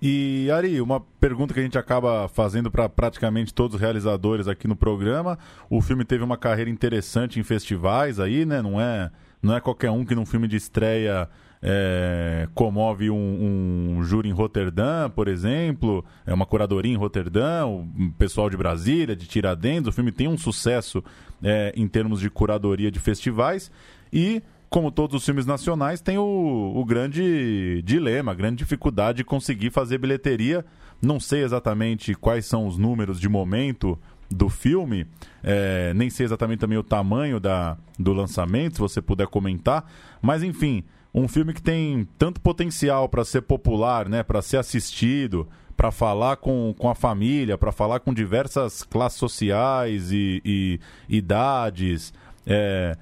E 0.02 0.50
Ari, 0.50 0.80
uma 0.80 1.02
pergunta 1.20 1.54
que 1.54 1.60
a 1.60 1.64
gente 1.64 1.78
acaba 1.78 2.30
fazendo 2.30 2.72
para 2.72 2.88
praticamente 2.88 3.54
todos 3.54 3.76
os 3.76 3.82
realizadores 3.82 4.48
aqui 4.48 4.68
no 4.68 4.76
programa. 4.76 5.38
O 5.70 5.82
filme 5.82 6.06
teve 6.06 6.24
uma 6.24 6.38
carreira 6.38 6.70
interessante 6.70 7.40
em 7.40 7.44
festivais 7.44 8.18
aí, 8.20 8.46
né? 8.46 8.62
Não 8.62 8.80
é, 8.80 9.12
não 9.42 9.56
é 9.56 9.60
qualquer 9.60 9.92
um 9.92 10.06
que 10.06 10.16
num 10.16 10.26
filme 10.26 10.48
de 10.48 10.56
estreia 10.56 11.28
é, 11.62 12.48
comove 12.54 13.10
um, 13.10 13.98
um, 13.98 14.04
júri 14.04 14.30
em 14.30 14.32
Roterdã, 14.32 15.10
por 15.10 15.28
exemplo, 15.28 16.06
é 16.26 16.34
uma 16.34 16.46
curadoria 16.46 16.94
em 16.94 16.98
Roterdã, 16.98 17.66
o 17.66 17.86
pessoal 18.18 18.50
de 18.50 18.56
Brasília, 18.56 19.16
de 19.16 19.28
Tiradentes. 19.28 19.88
O 19.88 19.92
filme 19.92 20.14
tem 20.14 20.30
um 20.30 20.38
sucesso 20.38 21.04
é, 21.44 21.74
em 21.76 21.88
termos 21.88 22.22
de 22.22 22.30
curadoria 22.30 22.90
de 22.90 23.00
festivais 23.00 23.70
e 24.14 24.42
como 24.70 24.92
todos 24.92 25.16
os 25.16 25.26
filmes 25.26 25.46
nacionais, 25.46 26.00
tem 26.00 26.18
o, 26.18 26.74
o 26.76 26.86
grande 26.86 27.82
dilema, 27.84 28.32
a 28.32 28.36
grande 28.36 28.58
dificuldade 28.58 29.18
de 29.18 29.24
conseguir 29.24 29.72
fazer 29.72 29.98
bilheteria. 29.98 30.66
Não 31.02 31.20
sei 31.20 31.44
exatamente 31.44 32.14
quais 32.14 32.46
são 32.46 32.68
os 32.68 32.78
números 32.78 33.20
de 33.20 33.28
momento 33.28 33.98
do 34.30 34.48
filme, 34.48 35.08
é, 35.42 35.92
nem 35.96 36.10
sei 36.10 36.24
exatamente 36.24 36.60
também 36.60 36.78
o 36.78 36.84
tamanho 36.84 37.40
da, 37.40 37.78
do 37.98 38.14
lançamento, 38.14 38.76
se 38.76 38.80
você 38.80 39.02
puder 39.02 39.26
comentar, 39.26 39.92
mas 40.22 40.44
enfim, 40.44 40.84
um 41.12 41.28
filme 41.28 41.52
que 41.52 41.62
tem 41.62 42.08
tanto 42.18 42.40
potencial 42.40 43.10
para 43.10 43.26
ser 43.26 43.42
popular, 43.42 44.08
né, 44.08 44.22
para 44.22 44.42
ser 44.44 44.58
assistido, 44.58 45.48
para 45.76 45.92
falar 45.92 46.38
com, 46.38 46.76
com 46.78 46.90
a 46.90 46.94
família, 46.94 47.58
para 47.58 47.72
falar 47.72 48.02
com 48.02 48.14
diversas 48.14 48.84
classes 48.84 49.18
sociais 49.18 50.12
e, 50.12 50.42
e 50.46 50.80
idades. 51.08 52.14
É, 52.46 52.96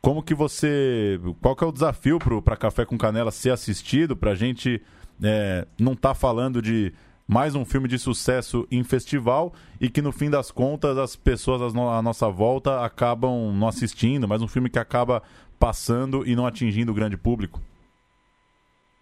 como 0.00 0.22
que 0.22 0.34
você. 0.34 1.20
Qual 1.40 1.54
que 1.54 1.64
é 1.64 1.66
o 1.66 1.72
desafio 1.72 2.18
para 2.42 2.56
Café 2.56 2.84
com 2.84 2.96
Canela 2.96 3.30
ser 3.30 3.50
assistido, 3.50 4.16
para 4.16 4.32
a 4.32 4.34
gente 4.34 4.82
é, 5.22 5.66
não 5.78 5.92
estar 5.92 6.10
tá 6.10 6.14
falando 6.14 6.62
de 6.62 6.92
mais 7.28 7.54
um 7.54 7.64
filme 7.64 7.86
de 7.86 7.98
sucesso 7.98 8.66
em 8.70 8.82
festival 8.82 9.52
e 9.80 9.88
que 9.88 10.02
no 10.02 10.10
fim 10.10 10.28
das 10.28 10.50
contas 10.50 10.98
as 10.98 11.14
pessoas 11.14 11.74
à 11.74 12.02
nossa 12.02 12.28
volta 12.28 12.84
acabam 12.84 13.52
não 13.52 13.68
assistindo, 13.68 14.26
mas 14.26 14.42
um 14.42 14.48
filme 14.48 14.68
que 14.68 14.80
acaba 14.80 15.22
passando 15.58 16.26
e 16.26 16.34
não 16.34 16.46
atingindo 16.46 16.90
o 16.90 16.94
grande 16.94 17.16
público? 17.16 17.60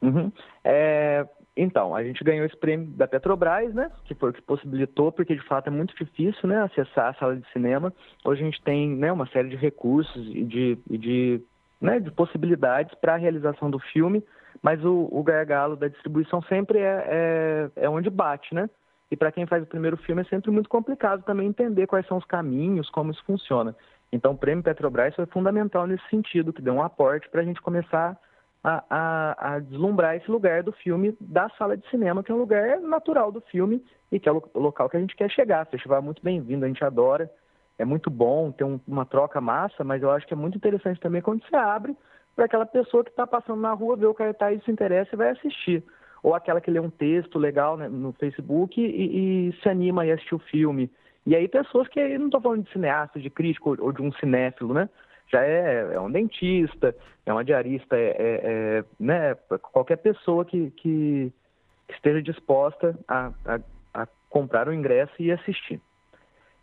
Uhum. 0.03 0.31
É, 0.63 1.27
então, 1.61 1.93
a 1.93 2.05
gente 2.05 2.23
ganhou 2.23 2.47
esse 2.47 2.57
prêmio 2.57 2.87
da 2.93 3.09
Petrobras, 3.09 3.75
né? 3.75 3.91
Que 4.05 4.15
foi 4.15 4.33
que 4.33 4.41
possibilitou, 4.41 5.11
porque 5.11 5.35
de 5.35 5.43
fato 5.43 5.67
é 5.67 5.71
muito 5.71 5.93
difícil, 5.97 6.49
né? 6.49 6.63
Acessar 6.63 7.09
a 7.09 7.15
sala 7.15 7.35
de 7.35 7.45
cinema. 7.53 7.93
Hoje 8.25 8.43
a 8.43 8.45
gente 8.45 8.63
tem, 8.63 8.89
né? 8.95 9.11
Uma 9.11 9.27
série 9.27 9.49
de 9.49 9.57
recursos 9.57 10.25
e 10.29 10.45
de, 10.45 10.79
e 10.89 10.97
de 10.97 11.43
né, 11.81 11.99
de 11.99 12.13
possibilidades 12.13 12.95
para 13.01 13.15
a 13.15 13.17
realização 13.17 13.69
do 13.71 13.79
filme, 13.79 14.23
mas 14.63 14.85
o, 14.85 15.09
o 15.11 15.21
gargalo 15.23 15.75
da 15.75 15.89
distribuição 15.89 16.41
sempre 16.43 16.79
é, 16.79 17.05
é, 17.07 17.71
é 17.85 17.91
onde 17.91 18.09
bate, 18.09 18.55
né? 18.55 18.71
E 19.11 19.17
para 19.17 19.33
quem 19.33 19.45
faz 19.45 19.65
o 19.65 19.67
primeiro 19.67 19.97
filme 19.97 20.23
é 20.23 20.25
sempre 20.27 20.53
muito 20.53 20.69
complicado 20.69 21.25
também 21.25 21.49
entender 21.49 21.89
quais 21.89 22.07
são 22.07 22.19
os 22.19 22.25
caminhos, 22.25 22.89
como 22.91 23.11
isso 23.11 23.25
funciona. 23.25 23.75
Então, 24.13 24.33
o 24.33 24.39
Prêmio 24.39 24.63
Petrobras 24.63 25.15
foi 25.17 25.27
fundamental 25.27 25.89
nesse 25.89 26.07
sentido, 26.09 26.53
que 26.53 26.63
deu 26.63 26.75
um 26.75 26.83
aporte 26.83 27.29
para 27.29 27.41
a 27.41 27.45
gente 27.45 27.61
começar 27.61 28.17
a, 28.69 28.85
a, 28.91 29.55
a, 29.55 29.59
deslumbrar 29.61 30.17
esse 30.17 30.31
lugar 30.31 30.63
do 30.63 30.73
filme 30.73 31.17
da 31.19 31.49
sala 31.51 31.77
de 31.77 31.89
cinema, 31.89 32.23
que 32.23 32.31
é 32.31 32.35
um 32.35 32.39
lugar 32.39 32.79
natural 32.81 33.33
do 33.33 33.41
filme 33.41 33.83
e 34.13 34.21
que 34.21 34.29
é 34.29 34.33
o 34.33 34.43
local 34.55 34.91
que 34.91 34.97
a 34.99 35.01
gente 35.01 35.17
quer 35.17 35.31
chegar. 35.31 35.67
O 35.67 35.71
festival 35.71 35.99
é 35.99 36.03
muito 36.03 36.23
bem-vindo, 36.23 36.65
a 36.65 36.69
gente 36.69 36.85
adora, 36.85 37.31
é 37.79 37.85
muito 37.85 38.11
bom, 38.11 38.53
tem 38.53 38.67
um, 38.67 38.79
uma 38.87 39.07
troca 39.07 39.41
massa, 39.41 39.83
mas 39.83 40.03
eu 40.03 40.11
acho 40.11 40.27
que 40.27 40.35
é 40.35 40.37
muito 40.37 40.59
interessante 40.59 41.01
também 41.01 41.23
quando 41.23 41.43
você 41.43 41.57
abre 41.57 41.97
para 42.37 42.45
aquela 42.45 42.67
pessoa 42.67 43.03
que 43.03 43.11
está 43.11 43.27
passando 43.27 43.61
na 43.61 43.73
rua, 43.73 43.97
vê 43.97 44.07
o 44.07 44.15
cartaz 44.15 44.61
e 44.61 44.65
se 44.65 44.71
interessa 44.71 45.11
e 45.15 45.17
vai 45.17 45.31
assistir. 45.31 45.83
Ou 46.23 46.35
aquela 46.35 46.61
que 46.61 46.71
lê 46.71 46.79
um 46.79 46.91
texto 46.91 47.39
legal 47.39 47.77
né, 47.77 47.89
no 47.89 48.13
Facebook 48.13 48.81
e, 48.81 49.49
e, 49.49 49.63
se 49.63 49.69
anima 49.69 50.03
a 50.05 50.13
assistir 50.13 50.35
o 50.35 50.39
filme. 50.41 50.91
E 51.25 51.35
aí 51.35 51.49
pessoas 51.49 51.89
que 51.89 52.19
não 52.19 52.27
estou 52.27 52.41
falando 52.41 52.65
de 52.65 52.73
cineasta, 52.73 53.19
de 53.19 53.31
crítico 53.31 53.77
ou 53.81 53.93
de 53.93 54.03
um 54.03 54.13
cinéfilo, 54.13 54.75
né? 54.75 54.89
Já 55.31 55.43
é, 55.45 55.95
é 55.95 56.01
um 56.01 56.11
dentista, 56.11 56.95
é 57.27 57.33
uma 57.33 57.45
diarista, 57.45 57.97
é, 57.97 58.09
é, 58.09 58.41
é 58.45 58.85
né? 58.99 59.35
qualquer 59.73 59.97
pessoa 59.97 60.45
que, 60.45 60.71
que, 60.73 61.33
esteja 61.89 62.23
disposta 62.23 62.99
a, 63.07 63.33
a, 63.45 63.61
a 63.95 64.07
comprar 64.29 64.69
o 64.69 64.73
ingresso 64.73 65.13
e 65.19 65.33
assistir. 65.33 65.81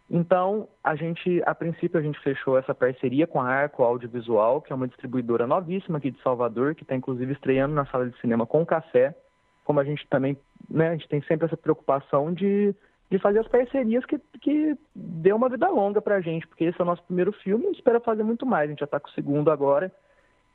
Então, 0.09 0.67
a 0.83 0.95
gente, 0.95 1.41
a 1.45 1.55
princípio, 1.55 1.99
a 1.99 2.03
gente 2.03 2.19
fechou 2.19 2.57
essa 2.57 2.75
parceria 2.75 3.25
com 3.25 3.41
a 3.41 3.47
Arco 3.47 3.83
Audiovisual, 3.83 4.61
que 4.61 4.71
é 4.71 4.75
uma 4.75 4.87
distribuidora 4.87 5.47
novíssima 5.47 5.97
aqui 5.97 6.11
de 6.11 6.21
Salvador, 6.21 6.75
que 6.75 6.83
está 6.83 6.95
inclusive 6.95 7.33
estreando 7.33 7.73
na 7.73 7.85
sala 7.87 8.07
de 8.07 8.19
cinema 8.19 8.45
com 8.45 8.63
café. 8.65 9.15
Como 9.63 9.79
a 9.79 9.83
gente 9.83 10.07
também, 10.07 10.37
né, 10.69 10.89
a 10.89 10.91
gente 10.91 11.09
tem 11.09 11.21
sempre 11.23 11.47
essa 11.47 11.57
preocupação 11.57 12.31
de 12.31 12.75
de 13.09 13.19
fazer 13.19 13.39
as 13.39 13.47
parcerias 13.47 14.03
que, 14.05 14.19
que 14.41 14.75
dê 14.95 15.31
uma 15.31 15.49
vida 15.49 15.69
longa 15.69 16.01
para 16.01 16.15
a 16.15 16.21
gente, 16.21 16.47
porque 16.47 16.63
esse 16.63 16.79
é 16.79 16.83
o 16.83 16.87
nosso 16.87 17.03
primeiro 17.03 17.31
filme 17.31 17.67
e 17.67 17.71
espera 17.71 17.99
fazer 17.99 18.23
muito 18.23 18.45
mais. 18.45 18.65
A 18.65 18.71
gente 18.71 18.79
já 18.79 18.85
está 18.85 18.99
com 18.99 19.07
o 19.07 19.11
segundo 19.11 19.51
agora. 19.51 19.91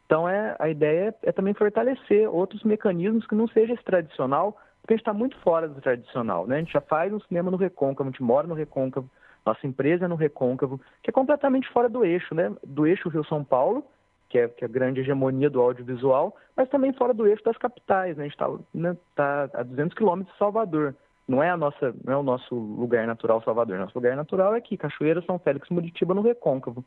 Então 0.06 0.28
é, 0.28 0.56
a 0.58 0.68
ideia 0.68 1.14
é, 1.22 1.28
é, 1.28 1.32
também 1.32 1.54
fortalecer 1.54 2.28
outros 2.28 2.64
mecanismos 2.64 3.26
que 3.26 3.34
não 3.34 3.46
seja 3.46 3.74
esse 3.74 3.84
tradicional, 3.84 4.58
porque 4.80 4.94
a 4.94 4.96
gente 4.96 5.02
está 5.02 5.14
muito 5.14 5.38
fora 5.38 5.68
do 5.68 5.80
tradicional. 5.80 6.46
Né? 6.46 6.56
A 6.56 6.58
gente 6.58 6.72
já 6.72 6.80
faz 6.80 7.12
um 7.12 7.20
cinema 7.20 7.50
no 7.50 7.56
Recôncavo, 7.56 8.08
a 8.08 8.10
gente 8.10 8.22
mora 8.22 8.46
no 8.48 8.54
Recôncavo, 8.54 9.08
nossa 9.46 9.64
empresa 9.66 10.06
é 10.06 10.08
no 10.08 10.16
Recôncavo, 10.16 10.80
que 11.02 11.10
é 11.10 11.12
completamente 11.12 11.68
fora 11.68 11.88
do 11.88 12.04
eixo, 12.04 12.34
né? 12.34 12.52
do 12.66 12.86
eixo 12.86 13.08
Rio-São 13.08 13.44
Paulo, 13.44 13.86
que 14.28 14.38
é, 14.38 14.48
que 14.48 14.64
é, 14.64 14.66
a 14.66 14.70
grande 14.70 15.00
hegemonia 15.00 15.48
do 15.48 15.60
audiovisual, 15.60 16.36
mas 16.56 16.68
também 16.68 16.92
fora 16.92 17.14
do 17.14 17.26
eixo 17.26 17.44
das 17.44 17.56
capitais. 17.56 18.16
Né? 18.16 18.24
A 18.24 18.26
gente 18.26 18.34
está 18.34 18.48
né, 18.74 18.96
tá 19.14 19.48
a 19.54 19.62
200 19.62 19.96
quilômetros 19.96 20.32
de 20.32 20.38
Salvador 20.38 20.96
não 21.30 21.40
é 21.40 21.48
a 21.48 21.56
nossa, 21.56 21.94
não 22.04 22.12
é 22.12 22.16
o 22.16 22.22
nosso 22.24 22.54
lugar 22.54 23.06
natural 23.06 23.40
Salvador. 23.42 23.78
Nosso 23.78 23.96
lugar 23.96 24.16
natural 24.16 24.54
é 24.54 24.58
aqui, 24.58 24.76
Cachoeira, 24.76 25.22
São 25.22 25.38
Félix, 25.38 25.68
Muritiba, 25.70 26.12
no 26.12 26.22
Recôncavo. 26.22 26.84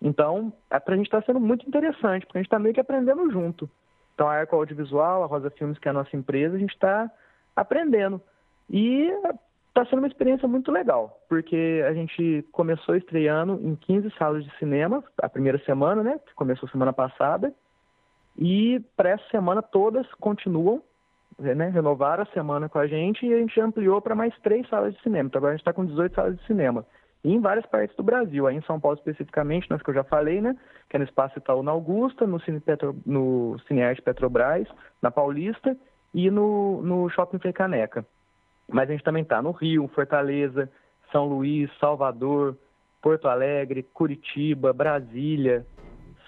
Então, 0.00 0.52
é, 0.70 0.76
a 0.76 0.96
gente 0.96 1.06
está 1.06 1.20
sendo 1.22 1.40
muito 1.40 1.66
interessante, 1.66 2.24
porque 2.24 2.38
a 2.38 2.40
gente 2.40 2.46
está 2.46 2.60
meio 2.60 2.72
que 2.72 2.80
aprendendo 2.80 3.28
junto. 3.28 3.68
Então, 4.14 4.28
a 4.28 4.34
Arco 4.34 4.54
Audiovisual, 4.54 5.24
a 5.24 5.26
Rosa 5.26 5.50
Filmes, 5.50 5.78
que 5.80 5.88
é 5.88 5.90
a 5.90 5.94
nossa 5.94 6.16
empresa, 6.16 6.54
a 6.54 6.58
gente 6.58 6.74
está 6.74 7.10
aprendendo. 7.56 8.22
E 8.70 9.10
está 9.68 9.84
sendo 9.86 9.98
uma 9.98 10.08
experiência 10.08 10.46
muito 10.46 10.70
legal, 10.70 11.20
porque 11.28 11.82
a 11.86 11.92
gente 11.92 12.46
começou 12.52 12.94
estreando 12.94 13.60
em 13.62 13.74
15 13.74 14.12
salas 14.16 14.44
de 14.44 14.58
cinema, 14.58 15.02
a 15.20 15.28
primeira 15.28 15.58
semana, 15.64 16.04
né, 16.04 16.20
que 16.24 16.34
começou 16.34 16.68
semana 16.68 16.92
passada, 16.92 17.52
e 18.38 18.80
para 18.96 19.10
essa 19.10 19.28
semana 19.28 19.60
todas 19.60 20.06
continuam 20.14 20.82
né, 21.38 21.68
renovaram 21.68 22.22
a 22.22 22.32
semana 22.32 22.68
com 22.68 22.78
a 22.78 22.86
gente 22.86 23.26
e 23.26 23.32
a 23.32 23.38
gente 23.38 23.60
ampliou 23.60 24.00
para 24.00 24.14
mais 24.14 24.34
três 24.40 24.68
salas 24.68 24.94
de 24.94 25.02
cinema. 25.02 25.28
Então 25.28 25.38
agora 25.38 25.52
a 25.52 25.56
gente 25.56 25.62
está 25.62 25.72
com 25.72 25.84
18 25.84 26.14
salas 26.14 26.36
de 26.36 26.46
cinema. 26.46 26.84
E 27.22 27.32
em 27.32 27.40
várias 27.40 27.66
partes 27.66 27.96
do 27.96 28.02
Brasil, 28.02 28.46
aí 28.46 28.56
em 28.56 28.62
São 28.62 28.78
Paulo 28.78 28.96
especificamente, 28.96 29.68
nas 29.68 29.82
que 29.82 29.90
eu 29.90 29.94
já 29.94 30.04
falei, 30.04 30.40
né? 30.40 30.56
Que 30.88 30.96
é 30.96 30.98
no 30.98 31.04
Espaço 31.04 31.38
Itaú 31.38 31.62
na 31.62 31.72
Augusta, 31.72 32.26
no, 32.26 32.40
Cine 32.40 32.60
Petro, 32.60 32.96
no 33.04 33.58
Cinearte 33.66 34.00
Petrobras, 34.00 34.68
na 35.02 35.10
Paulista 35.10 35.76
e 36.14 36.30
no, 36.30 36.80
no 36.82 37.08
Shopping 37.10 37.38
Frei 37.38 37.52
Caneca. 37.52 38.06
Mas 38.68 38.88
a 38.88 38.92
gente 38.92 39.04
também 39.04 39.22
está 39.22 39.42
no 39.42 39.50
Rio, 39.50 39.88
Fortaleza, 39.88 40.70
São 41.10 41.26
Luís, 41.26 41.70
Salvador, 41.78 42.56
Porto 43.02 43.28
Alegre, 43.28 43.82
Curitiba, 43.82 44.72
Brasília, 44.72 45.66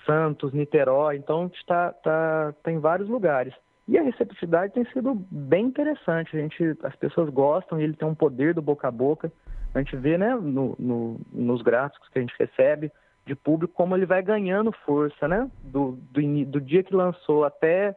Santos, 0.04 0.52
Niterói. 0.52 1.16
Então 1.16 1.40
a 1.40 1.42
gente 1.44 1.58
está 1.58 1.92
tá, 1.92 2.54
tá 2.62 2.72
em 2.72 2.78
vários 2.78 3.08
lugares. 3.08 3.54
E 3.88 3.96
a 3.96 4.02
receptividade 4.02 4.74
tem 4.74 4.84
sido 4.92 5.14
bem 5.30 5.64
interessante. 5.64 6.36
A 6.36 6.40
gente, 6.40 6.76
as 6.82 6.94
pessoas 6.94 7.30
gostam 7.30 7.80
ele 7.80 7.94
tem 7.94 8.06
um 8.06 8.14
poder 8.14 8.52
do 8.52 8.60
boca 8.60 8.86
a 8.86 8.90
boca. 8.90 9.32
A 9.74 9.78
gente 9.78 9.96
vê 9.96 10.18
né, 10.18 10.34
no, 10.34 10.76
no, 10.78 11.20
nos 11.32 11.62
gráficos 11.62 12.08
que 12.10 12.18
a 12.18 12.20
gente 12.20 12.34
recebe 12.38 12.92
de 13.26 13.34
público 13.34 13.72
como 13.74 13.96
ele 13.96 14.06
vai 14.06 14.22
ganhando 14.22 14.72
força, 14.84 15.26
né? 15.26 15.50
Do, 15.62 15.98
do, 16.12 16.44
do 16.46 16.60
dia 16.60 16.82
que 16.82 16.94
lançou 16.94 17.44
até 17.44 17.96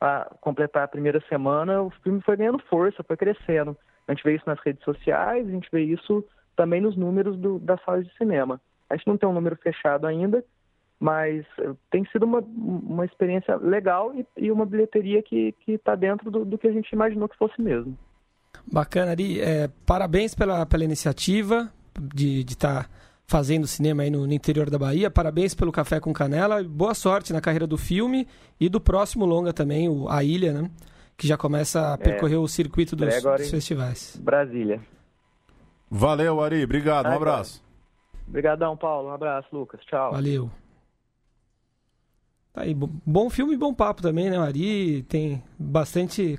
a 0.00 0.32
completar 0.40 0.84
a 0.84 0.88
primeira 0.88 1.20
semana, 1.28 1.82
o 1.82 1.90
filme 2.02 2.20
foi 2.22 2.36
ganhando 2.36 2.58
força, 2.68 3.04
foi 3.04 3.16
crescendo. 3.16 3.76
A 4.06 4.12
gente 4.12 4.24
vê 4.24 4.34
isso 4.34 4.44
nas 4.46 4.58
redes 4.60 4.82
sociais, 4.84 5.46
a 5.46 5.50
gente 5.50 5.68
vê 5.72 5.82
isso 5.82 6.24
também 6.56 6.80
nos 6.80 6.96
números 6.96 7.36
do, 7.38 7.58
das 7.60 7.82
salas 7.84 8.04
de 8.06 8.12
cinema. 8.16 8.60
A 8.90 8.96
gente 8.96 9.06
não 9.06 9.16
tem 9.16 9.28
um 9.28 9.32
número 9.32 9.56
fechado 9.56 10.06
ainda, 10.06 10.44
mas 11.02 11.44
eh, 11.58 11.72
tem 11.90 12.06
sido 12.12 12.24
uma, 12.24 12.38
uma 12.38 13.04
experiência 13.04 13.56
legal 13.56 14.14
e, 14.14 14.24
e 14.36 14.52
uma 14.52 14.64
bilheteria 14.64 15.20
que 15.20 15.52
está 15.66 15.96
dentro 15.96 16.30
do, 16.30 16.44
do, 16.44 16.56
que 16.56 16.68
a 16.68 16.72
gente 16.72 16.92
imaginou 16.92 17.28
que 17.28 17.36
fosse 17.36 17.60
mesmo. 17.60 17.98
Bacana, 18.72 19.10
Ari. 19.10 19.40
É, 19.40 19.68
parabéns 19.84 20.32
pela, 20.32 20.64
pela 20.64 20.84
iniciativa 20.84 21.68
de 22.00 22.42
estar 22.42 22.84
tá 22.84 22.90
fazendo 23.26 23.66
cinema 23.66 24.04
aí 24.04 24.10
no, 24.10 24.28
no, 24.28 24.32
interior 24.32 24.70
da 24.70 24.78
Bahia. 24.78 25.10
Parabéns 25.10 25.56
pelo 25.56 25.72
Café 25.72 25.98
com 25.98 26.12
Canela. 26.12 26.62
Boa 26.62 26.94
sorte 26.94 27.32
na 27.32 27.40
carreira 27.40 27.66
do 27.66 27.76
filme 27.76 28.28
e 28.60 28.68
do 28.68 28.80
próximo 28.80 29.26
longa 29.26 29.52
também, 29.52 29.88
o 29.88 30.08
A 30.08 30.22
Ilha, 30.22 30.52
né? 30.52 30.70
Que 31.16 31.26
já 31.26 31.36
começa 31.36 31.90
a 31.90 31.94
é, 31.94 31.96
percorrer 31.96 32.36
é, 32.36 32.38
o 32.38 32.46
circuito 32.46 32.94
dos, 32.94 33.20
dos 33.20 33.50
festivais. 33.50 34.20
Brasília. 34.22 34.80
Valeu, 35.90 36.40
Ari. 36.40 36.62
Obrigado. 36.62 37.06
Um 37.06 37.16
abraço. 37.16 37.60
Obrigadão, 38.28 38.76
Paulo. 38.76 39.08
Um 39.08 39.12
abraço, 39.12 39.48
Lucas. 39.52 39.80
Tchau. 39.84 40.12
Valeu. 40.12 40.48
Tá 42.52 42.62
aí, 42.62 42.74
bom 42.74 43.30
filme 43.30 43.54
e 43.54 43.56
bom 43.56 43.72
papo 43.72 44.02
também, 44.02 44.28
né? 44.28 44.38
O 44.38 44.42
Ari 44.42 45.02
tem 45.04 45.42
bastante 45.58 46.38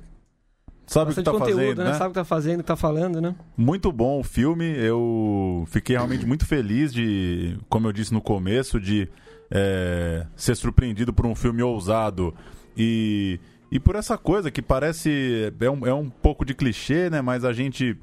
Sabe 0.86 1.12
o 1.12 1.14
que 1.14 1.22
tá 1.22 1.32
conteúdo, 1.32 1.56
fazendo, 1.56 1.78
né? 1.78 1.84
né? 1.84 1.94
Sabe 1.94 2.06
o 2.06 2.08
que 2.10 2.14
tá 2.14 2.24
fazendo, 2.24 2.60
o 2.60 2.62
que 2.62 2.68
tá 2.68 2.76
falando, 2.76 3.20
né? 3.20 3.34
Muito 3.56 3.90
bom 3.90 4.20
o 4.20 4.22
filme. 4.22 4.64
Eu 4.64 5.64
fiquei 5.68 5.96
realmente 5.96 6.26
muito 6.26 6.46
feliz 6.46 6.92
de, 6.92 7.58
como 7.68 7.88
eu 7.88 7.92
disse 7.92 8.12
no 8.12 8.20
começo, 8.20 8.78
de 8.78 9.08
é, 9.50 10.26
ser 10.36 10.54
surpreendido 10.54 11.12
por 11.12 11.26
um 11.26 11.34
filme 11.34 11.62
ousado 11.62 12.34
e, 12.76 13.40
e 13.70 13.80
por 13.80 13.96
essa 13.96 14.18
coisa 14.18 14.50
que 14.50 14.60
parece 14.60 15.52
é 15.58 15.70
um, 15.70 15.86
é 15.86 15.94
um 15.94 16.10
pouco 16.10 16.44
de 16.44 16.54
clichê, 16.54 17.08
né? 17.08 17.22
Mas 17.22 17.44
a 17.44 17.52
gente 17.52 17.98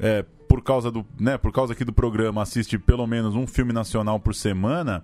é, 0.00 0.24
por 0.48 0.62
causa 0.62 0.90
do, 0.90 1.06
né? 1.18 1.38
Por 1.38 1.52
causa 1.52 1.72
aqui 1.72 1.84
do 1.84 1.92
programa 1.92 2.42
assiste 2.42 2.78
pelo 2.78 3.06
menos 3.06 3.34
um 3.34 3.46
filme 3.46 3.72
nacional 3.72 4.18
por 4.18 4.34
semana 4.34 5.02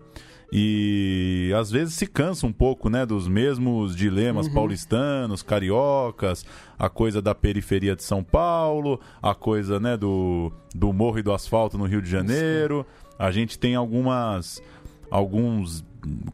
e 0.55 1.51
às 1.59 1.71
vezes 1.71 1.95
se 1.95 2.07
cansa 2.07 2.47
um 2.47 2.53
pouco, 2.53 2.91
né, 2.91 3.07
dos 3.07 3.27
mesmos 3.27 3.97
dilemas 3.97 4.47
uhum. 4.47 4.53
paulistanos, 4.53 5.43
cariocas, 5.43 6.45
a 6.79 6.91
coisa 6.91 7.23
da 7.23 7.35
periferia 7.35 7.97
de 7.97 8.03
São 8.03 8.23
Paulo, 8.23 9.01
a 9.23 9.35
coisa, 9.35 9.81
né, 9.81 9.97
do, 9.97 10.53
do 10.75 10.93
morro 10.93 11.19
e 11.19 11.23
do 11.23 11.33
asfalto 11.33 11.79
no 11.79 11.85
Rio 11.85 12.03
de 12.03 12.11
Janeiro. 12.11 12.85
A 13.19 13.31
gente 13.31 13.59
tem 13.59 13.75
algumas 13.75 14.61
alguns 15.11 15.85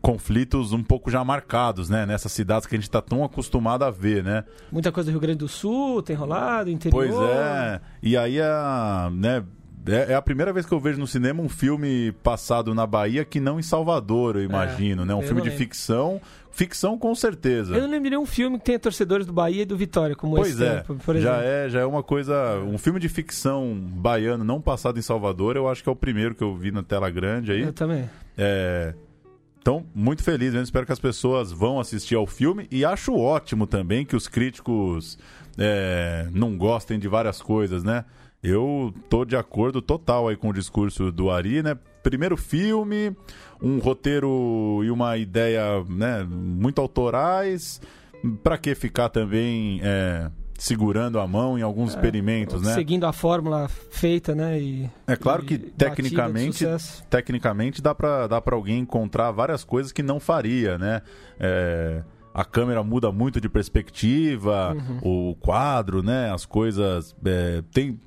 conflitos 0.00 0.72
um 0.72 0.83
pouco 0.83 1.11
já 1.11 1.22
marcados, 1.24 1.90
né? 1.90 2.07
Nessas 2.07 2.33
cidades 2.33 2.66
que 2.66 2.74
a 2.74 2.78
gente 2.78 2.88
está 2.88 3.02
tão 3.02 3.22
acostumado 3.24 3.85
a 3.85 3.90
ver, 3.90 4.24
né? 4.24 4.44
Muita 4.70 4.90
coisa 4.90 5.11
do 5.11 5.12
Rio 5.12 5.20
Grande 5.20 5.38
do 5.38 5.48
Sul 5.48 6.02
tem 6.02 6.16
rolado, 6.16 6.70
interior. 6.70 7.07
Pois 7.07 7.31
é. 7.31 7.81
E 8.02 8.16
aí, 8.16 8.40
a, 8.40 9.11
né, 9.12 9.44
é, 9.88 10.12
é, 10.12 10.14
a 10.14 10.22
primeira 10.22 10.53
vez 10.53 10.66
que 10.66 10.72
eu 10.72 10.81
vejo 10.81 10.98
no 10.98 11.07
cinema 11.07 11.42
um 11.42 11.48
filme 11.48 12.12
passado 12.22 12.74
na 12.74 12.87
Bahia 12.87 13.24
que 13.24 13.40
não 13.40 13.59
em 13.59 13.62
Salvador, 13.62 14.37
eu 14.37 14.42
é, 14.42 14.44
imagino, 14.44 15.03
é, 15.03 15.07
né? 15.07 15.14
Um 15.14 15.22
filme 15.22 15.42
de 15.42 15.51
ficção. 15.51 16.20
Ficção 16.51 16.98
com 16.98 17.14
certeza. 17.14 17.74
Eu 17.74 17.83
não 17.83 17.90
lembro 17.90 18.11
de 18.11 18.16
um 18.16 18.27
filme 18.27 18.59
que 18.59 18.64
tenha 18.64 18.79
torcedores 18.79 19.27
do 19.27 19.33
Bahia 19.33 19.62
e 19.62 19.64
do 19.64 19.77
Vitória, 19.77 20.16
como 20.16 20.35
pois 20.35 20.55
esse. 20.61 20.64
É, 20.64 20.83
por 20.83 21.14
exemplo. 21.14 21.22
Já 21.22 21.42
é, 21.42 21.68
já 21.68 21.81
é 21.81 21.87
uma 21.87 22.03
coisa. 22.03 22.59
Um 22.61 22.77
filme 22.79 22.98
de 22.98 23.09
ficção 23.09 23.79
baiano 23.81 24.42
não 24.42 24.61
passado 24.61 24.98
em 24.98 25.03
Salvador, 25.03 25.57
eu 25.57 25.68
acho 25.68 25.83
que 25.83 25.88
é 25.88 25.92
o 25.92 25.96
primeiro 25.96 26.35
que 26.35 26.42
eu 26.42 26.57
vi 26.57 26.72
na 26.72 26.83
tela 26.83 27.09
grande 27.11 27.53
aí. 27.53 27.62
Eu 27.62 27.72
também. 27.72 28.11
É. 28.37 28.94
Então, 29.61 29.85
muito 29.94 30.22
feliz, 30.22 30.55
eu 30.55 30.62
espero 30.62 30.87
que 30.87 30.92
as 30.92 30.98
pessoas 30.98 31.53
vão 31.53 31.79
assistir 31.79 32.14
ao 32.14 32.27
filme 32.27 32.66
e 32.70 32.85
acho 32.85 33.14
ótimo 33.14 33.66
também 33.66 34.05
que 34.05 34.16
os 34.16 34.27
críticos 34.27 35.18
é, 35.59 36.27
não 36.33 36.57
gostem 36.57 36.98
de 36.98 37.07
várias 37.07 37.42
coisas, 37.42 37.85
né? 37.85 38.05
Eu 38.42 38.94
tô 39.09 39.24
de 39.24 39.37
acordo 39.37 39.83
total 39.83 40.29
aí 40.29 40.37
com 40.37 40.51
o 40.51 40.53
discurso 40.53 41.11
do 41.11 41.31
Ari, 41.31 41.62
né? 41.62 41.77
primeiro 42.09 42.37
filme, 42.37 43.14
um 43.61 43.79
roteiro 43.79 44.81
e 44.83 44.90
uma 44.90 45.16
ideia 45.16 45.85
né, 45.88 46.24
muito 46.24 46.81
autorais. 46.81 47.81
Para 48.42 48.59
que 48.59 48.74
ficar 48.74 49.11
também 49.11 49.81
é, 49.83 50.29
segurando 50.59 51.20
a 51.20 51.27
mão 51.27 51.57
em 51.57 51.62
alguns 51.62 51.92
é, 51.92 51.94
experimentos, 51.94 52.61
né? 52.62 52.74
Seguindo 52.74 53.07
a 53.07 53.12
fórmula 53.12 53.68
feita, 53.68 54.35
né? 54.35 54.61
E, 54.61 54.90
é 55.07 55.14
claro 55.14 55.44
que 55.44 55.57
tecnicamente, 55.57 56.66
tecnicamente 57.09 57.81
dá 57.81 57.94
para 57.94 58.27
dá 58.27 58.40
para 58.40 58.57
alguém 58.57 58.81
encontrar 58.81 59.31
várias 59.31 59.62
coisas 59.62 59.92
que 59.92 60.03
não 60.03 60.18
faria, 60.18 60.77
né? 60.77 61.01
É, 61.38 62.03
a 62.35 62.44
câmera 62.44 62.83
muda 62.83 63.12
muito 63.12 63.40
de 63.40 63.48
perspectiva, 63.48 64.74
uhum. 64.74 65.31
o 65.31 65.35
quadro, 65.37 66.03
né? 66.03 66.33
As 66.33 66.44
coisas 66.44 67.14
é, 67.24 67.62
tem 67.72 68.01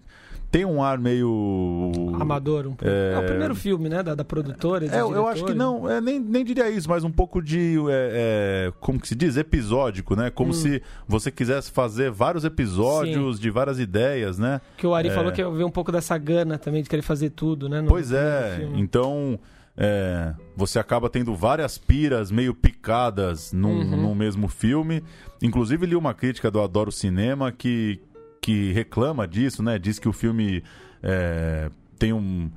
tem 0.51 0.65
um 0.65 0.83
ar 0.83 0.99
meio. 0.99 1.91
Amador, 2.19 2.67
um. 2.67 2.75
É, 2.81 3.13
é 3.15 3.19
o 3.19 3.25
primeiro 3.25 3.55
filme, 3.55 3.87
né? 3.87 4.03
Da, 4.03 4.13
da 4.13 4.25
produtora. 4.25 4.85
É, 4.85 4.99
eu 4.99 5.25
acho 5.25 5.45
que 5.45 5.53
não, 5.53 5.89
é, 5.89 6.01
nem, 6.01 6.19
nem 6.19 6.43
diria 6.43 6.69
isso, 6.69 6.89
mas 6.89 7.05
um 7.05 7.11
pouco 7.11 7.41
de. 7.41 7.77
É, 7.89 8.67
é, 8.67 8.73
como 8.81 8.99
que 8.99 9.07
se 9.07 9.15
diz? 9.15 9.37
Episódico, 9.37 10.13
né? 10.13 10.29
Como 10.29 10.49
hum. 10.49 10.53
se 10.53 10.81
você 11.07 11.31
quisesse 11.31 11.71
fazer 11.71 12.11
vários 12.11 12.43
episódios 12.43 13.37
Sim. 13.37 13.41
de 13.41 13.49
várias 13.49 13.79
ideias, 13.79 14.37
né? 14.37 14.59
Que 14.75 14.85
o 14.85 14.93
Ari 14.93 15.07
é. 15.07 15.11
falou 15.11 15.31
que 15.31 15.41
veio 15.41 15.65
um 15.65 15.71
pouco 15.71 15.89
dessa 15.89 16.17
gana 16.17 16.57
também 16.57 16.83
de 16.83 16.89
querer 16.89 17.01
fazer 17.01 17.29
tudo, 17.29 17.69
né? 17.69 17.79
No, 17.79 17.87
pois 17.87 18.11
é, 18.11 18.67
então. 18.75 19.39
É, 19.77 20.33
você 20.53 20.77
acaba 20.77 21.09
tendo 21.09 21.33
várias 21.33 21.77
piras 21.77 22.29
meio 22.29 22.53
picadas 22.53 23.53
num, 23.53 23.79
uhum. 23.79 24.01
num 24.01 24.13
mesmo 24.13 24.49
filme. 24.49 25.01
Inclusive, 25.41 25.85
li 25.85 25.95
uma 25.95 26.13
crítica 26.13 26.51
do 26.51 26.61
Adoro 26.61 26.91
Cinema 26.91 27.53
que, 27.53 28.01
que 28.41 28.71
reclama 28.71 29.27
disso, 29.27 29.62
né? 29.62 29.77
Diz 29.77 29.99
que 29.99 30.10
o 30.10 30.13
filme 30.13 30.63
é, 31.04 31.69
tem 31.97 32.12
um 32.12 32.51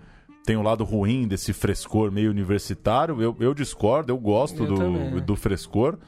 tem 0.44 0.56
um 0.56 0.62
lado 0.62 0.84
ruim 0.84 1.26
desse 1.26 1.52
frescor 1.52 2.12
meio 2.12 2.30
universitário. 2.30 3.20
Eu, 3.20 3.36
eu 3.40 3.54
discordo, 3.54 4.12
eu 4.12 4.18
gosto 4.18 4.64
eu 4.64 4.74
do, 4.74 5.20
do 5.20 5.36
frescor. 5.36 5.98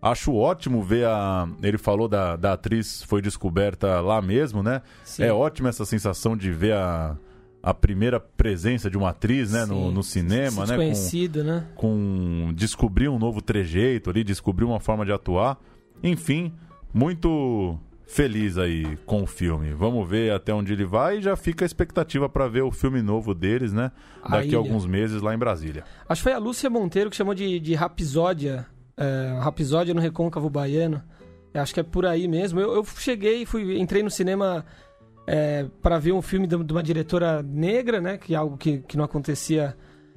Acho 0.00 0.34
ótimo 0.34 0.82
ver 0.82 1.06
a. 1.06 1.48
Ele 1.62 1.78
falou 1.78 2.08
da, 2.08 2.34
da 2.34 2.54
atriz, 2.54 3.02
foi 3.02 3.20
descoberta 3.20 4.00
lá 4.00 4.20
mesmo, 4.20 4.62
né? 4.62 4.82
Sim. 5.04 5.24
É 5.24 5.32
ótima 5.32 5.68
essa 5.68 5.84
sensação 5.84 6.36
de 6.36 6.50
ver 6.50 6.72
a, 6.72 7.16
a 7.62 7.72
primeira 7.72 8.18
presença 8.18 8.90
de 8.90 8.96
uma 8.96 9.10
atriz 9.10 9.52
né, 9.52 9.64
no, 9.64 9.92
no 9.92 10.02
cinema, 10.02 10.66
né? 10.66 10.74
Conhecido, 10.74 11.44
né? 11.44 11.66
Com 11.76 12.50
descobrir 12.54 13.08
um 13.08 13.18
novo 13.18 13.40
trejeito 13.40 14.10
ali, 14.10 14.24
descobrir 14.24 14.64
uma 14.64 14.80
forma 14.80 15.04
de 15.04 15.12
atuar. 15.12 15.60
Enfim, 16.02 16.52
muito 16.92 17.78
feliz 18.12 18.58
aí 18.58 18.98
com 19.06 19.22
o 19.22 19.26
filme. 19.26 19.72
Vamos 19.72 20.06
ver 20.06 20.32
até 20.32 20.52
onde 20.52 20.74
ele 20.74 20.84
vai 20.84 21.18
e 21.18 21.22
já 21.22 21.34
fica 21.34 21.64
a 21.64 21.66
expectativa 21.66 22.28
para 22.28 22.46
ver 22.46 22.60
o 22.60 22.70
filme 22.70 23.00
novo 23.00 23.34
deles, 23.34 23.72
né? 23.72 23.90
Daqui 24.28 24.54
a, 24.54 24.58
alguns 24.58 24.84
meses 24.84 25.22
lá 25.22 25.34
em 25.34 25.38
Brasília. 25.38 25.82
Acho 26.06 26.20
que 26.20 26.24
foi 26.24 26.32
a 26.34 26.38
Lúcia 26.38 26.68
Monteiro 26.68 27.08
que 27.08 27.16
chamou 27.16 27.34
de, 27.34 27.58
de 27.58 27.74
Rapisódia, 27.74 28.66
é, 28.98 29.38
Rapisódia 29.40 29.94
no 29.94 30.00
Recôncavo 30.00 30.50
Baiano. 30.50 31.02
Eu 31.54 31.62
acho 31.62 31.72
que 31.72 31.80
é 31.80 31.82
por 31.82 32.04
aí 32.04 32.28
mesmo. 32.28 32.60
Eu, 32.60 32.74
eu 32.74 32.84
cheguei, 32.84 33.46
fui, 33.46 33.80
entrei 33.80 34.02
no 34.02 34.10
cinema 34.10 34.62
é, 35.26 35.64
para 35.80 35.98
ver 35.98 36.12
um 36.12 36.20
filme 36.20 36.46
de, 36.46 36.62
de 36.62 36.72
uma 36.72 36.82
diretora 36.82 37.42
negra, 37.42 37.98
né? 37.98 38.18
Que 38.18 38.34
é 38.34 38.36
algo 38.36 38.58
que, 38.58 38.80
que 38.80 38.94
não 38.94 39.06
acontecia 39.06 39.74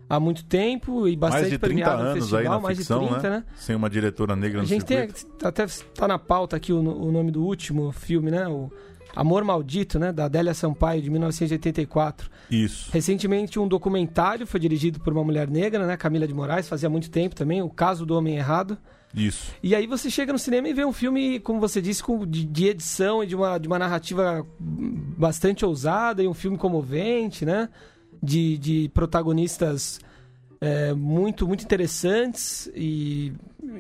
há 0.10 0.20
muito 0.20 0.46
tempo 0.46 1.08
e 1.08 1.16
bastante 1.16 1.42
mais 1.42 1.52
de 1.52 1.58
30 1.58 1.92
anos 1.92 2.14
festival, 2.14 2.40
aí 2.40 2.48
na 2.48 2.60
mais 2.60 2.78
ficção, 2.78 3.00
de 3.02 3.10
30, 3.10 3.30
né? 3.30 3.36
né? 3.38 3.44
Sem 3.56 3.76
uma 3.76 3.90
diretora 3.90 4.36
negra 4.36 4.60
no 4.60 4.64
A 4.64 4.68
gente 4.68 4.88
circuito. 4.88 5.26
tem 5.38 5.48
até 5.48 5.66
está 5.66 6.08
na 6.08 6.20
pauta 6.20 6.56
aqui 6.56 6.72
o, 6.72 6.80
o, 6.80 7.12
nome 7.12 7.32
do 7.32 7.44
último 7.44 7.92
filme, 7.92 8.32
né? 8.32 8.48
O 8.48 8.72
Amor 9.16 9.46
Maldito, 9.46 9.98
né, 9.98 10.12
da 10.12 10.26
Adélia 10.26 10.54
Sampaio 10.54 11.02
de 11.02 11.10
1984. 11.10 12.30
Isso. 12.52 12.90
Recentemente 12.92 13.58
um 13.58 13.68
documentário 13.68 14.46
foi 14.46 14.60
dirigido 14.60 15.00
por 15.00 15.14
uma 15.14 15.24
mulher 15.24 15.50
negra, 15.50 15.88
né, 15.88 15.96
Camila 15.96 16.28
de 16.28 16.34
Moraes, 16.34 16.68
fazia 16.68 16.90
muito 16.90 17.10
tempo 17.10 17.34
também, 17.34 17.62
O 17.62 17.70
Caso 17.70 18.06
do 18.06 18.14
Homem 18.14 18.36
Errado. 18.36 18.78
Isso. 19.16 19.54
E 19.64 19.74
aí 19.74 19.88
você 19.88 20.10
chega 20.10 20.34
no 20.34 20.40
cinema 20.40 20.68
e 20.68 20.74
vê 20.74 20.84
um 20.84 20.92
filme, 20.92 21.40
como 21.40 21.62
você 21.62 21.82
disse, 21.82 22.04
com, 22.04 22.28
de, 22.28 22.46
de, 22.46 22.68
edição 22.68 23.24
e 23.24 23.28
de 23.28 23.34
uma, 23.34 23.58
de 23.58 23.66
uma 23.66 23.80
narrativa 23.80 24.46
bastante 24.60 25.64
ousada 25.66 26.22
e 26.22 26.28
um 26.28 26.34
filme 26.34 26.58
comovente, 26.58 27.46
né? 27.46 27.70
De, 28.26 28.58
de 28.58 28.90
protagonistas 28.94 30.00
é, 30.60 30.94
muito, 30.94 31.48
muito 31.48 31.64
interessantes 31.64 32.70
e, 32.74 33.34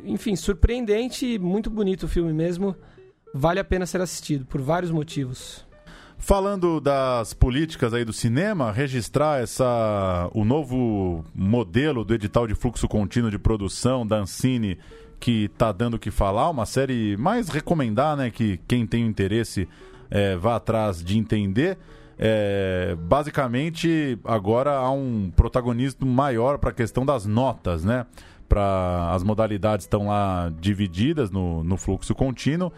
enfim, 0.04 0.36
surpreendente 0.36 1.26
e 1.26 1.40
muito 1.40 1.70
bonito 1.70 2.04
o 2.04 2.08
filme 2.08 2.32
mesmo. 2.32 2.76
Vale 3.34 3.60
a 3.60 3.64
pena 3.64 3.86
ser 3.86 4.02
assistido 4.02 4.46
por 4.46 4.62
vários 4.62 4.92
motivos. 4.92 5.66
Falando 6.18 6.80
das 6.80 7.34
políticas 7.34 7.94
aí 7.94 8.06
do 8.06 8.14
cinema, 8.14 8.72
registrar 8.72 9.42
essa 9.42 10.30
o 10.34 10.46
novo 10.46 11.26
modelo 11.36 12.06
do 12.06 12.14
edital 12.14 12.48
de 12.48 12.56
fluxo 12.56 12.88
contínuo 12.88 13.30
de 13.30 13.38
produção 13.38 14.08
da 14.08 14.18
Ancine 14.18 14.78
que 15.20 15.46
está 15.46 15.72
dando 15.72 15.96
o 15.96 16.00
que 16.00 16.12
falar, 16.12 16.50
uma 16.50 16.66
série 16.66 17.18
mais 17.18 17.50
recomendar, 17.50 18.16
né, 18.16 18.30
que 18.30 18.60
quem 18.68 18.86
tem 18.86 19.06
interesse 19.06 19.68
é, 20.10 20.36
vá 20.36 20.56
atrás 20.56 21.04
de 21.04 21.18
entender. 21.18 21.78
É, 22.18 22.96
basicamente, 23.00 24.18
agora 24.24 24.74
há 24.76 24.90
um 24.92 25.32
protagonismo 25.36 26.06
maior 26.06 26.58
para 26.58 26.70
a 26.70 26.74
questão 26.74 27.06
das 27.06 27.26
notas, 27.26 27.84
né? 27.84 28.06
Pra, 28.48 29.12
as 29.12 29.24
modalidades 29.24 29.86
estão 29.86 30.08
lá 30.08 30.52
divididas 30.60 31.32
no, 31.32 31.64
no 31.64 31.78
fluxo 31.78 32.14
contínuo 32.14 32.72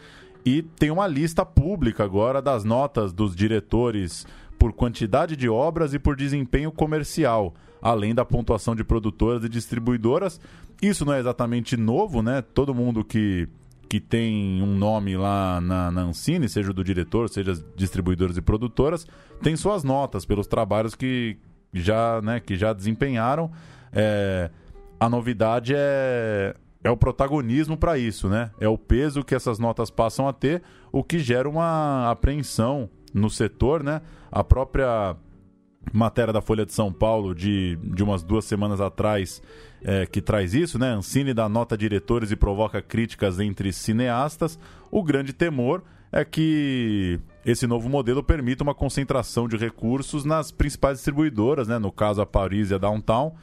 e 0.45 0.61
tem 0.61 0.89
uma 0.89 1.05
lista 1.05 1.45
pública 1.45 2.05
agora 2.05 2.41
das 2.41 2.63
notas 2.63 3.11
dos 3.11 3.35
diretores 3.35 4.25
por 4.57 4.71
quantidade 4.71 5.35
de 5.35 5.49
obras 5.49 5.93
e 5.93 5.99
por 5.99 6.15
desempenho 6.15 6.71
comercial, 6.71 7.53
além 7.81 8.15
da 8.15 8.23
pontuação 8.23 8.75
de 8.75 8.83
produtoras 8.83 9.43
e 9.43 9.49
distribuidoras. 9.49 10.39
Isso 10.81 11.05
não 11.05 11.13
é 11.13 11.19
exatamente 11.19 11.75
novo, 11.75 12.21
né? 12.21 12.41
Todo 12.41 12.73
mundo 12.73 13.03
que 13.03 13.47
que 13.87 13.99
tem 13.99 14.61
um 14.61 14.75
nome 14.75 15.15
lá 15.15 15.61
na, 15.61 15.89
na 15.89 16.01
Ancine, 16.01 16.49
seja 16.49 16.73
do 16.73 16.83
diretor, 16.83 17.29
seja 17.29 17.53
distribuidoras 17.75 18.37
e 18.37 18.41
produtoras, 18.41 19.07
tem 19.41 19.55
suas 19.55 19.83
notas 19.83 20.25
pelos 20.25 20.47
trabalhos 20.47 20.95
que 20.95 21.37
já, 21.73 22.21
né, 22.21 22.39
que 22.39 22.55
já 22.55 22.73
desempenharam. 22.73 23.51
É, 23.91 24.49
a 24.99 25.09
novidade 25.09 25.73
é, 25.75 26.55
é 26.83 26.89
o 26.89 26.97
protagonismo 26.97 27.77
para 27.77 27.97
isso, 27.97 28.27
né? 28.27 28.51
É 28.59 28.67
o 28.67 28.77
peso 28.77 29.23
que 29.23 29.35
essas 29.35 29.59
notas 29.59 29.89
passam 29.89 30.27
a 30.27 30.33
ter, 30.33 30.63
o 30.91 31.03
que 31.03 31.19
gera 31.19 31.47
uma 31.47 32.09
apreensão 32.09 32.89
no 33.13 33.29
setor, 33.29 33.83
né? 33.83 34.01
A 34.31 34.43
própria 34.43 35.15
matéria 35.93 36.33
da 36.33 36.41
Folha 36.41 36.65
de 36.65 36.73
São 36.73 36.91
Paulo 36.91 37.33
de, 37.33 37.77
de 37.77 38.03
umas 38.03 38.23
duas 38.23 38.45
semanas 38.45 38.81
atrás 38.81 39.41
é, 39.83 40.05
que 40.05 40.21
traz 40.21 40.53
isso, 40.53 40.77
né? 40.77 40.89
Ancine 40.89 41.33
dá 41.33 41.47
nota 41.47 41.77
diretores 41.77 42.31
e 42.31 42.35
provoca 42.35 42.81
críticas 42.81 43.39
entre 43.39 43.71
cineastas. 43.71 44.59
O 44.91 45.03
grande 45.03 45.33
temor 45.33 45.83
é 46.11 46.25
que 46.25 47.19
esse 47.45 47.65
novo 47.65 47.87
modelo 47.87 48.23
permita 48.23 48.63
uma 48.63 48.75
concentração 48.75 49.47
de 49.47 49.55
recursos 49.55 50.25
nas 50.25 50.51
principais 50.51 50.97
distribuidoras, 50.97 51.67
né? 51.67 51.77
No 51.77 51.91
caso, 51.91 52.21
a 52.21 52.25
Paris 52.25 52.71
e 52.71 52.75
a 52.75 52.77
Downtown. 52.77 53.35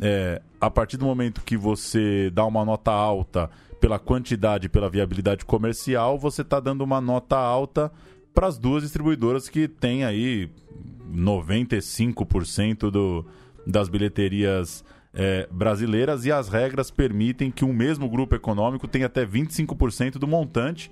É, 0.00 0.40
a 0.60 0.70
partir 0.70 0.96
do 0.96 1.04
momento 1.04 1.42
que 1.42 1.56
você 1.56 2.30
dá 2.30 2.44
uma 2.44 2.64
nota 2.64 2.92
alta 2.92 3.50
pela 3.80 3.98
quantidade 3.98 4.66
e 4.66 4.68
pela 4.68 4.88
viabilidade 4.88 5.44
comercial, 5.44 6.18
você 6.18 6.42
está 6.42 6.60
dando 6.60 6.82
uma 6.82 7.00
nota 7.00 7.36
alta 7.36 7.90
para 8.32 8.46
as 8.46 8.58
duas 8.58 8.82
distribuidoras 8.82 9.48
que 9.48 9.66
têm 9.66 10.04
aí 10.04 10.50
95% 11.12 12.90
do, 12.90 13.26
das 13.66 13.88
bilheterias 13.88 14.84
é, 15.12 15.48
brasileiras 15.50 16.24
e 16.24 16.32
as 16.32 16.48
regras 16.48 16.90
permitem 16.90 17.50
que 17.50 17.64
um 17.64 17.72
mesmo 17.72 18.08
grupo 18.08 18.34
econômico 18.34 18.86
tenha 18.86 19.06
até 19.06 19.26
25% 19.26 20.12
do 20.12 20.26
montante. 20.26 20.90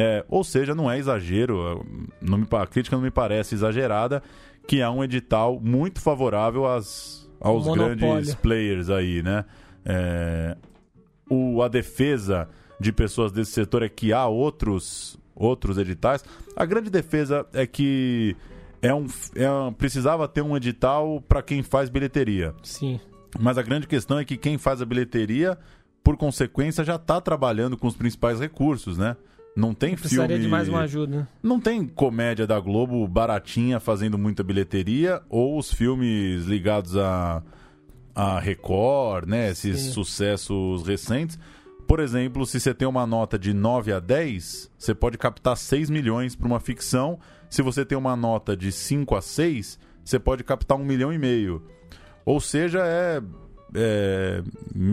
É, 0.00 0.24
ou 0.28 0.44
seja, 0.44 0.76
não 0.76 0.88
é 0.88 0.96
exagero, 0.96 1.84
não 2.22 2.38
me, 2.38 2.46
a 2.52 2.66
crítica 2.68 2.94
não 2.94 3.02
me 3.02 3.10
parece 3.10 3.56
exagerada, 3.56 4.22
que 4.64 4.80
é 4.80 4.88
um 4.88 5.02
edital 5.02 5.58
muito 5.60 6.00
favorável 6.00 6.68
às, 6.68 7.28
aos 7.40 7.66
grandes 7.66 8.32
players 8.36 8.90
aí, 8.90 9.24
né? 9.24 9.44
É, 9.84 10.56
o, 11.28 11.60
a 11.62 11.66
defesa 11.66 12.48
de 12.78 12.92
pessoas 12.92 13.32
desse 13.32 13.50
setor 13.50 13.82
é 13.82 13.88
que 13.88 14.12
há 14.12 14.24
outros, 14.28 15.18
outros 15.34 15.76
editais. 15.78 16.24
A 16.54 16.64
grande 16.64 16.90
defesa 16.90 17.44
é 17.52 17.66
que 17.66 18.36
é 18.80 18.94
um, 18.94 19.04
é 19.34 19.50
um 19.50 19.72
precisava 19.72 20.28
ter 20.28 20.42
um 20.42 20.56
edital 20.56 21.20
para 21.28 21.42
quem 21.42 21.60
faz 21.64 21.88
bilheteria. 21.88 22.54
Sim. 22.62 23.00
Mas 23.36 23.58
a 23.58 23.62
grande 23.62 23.88
questão 23.88 24.16
é 24.16 24.24
que 24.24 24.36
quem 24.36 24.58
faz 24.58 24.80
a 24.80 24.86
bilheteria, 24.86 25.58
por 26.04 26.16
consequência, 26.16 26.84
já 26.84 26.94
está 26.94 27.20
trabalhando 27.20 27.76
com 27.76 27.88
os 27.88 27.96
principais 27.96 28.38
recursos, 28.38 28.96
né? 28.96 29.16
Não 29.58 29.74
tem 29.74 29.96
Precisaria 29.96 30.36
filme. 30.36 30.44
de 30.44 30.48
mais 30.48 30.68
uma 30.68 30.82
ajuda. 30.82 31.28
Não 31.42 31.58
tem 31.58 31.84
comédia 31.84 32.46
da 32.46 32.60
Globo 32.60 33.08
baratinha 33.08 33.80
fazendo 33.80 34.16
muita 34.16 34.44
bilheteria, 34.44 35.20
ou 35.28 35.58
os 35.58 35.72
filmes 35.74 36.44
ligados 36.44 36.96
a, 36.96 37.42
a 38.14 38.38
Record, 38.38 39.28
né? 39.28 39.50
Esses 39.50 39.80
Sim. 39.80 39.90
sucessos 39.90 40.86
recentes. 40.86 41.36
Por 41.88 41.98
exemplo, 41.98 42.46
se 42.46 42.60
você 42.60 42.72
tem 42.72 42.86
uma 42.86 43.04
nota 43.04 43.36
de 43.36 43.52
9 43.52 43.92
a 43.92 43.98
10, 43.98 44.70
você 44.78 44.94
pode 44.94 45.18
captar 45.18 45.56
6 45.56 45.90
milhões 45.90 46.36
para 46.36 46.46
uma 46.46 46.60
ficção. 46.60 47.18
Se 47.50 47.60
você 47.60 47.84
tem 47.84 47.98
uma 47.98 48.14
nota 48.14 48.56
de 48.56 48.70
5 48.70 49.16
a 49.16 49.20
6, 49.20 49.76
você 50.04 50.20
pode 50.20 50.44
captar 50.44 50.78
1 50.78 50.84
milhão 50.84 51.12
e 51.12 51.18
meio. 51.18 51.64
Ou 52.24 52.40
seja, 52.40 52.86
é 52.86 53.20
é, 53.74 54.42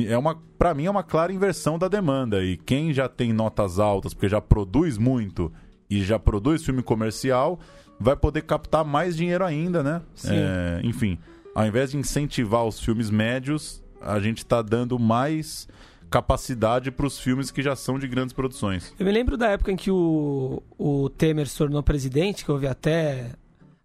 é 0.07 0.17
uma 0.17 0.37
para 0.57 0.73
mim 0.73 0.85
é 0.85 0.91
uma 0.91 1.03
clara 1.03 1.31
inversão 1.31 1.77
da 1.77 1.87
demanda 1.87 2.43
e 2.43 2.57
quem 2.57 2.93
já 2.93 3.07
tem 3.07 3.31
notas 3.31 3.79
altas 3.79 4.13
porque 4.13 4.29
já 4.29 4.41
produz 4.41 4.97
muito 4.97 5.51
e 5.89 6.03
já 6.03 6.17
produz 6.17 6.63
filme 6.63 6.81
comercial 6.81 7.59
vai 7.99 8.15
poder 8.15 8.41
captar 8.41 8.83
mais 8.83 9.15
dinheiro 9.15 9.45
ainda, 9.45 9.81
né? 9.81 10.01
É, 10.25 10.81
enfim, 10.83 11.17
ao 11.53 11.65
invés 11.65 11.91
de 11.91 11.97
incentivar 11.97 12.65
os 12.65 12.79
filmes 12.79 13.09
médios, 13.09 13.81
a 14.01 14.19
gente 14.19 14.39
está 14.39 14.61
dando 14.61 14.99
mais 14.99 15.67
capacidade 16.09 16.91
para 16.91 17.05
os 17.05 17.19
filmes 17.19 17.51
que 17.51 17.61
já 17.61 17.75
são 17.75 17.97
de 17.97 18.07
grandes 18.07 18.33
produções. 18.33 18.93
Eu 18.99 19.05
me 19.05 19.11
lembro 19.11 19.37
da 19.37 19.49
época 19.49 19.71
em 19.71 19.75
que 19.75 19.89
o, 19.89 20.61
o 20.77 21.09
Temer 21.09 21.47
se 21.47 21.57
tornou 21.57 21.81
presidente, 21.81 22.45
que 22.45 22.51
houve 22.51 22.67
até 22.67 23.31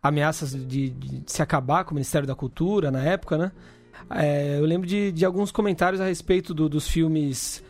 ameaças 0.03 0.53
de, 0.53 0.91
de 0.91 1.23
se 1.27 1.43
acabar 1.43 1.85
com 1.85 1.93
o 1.93 1.95
Ministério 1.95 2.27
da 2.27 2.35
Cultura 2.35 2.91
na 2.91 3.03
época, 3.03 3.37
né? 3.37 3.53
É, 4.09 4.59
eu 4.59 4.65
lembro 4.65 4.87
de, 4.87 5.13
de 5.13 5.25
alguns 5.25 5.51
comentários 5.53 6.01
a 6.01 6.07
respeito 6.07 6.55
do, 6.55 6.69
dos 6.69 6.89
filmes 6.89 7.63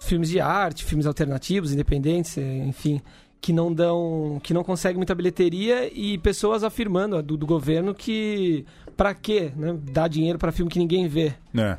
filmes 0.00 0.28
de 0.28 0.40
arte, 0.40 0.84
filmes 0.84 1.06
alternativos, 1.06 1.72
independentes, 1.72 2.38
enfim, 2.38 3.00
que 3.40 3.52
não 3.52 3.72
dão, 3.72 4.40
que 4.42 4.54
não 4.54 4.64
conseguem 4.64 4.96
muita 4.96 5.14
bilheteria 5.14 5.90
e 5.92 6.18
pessoas 6.18 6.62
afirmando 6.62 7.22
do, 7.22 7.36
do 7.36 7.46
governo 7.46 7.94
que 7.94 8.64
para 8.96 9.14
quê, 9.14 9.52
né, 9.56 9.76
dar 9.92 10.08
dinheiro 10.08 10.38
para 10.38 10.52
filme 10.52 10.70
que 10.70 10.78
ninguém 10.78 11.06
vê. 11.06 11.34
É. 11.56 11.76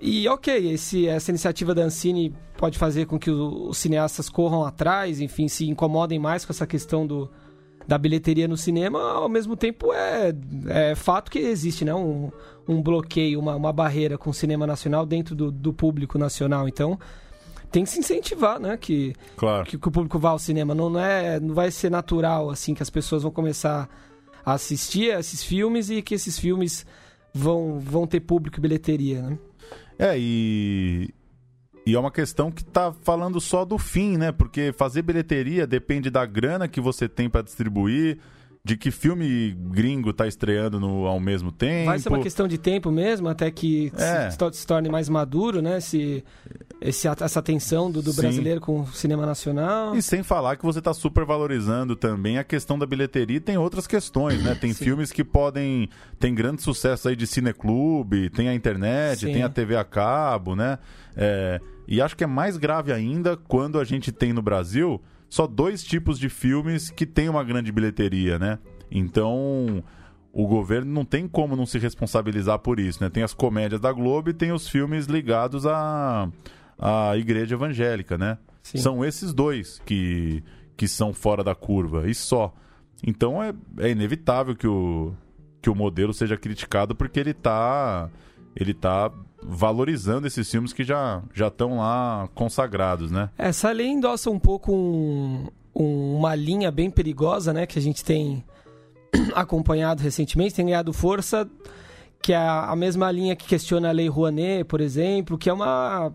E 0.00 0.26
ok, 0.28 0.72
esse, 0.72 1.06
essa 1.06 1.30
iniciativa 1.30 1.74
da 1.74 1.82
Ancine 1.82 2.34
pode 2.56 2.78
fazer 2.78 3.06
com 3.06 3.18
que 3.18 3.30
os 3.30 3.76
cineastas 3.76 4.30
corram 4.30 4.64
atrás, 4.64 5.20
enfim, 5.20 5.46
se 5.46 5.68
incomodem 5.68 6.18
mais 6.18 6.44
com 6.44 6.52
essa 6.52 6.66
questão 6.66 7.06
do, 7.06 7.30
da 7.86 7.98
bilheteria 7.98 8.46
no 8.46 8.56
cinema, 8.56 9.00
ao 9.00 9.28
mesmo 9.28 9.56
tempo 9.56 9.92
é, 9.92 10.32
é 10.68 10.94
fato 10.94 11.30
que 11.30 11.38
existe 11.38 11.84
né? 11.84 11.94
um, 11.94 12.30
um 12.68 12.80
bloqueio, 12.80 13.40
uma, 13.40 13.56
uma 13.56 13.72
barreira 13.72 14.16
com 14.16 14.30
o 14.30 14.34
cinema 14.34 14.66
nacional 14.66 15.04
dentro 15.04 15.34
do, 15.34 15.50
do 15.50 15.72
público 15.72 16.18
nacional. 16.18 16.68
Então, 16.68 16.98
tem 17.70 17.84
que 17.84 17.90
se 17.90 17.98
incentivar, 17.98 18.60
né? 18.60 18.76
Que, 18.76 19.14
claro. 19.36 19.64
que, 19.64 19.78
que, 19.78 19.88
o 19.88 19.90
público 19.90 20.18
vá 20.18 20.30
ao 20.30 20.38
cinema. 20.38 20.74
Não, 20.74 20.90
não, 20.90 21.00
é, 21.00 21.38
não 21.40 21.54
vai 21.54 21.70
ser 21.70 21.90
natural, 21.90 22.50
assim, 22.50 22.74
que 22.74 22.82
as 22.82 22.90
pessoas 22.90 23.22
vão 23.22 23.30
começar 23.30 23.88
a 24.44 24.52
assistir 24.52 25.12
a 25.12 25.20
esses 25.20 25.42
filmes 25.42 25.90
e 25.90 26.02
que 26.02 26.14
esses 26.14 26.38
filmes 26.38 26.86
vão, 27.32 27.78
vão 27.78 28.06
ter 28.06 28.20
público 28.20 28.58
e 28.58 28.60
bilheteria, 28.60 29.22
né? 29.22 29.38
É, 29.98 30.14
e, 30.18 31.10
e 31.86 31.94
é 31.94 31.98
uma 31.98 32.10
questão 32.10 32.50
que 32.50 32.64
tá 32.64 32.92
falando 32.92 33.40
só 33.40 33.64
do 33.64 33.78
fim, 33.78 34.16
né? 34.16 34.32
Porque 34.32 34.72
fazer 34.76 35.02
bilheteria 35.02 35.66
depende 35.66 36.10
da 36.10 36.24
grana 36.26 36.68
que 36.68 36.80
você 36.80 37.08
tem 37.08 37.28
para 37.28 37.42
distribuir, 37.42 38.18
de 38.62 38.76
que 38.76 38.90
filme 38.90 39.56
gringo 39.58 40.12
tá 40.12 40.26
estreando 40.26 40.78
no, 40.78 41.06
ao 41.06 41.18
mesmo 41.18 41.50
tempo. 41.50 41.86
Vai 41.86 41.98
ser 41.98 42.10
uma 42.10 42.20
questão 42.20 42.46
de 42.46 42.58
tempo 42.58 42.90
mesmo, 42.90 43.26
até 43.26 43.50
que 43.50 43.90
é. 43.96 44.30
se, 44.30 44.38
se, 44.52 44.66
torne 44.66 44.90
mais 44.90 45.08
maduro, 45.08 45.62
né? 45.62 45.80
Se, 45.80 46.22
esse, 46.78 47.08
essa 47.08 47.38
atenção 47.38 47.90
do, 47.90 48.02
do 48.02 48.12
brasileiro 48.12 48.60
com 48.60 48.80
o 48.82 48.86
cinema 48.88 49.24
nacional. 49.24 49.96
E 49.96 50.02
sem 50.02 50.22
falar 50.22 50.56
que 50.56 50.64
você 50.64 50.80
tá 50.80 50.92
super 50.92 51.24
valorizando 51.24 51.96
também 51.96 52.36
a 52.36 52.44
questão 52.44 52.78
da 52.78 52.84
bilheteria 52.84 53.38
e 53.38 53.40
tem 53.40 53.56
outras 53.56 53.86
questões, 53.86 54.42
né? 54.42 54.54
Tem 54.54 54.74
Sim. 54.74 54.84
filmes 54.84 55.10
que 55.10 55.24
podem. 55.24 55.88
Tem 56.18 56.34
grande 56.34 56.62
sucesso 56.62 57.08
aí 57.08 57.16
de 57.16 57.26
cineclube, 57.26 58.28
tem 58.28 58.48
a 58.48 58.54
internet, 58.54 59.20
Sim. 59.20 59.32
tem 59.32 59.42
a 59.42 59.48
TV 59.48 59.74
a 59.74 59.84
cabo, 59.84 60.54
né? 60.54 60.78
É, 61.16 61.60
e 61.88 62.00
acho 62.00 62.14
que 62.14 62.24
é 62.24 62.26
mais 62.26 62.58
grave 62.58 62.92
ainda 62.92 63.38
quando 63.38 63.80
a 63.80 63.84
gente 63.84 64.12
tem 64.12 64.34
no 64.34 64.42
Brasil 64.42 65.00
só 65.30 65.46
dois 65.46 65.84
tipos 65.84 66.18
de 66.18 66.28
filmes 66.28 66.90
que 66.90 67.06
têm 67.06 67.28
uma 67.28 67.44
grande 67.44 67.70
bilheteria, 67.70 68.36
né? 68.36 68.58
Então, 68.90 69.82
o 70.32 70.46
governo 70.46 70.92
não 70.92 71.04
tem 71.04 71.28
como 71.28 71.54
não 71.54 71.64
se 71.64 71.78
responsabilizar 71.78 72.58
por 72.58 72.80
isso, 72.80 73.02
né? 73.02 73.08
Tem 73.08 73.22
as 73.22 73.32
comédias 73.32 73.80
da 73.80 73.92
Globo 73.92 74.30
e 74.30 74.34
tem 74.34 74.50
os 74.50 74.68
filmes 74.68 75.06
ligados 75.06 75.64
à, 75.66 76.28
à 76.76 77.16
igreja 77.16 77.54
evangélica, 77.54 78.18
né? 78.18 78.38
Sim. 78.60 78.78
São 78.78 79.04
esses 79.04 79.32
dois 79.32 79.80
que, 79.86 80.42
que 80.76 80.88
são 80.88 81.14
fora 81.14 81.44
da 81.44 81.54
curva, 81.54 82.10
e 82.10 82.14
só. 82.14 82.52
Então 83.06 83.40
é, 83.40 83.54
é 83.78 83.90
inevitável 83.90 84.56
que 84.56 84.66
o, 84.66 85.14
que 85.62 85.70
o 85.70 85.76
modelo 85.76 86.12
seja 86.12 86.36
criticado 86.36 86.94
porque 86.94 87.20
ele 87.20 87.30
está 87.30 88.10
ele 88.54 88.74
tá 88.74 89.10
valorizando 89.42 90.26
esses 90.26 90.50
filmes 90.50 90.72
que 90.72 90.84
já 90.84 91.22
já 91.32 91.48
estão 91.48 91.78
lá 91.78 92.28
consagrados, 92.34 93.10
né? 93.10 93.30
Essa 93.38 93.70
lei 93.72 93.86
endossa 93.86 94.30
um 94.30 94.38
pouco 94.38 94.72
um, 94.72 95.48
um, 95.74 96.16
uma 96.16 96.34
linha 96.34 96.70
bem 96.70 96.90
perigosa, 96.90 97.52
né? 97.52 97.66
Que 97.66 97.78
a 97.78 97.82
gente 97.82 98.04
tem 98.04 98.44
acompanhado 99.34 100.02
recentemente, 100.02 100.54
tem 100.54 100.66
ganhado 100.66 100.92
força, 100.92 101.48
que 102.22 102.32
é 102.32 102.36
a, 102.36 102.70
a 102.70 102.76
mesma 102.76 103.10
linha 103.10 103.34
que 103.34 103.46
questiona 103.46 103.88
a 103.88 103.92
lei 103.92 104.08
Rouanet, 104.08 104.64
por 104.64 104.80
exemplo, 104.80 105.38
que 105.38 105.48
é 105.48 105.52
uma 105.52 106.12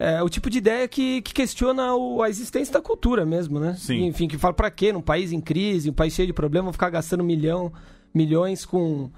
é, 0.00 0.22
o 0.22 0.30
tipo 0.30 0.48
de 0.48 0.56
ideia 0.56 0.88
que, 0.88 1.20
que 1.20 1.34
questiona 1.34 1.94
o, 1.94 2.22
a 2.22 2.30
existência 2.30 2.72
da 2.72 2.80
cultura 2.80 3.26
mesmo, 3.26 3.60
né? 3.60 3.74
Sim. 3.78 4.06
Enfim, 4.06 4.26
que 4.26 4.38
fala 4.38 4.54
para 4.54 4.70
quê? 4.70 4.92
Num 4.92 5.02
país 5.02 5.30
em 5.30 5.42
crise, 5.42 5.90
um 5.90 5.92
país 5.92 6.14
cheio 6.14 6.26
de 6.26 6.32
problemas, 6.32 6.72
ficar 6.72 6.88
gastando 6.88 7.22
milhão, 7.22 7.70
milhões 8.14 8.64
com 8.64 9.10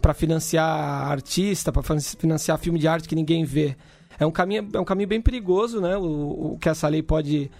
para 0.00 0.14
financiar 0.14 1.10
artista, 1.10 1.72
para 1.72 1.82
financiar 2.18 2.58
filme 2.58 2.78
de 2.78 2.88
arte 2.88 3.08
que 3.08 3.14
ninguém 3.14 3.44
vê. 3.44 3.76
É 4.18 4.26
um 4.26 4.30
caminho, 4.30 4.68
é 4.72 4.80
um 4.80 4.84
caminho 4.84 5.08
bem 5.08 5.20
perigoso, 5.20 5.80
né? 5.80 5.96
O, 5.96 6.54
o 6.54 6.58
que 6.58 6.68
essa 6.68 6.88
lei 6.88 7.02
pode, 7.02 7.50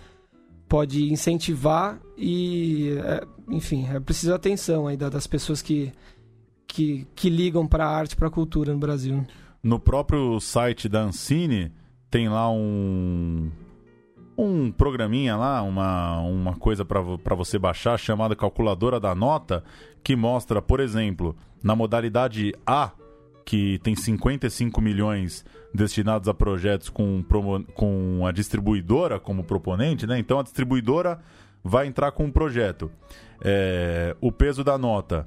pode 0.68 1.12
incentivar 1.12 1.98
e, 2.16 2.96
é, 3.04 3.24
enfim, 3.48 3.86
é 3.92 4.00
preciso 4.00 4.34
atenção 4.34 4.86
aí 4.86 4.96
das 4.96 5.26
pessoas 5.26 5.62
que, 5.62 5.92
que, 6.66 7.06
que 7.14 7.30
ligam 7.30 7.66
para 7.66 7.86
a 7.86 7.88
arte, 7.88 8.16
para 8.16 8.28
a 8.28 8.30
cultura 8.30 8.72
no 8.72 8.78
Brasil. 8.78 9.24
No 9.62 9.78
próprio 9.78 10.40
site 10.40 10.88
da 10.88 11.00
Ancine 11.00 11.72
tem 12.10 12.28
lá 12.28 12.50
um 12.50 13.50
um 14.38 14.70
programinha 14.70 15.36
lá, 15.36 15.60
uma, 15.62 16.20
uma 16.20 16.54
coisa 16.54 16.84
para 16.84 17.34
você 17.34 17.58
baixar 17.58 17.98
chamada 17.98 18.36
calculadora 18.36 19.00
da 19.00 19.12
nota, 19.12 19.64
que 20.04 20.14
mostra, 20.14 20.62
por 20.62 20.78
exemplo, 20.78 21.34
na 21.62 21.74
modalidade 21.74 22.52
A, 22.66 22.92
que 23.44 23.78
tem 23.82 23.96
55 23.96 24.80
milhões 24.80 25.44
destinados 25.72 26.28
a 26.28 26.34
projetos 26.34 26.88
com, 26.88 27.24
com 27.74 28.26
a 28.26 28.32
distribuidora 28.32 29.18
como 29.18 29.44
proponente, 29.44 30.06
né? 30.06 30.18
Então 30.18 30.38
a 30.38 30.42
distribuidora 30.42 31.18
vai 31.62 31.86
entrar 31.86 32.12
com 32.12 32.24
um 32.24 32.30
projeto. 32.30 32.90
É, 33.42 34.16
o 34.20 34.32
peso 34.32 34.64
da 34.64 34.76
nota, 34.76 35.26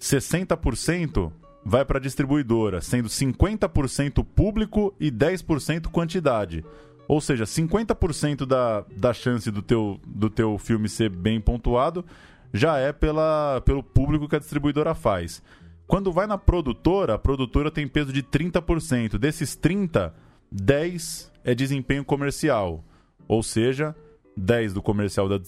60% 0.00 1.32
vai 1.64 1.84
para 1.84 1.98
a 1.98 2.00
distribuidora, 2.00 2.80
sendo 2.80 3.08
50% 3.08 4.24
público 4.24 4.94
e 4.98 5.10
10% 5.10 5.88
quantidade. 5.88 6.64
Ou 7.06 7.20
seja, 7.20 7.44
50% 7.44 8.46
da, 8.46 8.84
da 8.96 9.12
chance 9.12 9.50
do 9.50 9.62
teu, 9.62 10.00
do 10.06 10.30
teu 10.30 10.58
filme 10.58 10.88
ser 10.88 11.10
bem 11.10 11.40
pontuado 11.40 12.04
já 12.52 12.78
é 12.78 12.92
pela, 12.92 13.60
pelo 13.64 13.82
público 13.82 14.28
que 14.28 14.36
a 14.36 14.38
distribuidora 14.38 14.94
faz. 14.94 15.42
Quando 15.86 16.12
vai 16.12 16.26
na 16.26 16.38
produtora, 16.38 17.14
a 17.14 17.18
produtora 17.18 17.70
tem 17.70 17.86
peso 17.86 18.12
de 18.12 18.22
30%. 18.22 19.18
Desses 19.18 19.56
30, 19.56 20.14
10 20.50 21.32
é 21.44 21.54
desempenho 21.54 22.04
comercial. 22.04 22.84
Ou 23.26 23.42
seja, 23.42 23.94
10 24.36 24.74
do 24.74 24.82
comercial 24.82 25.28
da, 25.28 25.38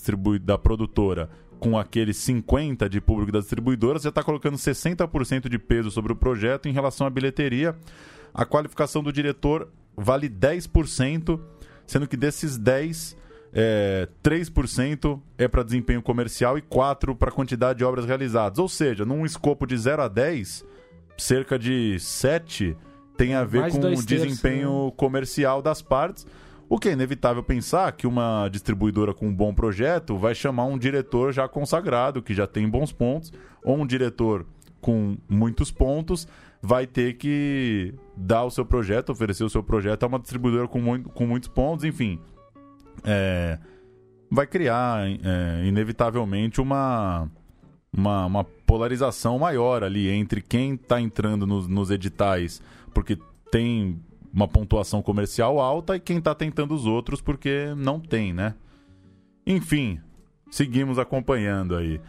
da 0.43 0.59
produtora 0.59 1.31
com 1.59 1.79
aqueles 1.79 2.19
50 2.19 2.89
de 2.89 3.01
público 3.01 3.33
da 3.33 3.39
distribuidora, 3.39 3.99
você 3.99 4.09
está 4.09 4.23
colocando 4.23 4.57
60% 4.57 5.49
de 5.49 5.59
peso 5.59 5.91
sobre 5.91 6.13
o 6.13 6.17
projeto 6.17 6.69
em 6.69 6.73
relação 6.73 7.07
à 7.07 7.11
bilheteria. 7.11 7.75
A 8.35 8.45
qualificação 8.45 9.03
do 9.03 9.13
diretor 9.13 9.71
vale 9.97 10.29
10%, 10.29 11.41
sendo 11.87 12.07
que 12.07 12.17
desses 12.17 12.59
10, 12.59 13.17
é, 13.55 14.09
3% 14.23 15.21
é 15.39 15.47
para 15.47 15.63
desempenho 15.63 16.03
comercial 16.03 16.59
e 16.59 16.63
4% 16.63 17.17
para 17.17 17.31
quantidade 17.31 17.79
de 17.79 17.85
obras 17.85 18.05
realizadas. 18.05 18.59
Ou 18.59 18.69
seja, 18.69 19.05
num 19.05 19.25
escopo 19.25 19.65
de 19.65 19.77
0 19.79 20.03
a 20.03 20.09
10, 20.09 20.65
cerca 21.17 21.57
de 21.57 21.97
7 22.01 22.77
tem 23.17 23.35
a 23.35 23.45
ver 23.45 23.61
Mais 23.61 23.73
com 23.73 23.81
o 23.81 24.03
desempenho 24.05 24.87
né? 24.87 24.93
comercial 24.97 25.63
das 25.63 25.81
partes. 25.81 26.27
O 26.69 26.79
que 26.79 26.89
é 26.89 26.93
inevitável 26.93 27.43
pensar 27.45 27.93
que 27.93 28.07
uma 28.07 28.49
distribuidora 28.49 29.15
com 29.15 29.29
um 29.29 29.35
bom 29.35 29.55
projeto 29.55 30.17
vai 30.17 30.35
chamar 30.35 30.65
um 30.65 30.77
diretor 30.77 31.33
já 31.33 31.47
consagrado, 31.47 32.23
que 32.23 32.35
já 32.35 32.49
tem 32.49 32.69
bons 32.69 32.91
pontos, 32.91 33.33
ou 33.63 33.77
um 33.77 33.87
diretor 33.87 34.45
com 34.81 35.17
muitos 35.29 35.71
pontos, 35.71 36.27
vai 36.61 36.87
ter 36.87 37.15
que 37.15 37.95
dar 38.17 38.45
o 38.45 38.51
seu 38.51 38.65
projeto, 38.65 39.11
oferecer 39.11 39.45
o 39.45 39.51
seu 39.51 39.63
projeto 39.63 40.03
a 40.03 40.07
uma 40.07 40.19
distribuidora 40.19 40.67
com, 40.67 40.81
muito, 40.81 41.09
com 41.11 41.27
muitos 41.27 41.49
pontos, 41.49 41.85
enfim. 41.85 42.19
É, 43.03 43.59
vai 44.31 44.47
criar, 44.47 45.07
é, 45.07 45.67
inevitavelmente, 45.67 46.61
uma, 46.61 47.29
uma, 47.93 48.27
uma, 48.27 48.45
polarização 48.45 49.39
maior 49.39 49.85
ali 49.85 50.09
entre 50.09 50.41
quem 50.41 50.75
está 50.75 51.01
entrando 51.01 51.47
nos, 51.47 51.69
nos 51.69 51.91
editais 51.91 52.61
porque 52.95 53.19
tem 53.51 54.01
uma 54.33 54.49
pontuação 54.49 55.03
comercial 55.03 55.61
alta 55.61 55.97
e 55.97 56.01
quem 56.01 56.19
está 56.19 56.35
tentando 56.35 56.75
os 56.75 56.87
outros 56.87 57.21
porque 57.21 57.75
não 57.77 58.01
tem, 58.01 58.33
né? 58.33 58.55
Enfim, 59.47 60.01
seguimos 60.51 60.99
acompanhando 60.99 61.77
aí. 61.77 62.01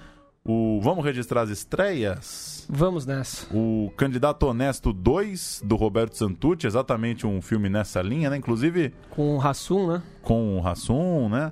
O, 0.48 0.80
vamos 0.80 1.04
registrar 1.04 1.42
as 1.42 1.50
estreias? 1.50 2.68
Vamos 2.70 3.04
nessa. 3.04 3.48
O 3.52 3.92
Candidato 3.98 4.46
Honesto 4.46 4.94
2, 4.94 5.64
do 5.66 5.76
Roberto 5.76 6.16
Santucci, 6.16 6.68
exatamente 6.68 7.26
um 7.26 7.42
filme 7.42 7.68
nessa 7.68 8.00
linha, 8.00 8.30
né? 8.30 8.38
Inclusive. 8.38 8.94
Com 9.10 9.36
o 9.36 9.38
Rassum, 9.40 9.88
né? 9.88 10.04
Com 10.22 10.56
o 10.58 10.62
Rassum, 10.62 11.30
né? 11.30 11.52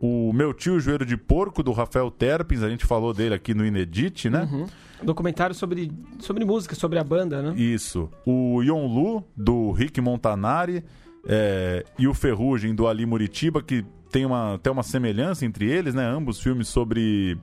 O 0.00 0.32
Meu 0.32 0.54
Tio 0.54 0.80
Joelho 0.80 1.04
de 1.04 1.18
Porco, 1.18 1.62
do 1.62 1.72
Rafael 1.72 2.10
Terpins, 2.10 2.62
a 2.62 2.70
gente 2.70 2.86
falou 2.86 3.12
dele 3.12 3.34
aqui 3.34 3.52
no 3.52 3.66
Inedit, 3.66 4.30
né? 4.30 4.48
Uhum. 4.50 4.66
Documentário 5.02 5.54
sobre, 5.54 5.92
sobre 6.18 6.42
música, 6.46 6.74
sobre 6.74 6.98
a 6.98 7.04
banda, 7.04 7.42
né? 7.42 7.54
Isso. 7.60 8.08
O 8.24 8.62
Yon 8.62 8.86
Lu, 8.86 9.22
do 9.36 9.70
Rick 9.72 10.00
Montanari, 10.00 10.82
é, 11.26 11.84
e 11.98 12.08
o 12.08 12.14
Ferrugem, 12.14 12.74
do 12.74 12.88
Ali 12.88 13.04
Muritiba, 13.04 13.62
que 13.62 13.84
tem 14.10 14.24
uma, 14.24 14.58
tem 14.62 14.72
uma 14.72 14.82
semelhança 14.82 15.44
entre 15.44 15.70
eles, 15.70 15.94
né? 15.94 16.06
Ambos 16.06 16.40
filmes 16.40 16.68
sobre 16.68 17.38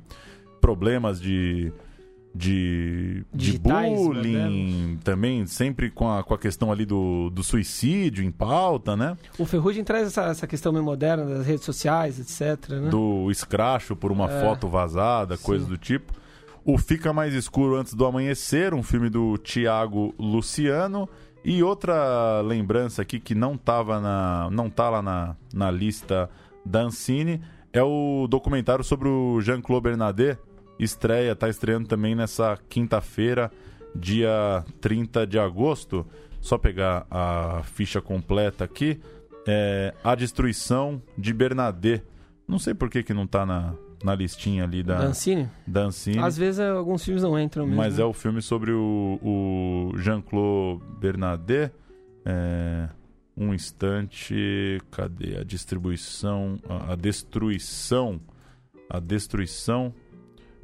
problemas 0.68 1.22
de 1.22 1.72
de, 2.36 3.24
de 3.34 3.58
bullying, 3.58 5.00
também 5.04 5.48
sempre 5.48 5.90
com 5.90 6.08
a, 6.08 6.24
com 6.24 6.36
a 6.36 6.38
questão 6.38 6.72
ali 6.72 6.86
do, 6.86 7.32
do 7.32 7.42
suicídio 7.42 8.24
em 8.24 8.30
pauta, 8.30 8.96
né? 8.96 9.18
O 9.40 9.46
Ferrugem 9.46 9.84
traz 9.84 10.08
essa, 10.08 10.26
essa 10.26 10.46
questão 10.46 10.72
meio 10.72 10.84
moderna 10.84 11.26
das 11.26 11.48
redes 11.48 11.66
sociais, 11.66 12.20
etc. 12.20 12.70
Né? 12.70 12.90
Do 12.90 13.32
escracho 13.32 13.96
por 13.96 14.12
uma 14.12 14.30
é, 14.30 14.42
foto 14.42 14.68
vazada, 14.68 15.36
sim. 15.36 15.44
coisa 15.44 15.66
do 15.66 15.78
tipo. 15.78 16.14
O 16.64 16.78
Fica 16.78 17.12
Mais 17.12 17.34
Escuro 17.34 17.76
Antes 17.76 17.96
do 17.96 18.06
Amanhecer, 18.06 18.74
um 18.74 18.84
filme 18.84 19.10
do 19.10 19.38
Tiago 19.38 20.14
Luciano. 20.20 21.10
E 21.44 21.64
outra 21.64 22.42
lembrança 22.42 23.02
aqui 23.02 23.20
que 23.20 23.34
não 23.34 23.58
tava 23.58 24.00
na, 24.00 24.50
não 24.52 24.70
tá 24.70 24.90
lá 24.90 25.02
na, 25.02 25.36
na 25.52 25.72
lista 25.72 26.30
da 26.64 26.82
Ancine 26.82 27.42
é 27.74 27.84
o 27.84 28.28
documentário 28.30 28.84
sobre 28.84 29.08
o 29.08 29.40
Jean-Claude 29.42 29.84
Bernardet, 29.84 30.40
estreia, 30.80 31.36
tá 31.36 31.50
estreando 31.50 31.88
também 31.88 32.16
nessa 32.16 32.58
quinta-feira, 32.70 33.52
dia 33.96 34.64
30 34.80 35.26
de 35.26 35.40
agosto. 35.40 36.06
Só 36.40 36.58
pegar 36.58 37.06
a 37.10 37.62
ficha 37.64 38.02
completa 38.02 38.64
aqui. 38.64 39.00
É 39.48 39.94
A 40.04 40.14
Destruição 40.14 41.02
de 41.18 41.34
Bernadette. 41.34 42.06
Não 42.48 42.60
sei 42.60 42.74
por 42.74 42.90
que, 42.90 43.04
que 43.04 43.14
não 43.14 43.26
tá 43.26 43.46
na, 43.46 43.74
na 44.04 44.16
listinha 44.16 44.64
ali 44.64 44.84
da 44.84 45.00
Dancine. 45.00 45.50
Dancine. 45.66 46.20
Às 46.20 46.38
vezes 46.38 46.60
é, 46.60 46.70
alguns 46.70 47.04
filmes 47.04 47.24
não 47.24 47.40
entram 47.40 47.66
mesmo. 47.66 47.78
Mas 47.78 48.00
é 48.00 48.06
o 48.06 48.14
filme 48.14 48.42
sobre 48.42 48.72
o, 48.72 49.20
o 49.22 49.98
Jean-Claude 49.98 50.84
Bernadette. 51.00 51.74
É, 52.26 52.90
um 53.36 53.54
instante. 53.54 54.82
Cadê 54.92 55.38
a 55.38 55.44
distribuição? 55.44 56.60
A, 56.70 56.94
a 56.94 56.96
destruição. 56.96 58.20
A 58.90 59.00
destruição 59.00 59.94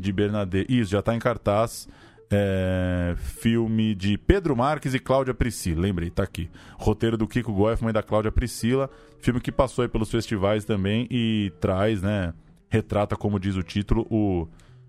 de 0.04 0.12
Bernadette. 0.12 0.72
Isso, 0.72 0.92
já 0.92 1.00
está 1.00 1.16
em 1.16 1.20
cartaz. 1.20 1.88
É, 2.36 3.16
filme 3.18 3.94
de 3.94 4.18
Pedro 4.18 4.56
Marques 4.56 4.94
e 4.94 5.00
Cláudia 5.00 5.34
Priscila. 5.34 5.82
Lembrei, 5.82 6.10
tá 6.10 6.24
aqui. 6.24 6.50
Roteiro 6.78 7.16
do 7.16 7.28
Kiko 7.28 7.54
Goeffman 7.54 7.92
e 7.92 7.94
da 7.94 8.02
Cláudia 8.02 8.32
Priscila. 8.32 8.90
Filme 9.20 9.40
que 9.40 9.52
passou 9.52 9.88
pelos 9.88 10.10
festivais 10.10 10.66
também 10.66 11.08
e 11.12 11.52
traz, 11.60 12.02
né? 12.02 12.34
Retrata, 12.70 13.16
como 13.16 13.40
diz 13.40 13.56
o 13.56 13.62
título, 13.62 14.08
o, 14.10 14.48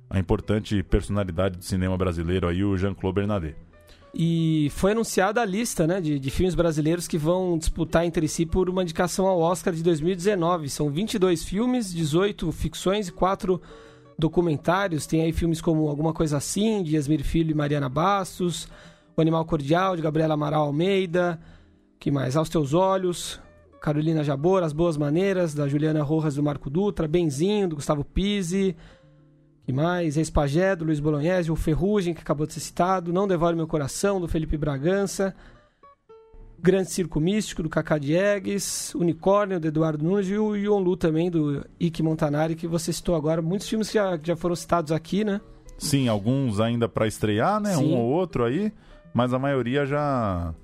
a 0.08 0.18
importante 0.18 0.82
personalidade 0.82 1.58
do 1.58 1.64
cinema 1.64 1.96
brasileiro 1.98 2.48
aí, 2.48 2.64
o 2.64 2.76
Jean-Claude 2.76 3.14
Bernadette. 3.14 3.58
E 4.16 4.70
foi 4.70 4.92
anunciada 4.92 5.42
a 5.42 5.44
lista 5.44 5.88
né, 5.88 6.00
de, 6.00 6.20
de, 6.20 6.30
filmes 6.30 6.54
brasileiros 6.54 7.08
que 7.08 7.18
vão 7.18 7.58
disputar 7.58 8.06
entre 8.06 8.28
si 8.28 8.46
por 8.46 8.70
uma 8.70 8.82
indicação 8.82 9.26
ao 9.26 9.40
Oscar 9.40 9.74
de 9.74 9.82
2019. 9.82 10.70
São 10.70 10.88
22 10.88 11.42
filmes, 11.42 11.92
18 11.92 12.52
ficções 12.52 13.08
e 13.08 13.12
4 13.12 13.60
documentários. 14.18 15.06
Tem 15.06 15.22
aí 15.22 15.32
filmes 15.32 15.60
como 15.60 15.88
Alguma 15.88 16.12
Coisa 16.12 16.36
Assim, 16.36 16.82
de 16.82 16.94
Yasmir 16.94 17.24
Filho 17.24 17.50
e 17.50 17.54
Mariana 17.54 17.88
Bastos, 17.88 18.68
O 19.16 19.20
Animal 19.20 19.44
Cordial, 19.44 19.96
de 19.96 20.02
Gabriela 20.02 20.34
Amaral 20.34 20.66
Almeida, 20.66 21.40
que 21.98 22.10
mais? 22.10 22.36
Aos 22.36 22.48
Teus 22.48 22.74
Olhos, 22.74 23.40
Carolina 23.80 24.24
Jabor, 24.24 24.62
As 24.62 24.72
Boas 24.72 24.96
Maneiras, 24.96 25.54
da 25.54 25.68
Juliana 25.68 26.02
Rojas 26.02 26.36
do 26.36 26.42
Marco 26.42 26.70
Dutra, 26.70 27.08
Benzinho, 27.08 27.68
do 27.68 27.76
Gustavo 27.76 28.04
Pise, 28.04 28.76
que 29.64 29.72
mais? 29.72 30.16
Espagé, 30.16 30.76
do 30.76 30.84
Luiz 30.84 31.00
Bolognese, 31.00 31.50
O 31.50 31.56
Ferrugem, 31.56 32.12
que 32.12 32.20
acabou 32.20 32.46
de 32.46 32.52
ser 32.52 32.60
citado, 32.60 33.12
Não 33.12 33.26
Devore 33.26 33.56
Meu 33.56 33.66
Coração, 33.66 34.20
do 34.20 34.28
Felipe 34.28 34.56
Bragança, 34.58 35.34
Grande 36.58 36.90
Circo 36.90 37.20
Místico, 37.20 37.62
do 37.62 37.68
Cacá 37.68 37.98
Diegues, 37.98 38.94
Unicórnio, 38.94 39.60
do 39.60 39.68
Eduardo 39.68 40.04
Nunes, 40.04 40.28
e 40.28 40.38
o 40.38 40.54
Yonlu 40.54 40.96
também, 40.96 41.30
do 41.30 41.64
Ike 41.78 42.02
Montanari, 42.02 42.54
que 42.54 42.66
você 42.66 42.92
citou 42.92 43.14
agora. 43.14 43.42
Muitos 43.42 43.68
filmes 43.68 43.88
que 43.88 43.94
já, 43.94 44.18
já 44.22 44.36
foram 44.36 44.56
citados 44.56 44.90
aqui, 44.90 45.24
né? 45.24 45.40
Sim, 45.76 46.08
alguns 46.08 46.60
ainda 46.60 46.88
para 46.88 47.06
estrear, 47.06 47.60
né? 47.60 47.74
Sim. 47.74 47.92
Um 47.92 47.98
ou 47.98 48.06
outro 48.06 48.44
aí, 48.44 48.72
mas 49.12 49.34
a 49.34 49.38
maioria 49.38 49.84
já, 49.84 50.54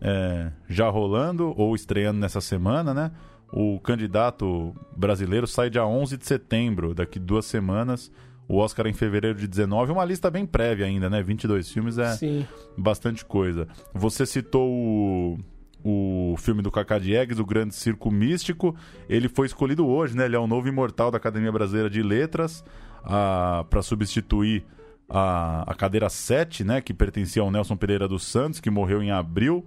é, 0.00 0.50
já 0.68 0.88
rolando 0.88 1.54
ou 1.56 1.74
estreando 1.74 2.18
nessa 2.18 2.40
semana, 2.40 2.92
né? 2.92 3.10
O 3.52 3.78
candidato 3.78 4.74
brasileiro 4.96 5.46
sai 5.46 5.70
dia 5.70 5.86
11 5.86 6.16
de 6.16 6.26
setembro, 6.26 6.94
daqui 6.94 7.20
duas 7.20 7.44
semanas. 7.44 8.10
O 8.46 8.58
Oscar 8.58 8.86
em 8.86 8.92
fevereiro 8.92 9.38
de 9.38 9.46
19, 9.46 9.92
uma 9.92 10.04
lista 10.04 10.30
bem 10.30 10.44
prévia 10.44 10.86
ainda, 10.86 11.08
né? 11.08 11.22
22 11.22 11.70
filmes 11.70 11.96
é 11.98 12.12
Sim. 12.12 12.46
bastante 12.76 13.24
coisa. 13.24 13.66
Você 13.94 14.26
citou 14.26 14.70
o, 14.70 15.38
o 15.82 16.36
filme 16.36 16.60
do 16.60 16.70
Cacá 16.70 16.98
Diegues, 16.98 17.38
O 17.38 17.44
Grande 17.44 17.74
Circo 17.74 18.10
Místico. 18.10 18.76
Ele 19.08 19.28
foi 19.28 19.46
escolhido 19.46 19.86
hoje, 19.86 20.14
né? 20.16 20.26
Ele 20.26 20.36
é 20.36 20.38
o 20.38 20.46
novo 20.46 20.68
imortal 20.68 21.10
da 21.10 21.16
Academia 21.16 21.50
Brasileira 21.50 21.88
de 21.88 22.02
Letras 22.02 22.62
para 23.02 23.82
substituir 23.82 24.64
a, 25.08 25.70
a 25.70 25.74
cadeira 25.74 26.08
7, 26.08 26.64
né? 26.64 26.80
Que 26.80 26.92
pertencia 26.92 27.42
ao 27.42 27.50
Nelson 27.50 27.76
Pereira 27.76 28.06
dos 28.06 28.24
Santos, 28.24 28.60
que 28.60 28.70
morreu 28.70 29.02
em 29.02 29.10
abril. 29.10 29.64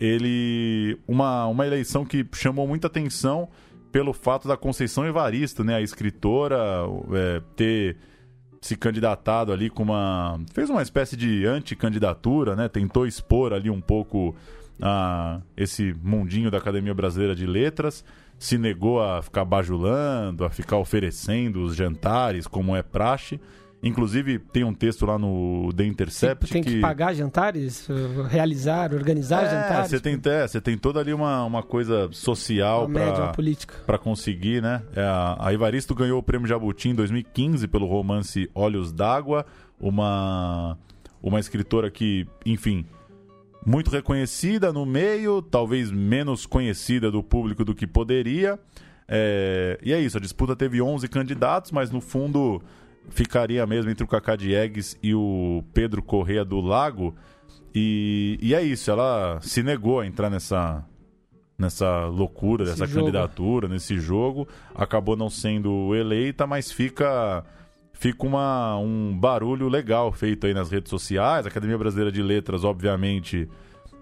Ele. 0.00 0.98
Uma, 1.06 1.46
uma 1.46 1.66
eleição 1.66 2.04
que 2.04 2.26
chamou 2.32 2.66
muita 2.66 2.86
atenção 2.86 3.48
pelo 3.92 4.12
fato 4.12 4.46
da 4.46 4.56
Conceição 4.56 5.06
Evaristo, 5.06 5.64
né? 5.64 5.76
A 5.76 5.80
escritora 5.80 6.56
é, 7.12 7.42
ter 7.54 7.96
se 8.66 8.76
candidatado 8.76 9.52
ali 9.52 9.70
com 9.70 9.84
uma. 9.84 10.40
fez 10.52 10.68
uma 10.68 10.82
espécie 10.82 11.16
de 11.16 11.46
anticandidatura, 11.46 12.56
né? 12.56 12.68
Tentou 12.68 13.06
expor 13.06 13.52
ali 13.52 13.70
um 13.70 13.80
pouco 13.80 14.34
a, 14.82 15.40
esse 15.56 15.94
mundinho 16.02 16.50
da 16.50 16.58
Academia 16.58 16.92
Brasileira 16.92 17.32
de 17.32 17.46
Letras, 17.46 18.04
se 18.36 18.58
negou 18.58 19.00
a 19.00 19.22
ficar 19.22 19.44
bajulando, 19.44 20.44
a 20.44 20.50
ficar 20.50 20.78
oferecendo 20.78 21.62
os 21.62 21.76
jantares, 21.76 22.48
como 22.48 22.74
é 22.74 22.82
praxe. 22.82 23.40
Inclusive, 23.86 24.38
tem 24.38 24.64
um 24.64 24.74
texto 24.74 25.06
lá 25.06 25.18
no 25.18 25.72
The 25.74 25.84
Intercept. 25.84 26.46
Você 26.46 26.52
tem 26.52 26.62
que, 26.62 26.74
que 26.74 26.80
pagar 26.80 27.14
jantares, 27.14 27.86
realizar, 28.28 28.92
organizar 28.92 29.44
é, 29.44 29.50
jantares. 29.50 29.90
Você 29.90 30.00
tem, 30.00 30.20
é, 30.24 30.48
você 30.48 30.60
tem 30.60 30.76
toda 30.76 31.00
ali 31.00 31.12
uma, 31.12 31.44
uma 31.44 31.62
coisa 31.62 32.08
social 32.10 32.88
para 33.86 33.98
conseguir, 33.98 34.60
né? 34.60 34.82
É, 34.94 35.02
a 35.38 35.52
Ivaristo 35.52 35.94
ganhou 35.94 36.18
o 36.18 36.22
prêmio 36.22 36.48
Jabuti 36.48 36.88
em 36.88 36.94
2015 36.94 37.68
pelo 37.68 37.86
romance 37.86 38.50
Olhos 38.54 38.92
d'Água, 38.92 39.46
uma, 39.78 40.76
uma 41.22 41.38
escritora 41.38 41.90
que, 41.90 42.26
enfim, 42.44 42.84
muito 43.64 43.90
reconhecida 43.90 44.72
no 44.72 44.84
meio, 44.84 45.42
talvez 45.42 45.90
menos 45.90 46.46
conhecida 46.46 47.10
do 47.10 47.22
público 47.22 47.64
do 47.64 47.74
que 47.74 47.86
poderia. 47.86 48.58
É, 49.08 49.78
e 49.82 49.92
é 49.92 50.00
isso, 50.00 50.16
a 50.16 50.20
disputa 50.20 50.56
teve 50.56 50.82
11 50.82 51.08
candidatos, 51.08 51.70
mas 51.70 51.90
no 51.90 52.00
fundo 52.00 52.60
ficaria 53.08 53.66
mesmo 53.66 53.90
entre 53.90 54.04
o 54.04 54.08
Kaká 54.08 54.36
Diegues 54.36 54.98
e 55.02 55.14
o 55.14 55.64
Pedro 55.72 56.02
Correa 56.02 56.44
do 56.44 56.60
Lago. 56.60 57.14
E, 57.74 58.38
e 58.40 58.54
é 58.54 58.62
isso, 58.62 58.90
ela 58.90 59.38
se 59.42 59.62
negou 59.62 60.00
a 60.00 60.06
entrar 60.06 60.30
nessa, 60.30 60.84
nessa 61.58 62.06
loucura, 62.06 62.64
Esse 62.64 62.72
dessa 62.72 62.86
jogo. 62.86 63.00
candidatura, 63.00 63.68
nesse 63.68 63.98
jogo. 63.98 64.48
Acabou 64.74 65.16
não 65.16 65.28
sendo 65.28 65.94
eleita, 65.94 66.46
mas 66.46 66.70
fica 66.70 67.44
fica 67.92 68.26
uma, 68.26 68.76
um 68.76 69.16
barulho 69.18 69.68
legal 69.68 70.12
feito 70.12 70.46
aí 70.46 70.54
nas 70.54 70.70
redes 70.70 70.90
sociais. 70.90 71.46
A 71.46 71.48
Academia 71.48 71.78
Brasileira 71.78 72.12
de 72.12 72.22
Letras, 72.22 72.62
obviamente, 72.62 73.48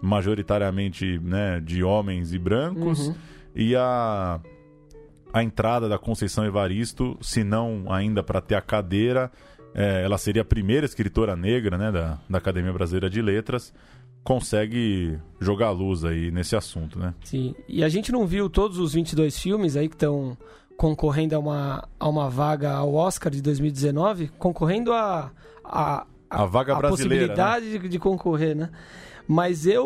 majoritariamente 0.02 1.18
né, 1.20 1.60
de 1.60 1.82
homens 1.82 2.32
e 2.32 2.38
brancos. 2.38 3.08
Uhum. 3.08 3.14
E 3.54 3.76
a 3.76 4.40
a 5.34 5.42
entrada 5.42 5.88
da 5.88 5.98
Conceição 5.98 6.46
Evaristo, 6.46 7.18
se 7.20 7.42
não 7.42 7.92
ainda 7.92 8.22
para 8.22 8.40
ter 8.40 8.54
a 8.54 8.60
cadeira. 8.60 9.32
É, 9.74 10.04
ela 10.04 10.16
seria 10.16 10.42
a 10.42 10.44
primeira 10.44 10.86
escritora 10.86 11.34
negra 11.34 11.76
né, 11.76 11.90
da, 11.90 12.20
da 12.30 12.38
Academia 12.38 12.72
Brasileira 12.72 13.10
de 13.10 13.20
Letras. 13.20 13.74
Consegue 14.22 15.18
jogar 15.40 15.72
luz 15.72 16.04
aí 16.04 16.30
nesse 16.30 16.54
assunto, 16.54 17.00
né? 17.00 17.12
Sim. 17.24 17.52
E 17.68 17.82
a 17.82 17.88
gente 17.88 18.12
não 18.12 18.24
viu 18.28 18.48
todos 18.48 18.78
os 18.78 18.94
22 18.94 19.36
filmes 19.36 19.76
aí 19.76 19.88
que 19.88 19.96
estão 19.96 20.38
concorrendo 20.76 21.34
a 21.34 21.40
uma, 21.40 21.88
a 21.98 22.08
uma 22.08 22.30
vaga 22.30 22.70
ao 22.72 22.94
Oscar 22.94 23.32
de 23.32 23.42
2019, 23.42 24.28
concorrendo 24.38 24.92
a, 24.92 25.32
a, 25.64 26.06
a, 26.30 26.42
a 26.42 26.46
vaga 26.46 26.74
a 26.74 26.78
brasileira. 26.78 27.24
A 27.24 27.28
possibilidade 27.28 27.66
né? 27.66 27.78
de, 27.78 27.88
de, 27.88 27.98
concorrer, 27.98 28.54
né? 28.54 28.70
Mas 29.26 29.66
eu, 29.66 29.82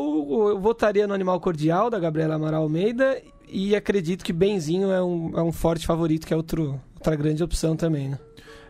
eu 0.51 0.61
votaria 0.61 1.07
no 1.07 1.15
Animal 1.15 1.41
Cordial, 1.41 1.89
da 1.89 1.99
Gabriela 1.99 2.35
Amaral 2.35 2.65
Almeida, 2.65 3.19
e 3.51 3.75
acredito 3.75 4.25
que 4.25 4.33
Benzinho 4.33 4.91
é 4.91 5.03
um, 5.03 5.39
é 5.39 5.43
um 5.43 5.53
forte 5.53 5.87
favorito, 5.87 6.27
que 6.27 6.35
é 6.35 6.37
outro, 6.37 6.81
outra 6.95 7.17
grande 7.17 7.43
opção 7.43 7.77
também, 7.77 8.09
né? 8.09 8.19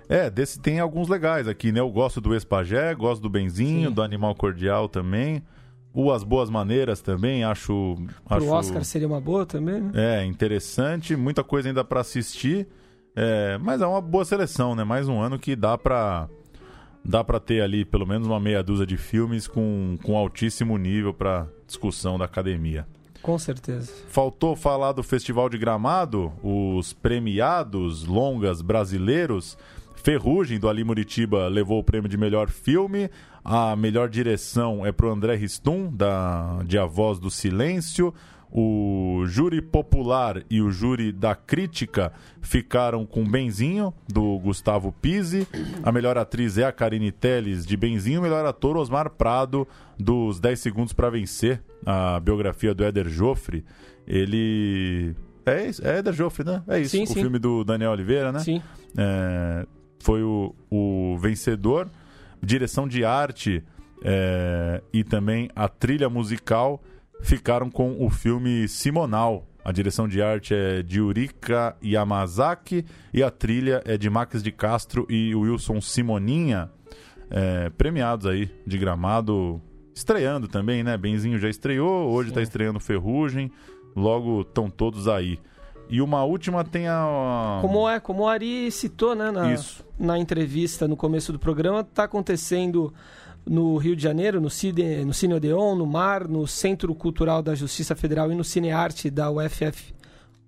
É, 0.08 0.30
desse 0.30 0.58
tem 0.58 0.80
alguns 0.80 1.08
legais 1.08 1.46
aqui, 1.46 1.70
né? 1.70 1.80
Eu 1.80 1.90
gosto 1.90 2.20
do 2.20 2.34
Espagé, 2.34 2.94
gosto 2.94 3.20
do 3.20 3.28
Benzinho, 3.28 3.88
Sim. 3.88 3.94
do 3.94 4.02
Animal 4.02 4.34
Cordial 4.34 4.88
também. 4.88 5.42
O 5.92 6.12
As 6.12 6.22
Boas 6.22 6.48
Maneiras 6.48 7.02
também, 7.02 7.44
acho. 7.44 7.96
Acho 8.26 8.46
Oscar 8.46 8.84
seria 8.84 9.06
uma 9.06 9.20
boa 9.20 9.44
também, 9.44 9.80
né? 9.80 9.90
É, 9.94 10.24
interessante, 10.24 11.14
muita 11.16 11.44
coisa 11.44 11.68
ainda 11.68 11.84
pra 11.84 12.00
assistir. 12.00 12.68
É, 13.14 13.58
mas 13.58 13.80
é 13.80 13.86
uma 13.86 14.00
boa 14.00 14.24
seleção, 14.24 14.74
né? 14.74 14.84
Mais 14.84 15.08
um 15.08 15.20
ano 15.20 15.38
que 15.38 15.54
dá 15.56 15.76
pra. 15.76 16.28
Dá 17.04 17.24
pra 17.24 17.40
ter 17.40 17.62
ali 17.62 17.84
pelo 17.84 18.06
menos 18.06 18.26
uma 18.26 18.40
meia 18.40 18.62
dúzia 18.62 18.86
de 18.86 18.96
filmes 18.96 19.46
com, 19.48 19.96
com 20.02 20.16
altíssimo 20.16 20.76
nível 20.76 21.14
pra 21.14 21.46
discussão 21.66 22.18
da 22.18 22.24
academia. 22.26 22.86
Com 23.28 23.38
certeza. 23.38 23.92
Faltou 24.08 24.56
falar 24.56 24.92
do 24.92 25.02
Festival 25.02 25.50
de 25.50 25.58
Gramado, 25.58 26.32
os 26.42 26.94
premiados 26.94 28.06
longas 28.06 28.62
brasileiros. 28.62 29.54
Ferrugem, 29.96 30.58
do 30.58 30.66
Ali 30.66 30.82
Muritiba, 30.82 31.46
levou 31.46 31.78
o 31.78 31.84
prêmio 31.84 32.08
de 32.08 32.16
melhor 32.16 32.48
filme. 32.48 33.10
A 33.44 33.76
melhor 33.76 34.08
direção 34.08 34.86
é 34.86 34.92
pro 34.92 35.12
André 35.12 35.34
Ristum, 35.34 35.94
da, 35.94 36.62
de 36.64 36.78
A 36.78 36.86
Voz 36.86 37.18
do 37.18 37.30
Silêncio. 37.30 38.14
O 38.50 39.24
júri 39.26 39.60
popular 39.60 40.42
e 40.48 40.62
o 40.62 40.70
júri 40.70 41.12
da 41.12 41.34
crítica 41.34 42.12
ficaram 42.40 43.04
com 43.04 43.28
Benzinho, 43.28 43.92
do 44.08 44.38
Gustavo 44.38 44.90
Pise. 44.90 45.46
A 45.82 45.92
melhor 45.92 46.16
atriz 46.16 46.56
é 46.56 46.64
a 46.64 46.72
Karine 46.72 47.12
Telles, 47.12 47.66
de 47.66 47.76
Benzinho. 47.76 48.20
O 48.20 48.22
melhor 48.22 48.46
ator, 48.46 48.76
Osmar 48.76 49.10
Prado, 49.10 49.68
dos 49.98 50.40
10 50.40 50.60
Segundos 50.60 50.92
para 50.94 51.10
Vencer, 51.10 51.62
a 51.84 52.18
biografia 52.20 52.74
do 52.74 52.82
Éder 52.84 53.08
Joffre. 53.08 53.64
Ele. 54.06 55.14
É, 55.44 55.66
isso, 55.66 55.86
é 55.86 55.98
Éder 55.98 56.14
Joffre, 56.14 56.44
né? 56.44 56.62
É 56.68 56.80
isso. 56.80 56.90
Sim, 56.96 57.02
o 57.02 57.06
sim. 57.06 57.20
filme 57.20 57.38
do 57.38 57.64
Daniel 57.64 57.92
Oliveira, 57.92 58.32
né? 58.32 58.38
Sim. 58.38 58.62
É, 58.96 59.66
foi 59.98 60.22
o, 60.22 60.54
o 60.70 61.18
vencedor. 61.18 61.88
Direção 62.42 62.86
de 62.86 63.04
arte 63.04 63.62
é, 64.02 64.80
e 64.92 65.02
também 65.02 65.50
a 65.54 65.68
trilha 65.68 66.08
musical 66.08 66.80
ficaram 67.22 67.70
com 67.70 68.04
o 68.04 68.10
filme 68.10 68.68
Simonal. 68.68 69.46
A 69.64 69.72
direção 69.72 70.08
de 70.08 70.22
arte 70.22 70.54
é 70.54 70.82
de 70.82 70.98
Yurika 70.98 71.76
Yamazaki 71.84 72.86
e 73.12 73.22
a 73.22 73.30
trilha 73.30 73.82
é 73.84 73.98
de 73.98 74.08
Max 74.08 74.42
de 74.42 74.50
Castro 74.50 75.06
e 75.10 75.34
Wilson 75.34 75.80
Simoninha, 75.80 76.70
é, 77.30 77.68
premiados 77.70 78.26
aí 78.26 78.50
de 78.66 78.78
gramado, 78.78 79.60
estreando 79.94 80.48
também, 80.48 80.82
né? 80.82 80.96
Benzinho 80.96 81.38
já 81.38 81.50
estreou, 81.50 82.08
hoje 82.08 82.30
está 82.30 82.40
estreando 82.40 82.80
Ferrugem, 82.80 83.52
logo 83.94 84.40
estão 84.40 84.70
todos 84.70 85.06
aí. 85.06 85.38
E 85.90 86.02
uma 86.02 86.22
última 86.22 86.64
tem 86.64 86.86
a. 86.86 87.58
Como 87.60 87.88
é, 87.88 87.98
como 87.98 88.22
o 88.24 88.28
Ari 88.28 88.70
citou, 88.70 89.14
né, 89.14 89.30
na, 89.30 89.52
Isso. 89.52 89.84
na 89.98 90.18
entrevista 90.18 90.86
no 90.86 90.96
começo 90.96 91.32
do 91.32 91.38
programa, 91.38 91.80
está 91.80 92.04
acontecendo 92.04 92.92
no 93.48 93.76
Rio 93.76 93.96
de 93.96 94.02
Janeiro, 94.02 94.40
no 94.40 94.50
Cine, 94.50 95.04
no 95.04 95.14
Cine 95.14 95.34
Odeon, 95.34 95.74
no 95.74 95.86
Mar, 95.86 96.28
no 96.28 96.46
Centro 96.46 96.94
Cultural 96.94 97.42
da 97.42 97.54
Justiça 97.54 97.96
Federal 97.96 98.30
e 98.30 98.34
no 98.34 98.44
Cinearte 98.44 99.10
da 99.10 99.30
UFF, 99.30 99.94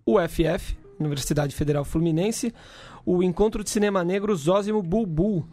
UFF, 0.06 0.76
Universidade 0.98 1.54
Federal 1.54 1.84
Fluminense, 1.84 2.54
o 3.04 3.22
Encontro 3.22 3.62
de 3.64 3.70
Cinema 3.70 4.04
Negro 4.04 4.36
Zózimo 4.36 4.82
Bulbul. 4.82 5.46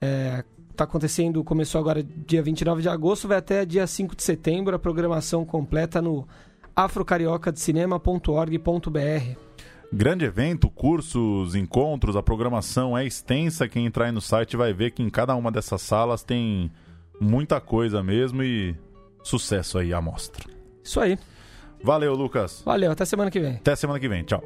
É, 0.00 0.42
tá 0.74 0.84
acontecendo, 0.84 1.44
começou 1.44 1.78
agora 1.80 2.02
dia 2.02 2.42
29 2.42 2.80
de 2.82 2.88
agosto, 2.88 3.28
vai 3.28 3.36
até 3.38 3.66
dia 3.66 3.86
5 3.86 4.16
de 4.16 4.22
setembro, 4.22 4.74
a 4.74 4.78
programação 4.78 5.44
completa 5.44 6.00
no 6.00 6.26
afrocariocadecinema.org.br. 6.74 9.47
Grande 9.90 10.24
evento, 10.24 10.68
cursos, 10.68 11.54
encontros, 11.54 12.14
a 12.14 12.22
programação 12.22 12.96
é 12.96 13.06
extensa. 13.06 13.68
Quem 13.68 13.86
entrar 13.86 14.06
aí 14.06 14.12
no 14.12 14.20
site 14.20 14.56
vai 14.56 14.72
ver 14.72 14.90
que 14.90 15.02
em 15.02 15.08
cada 15.08 15.34
uma 15.34 15.50
dessas 15.50 15.80
salas 15.80 16.22
tem 16.22 16.70
muita 17.18 17.60
coisa 17.60 18.02
mesmo 18.02 18.42
e 18.42 18.76
sucesso 19.22 19.78
aí 19.78 19.94
à 19.94 20.00
mostra. 20.00 20.44
Isso 20.84 21.00
aí. 21.00 21.18
Valeu, 21.82 22.14
Lucas. 22.14 22.62
Valeu, 22.64 22.92
até 22.92 23.04
semana 23.04 23.30
que 23.30 23.40
vem. 23.40 23.54
Até 23.56 23.74
semana 23.76 23.98
que 23.98 24.08
vem. 24.08 24.24
Tchau. 24.24 24.42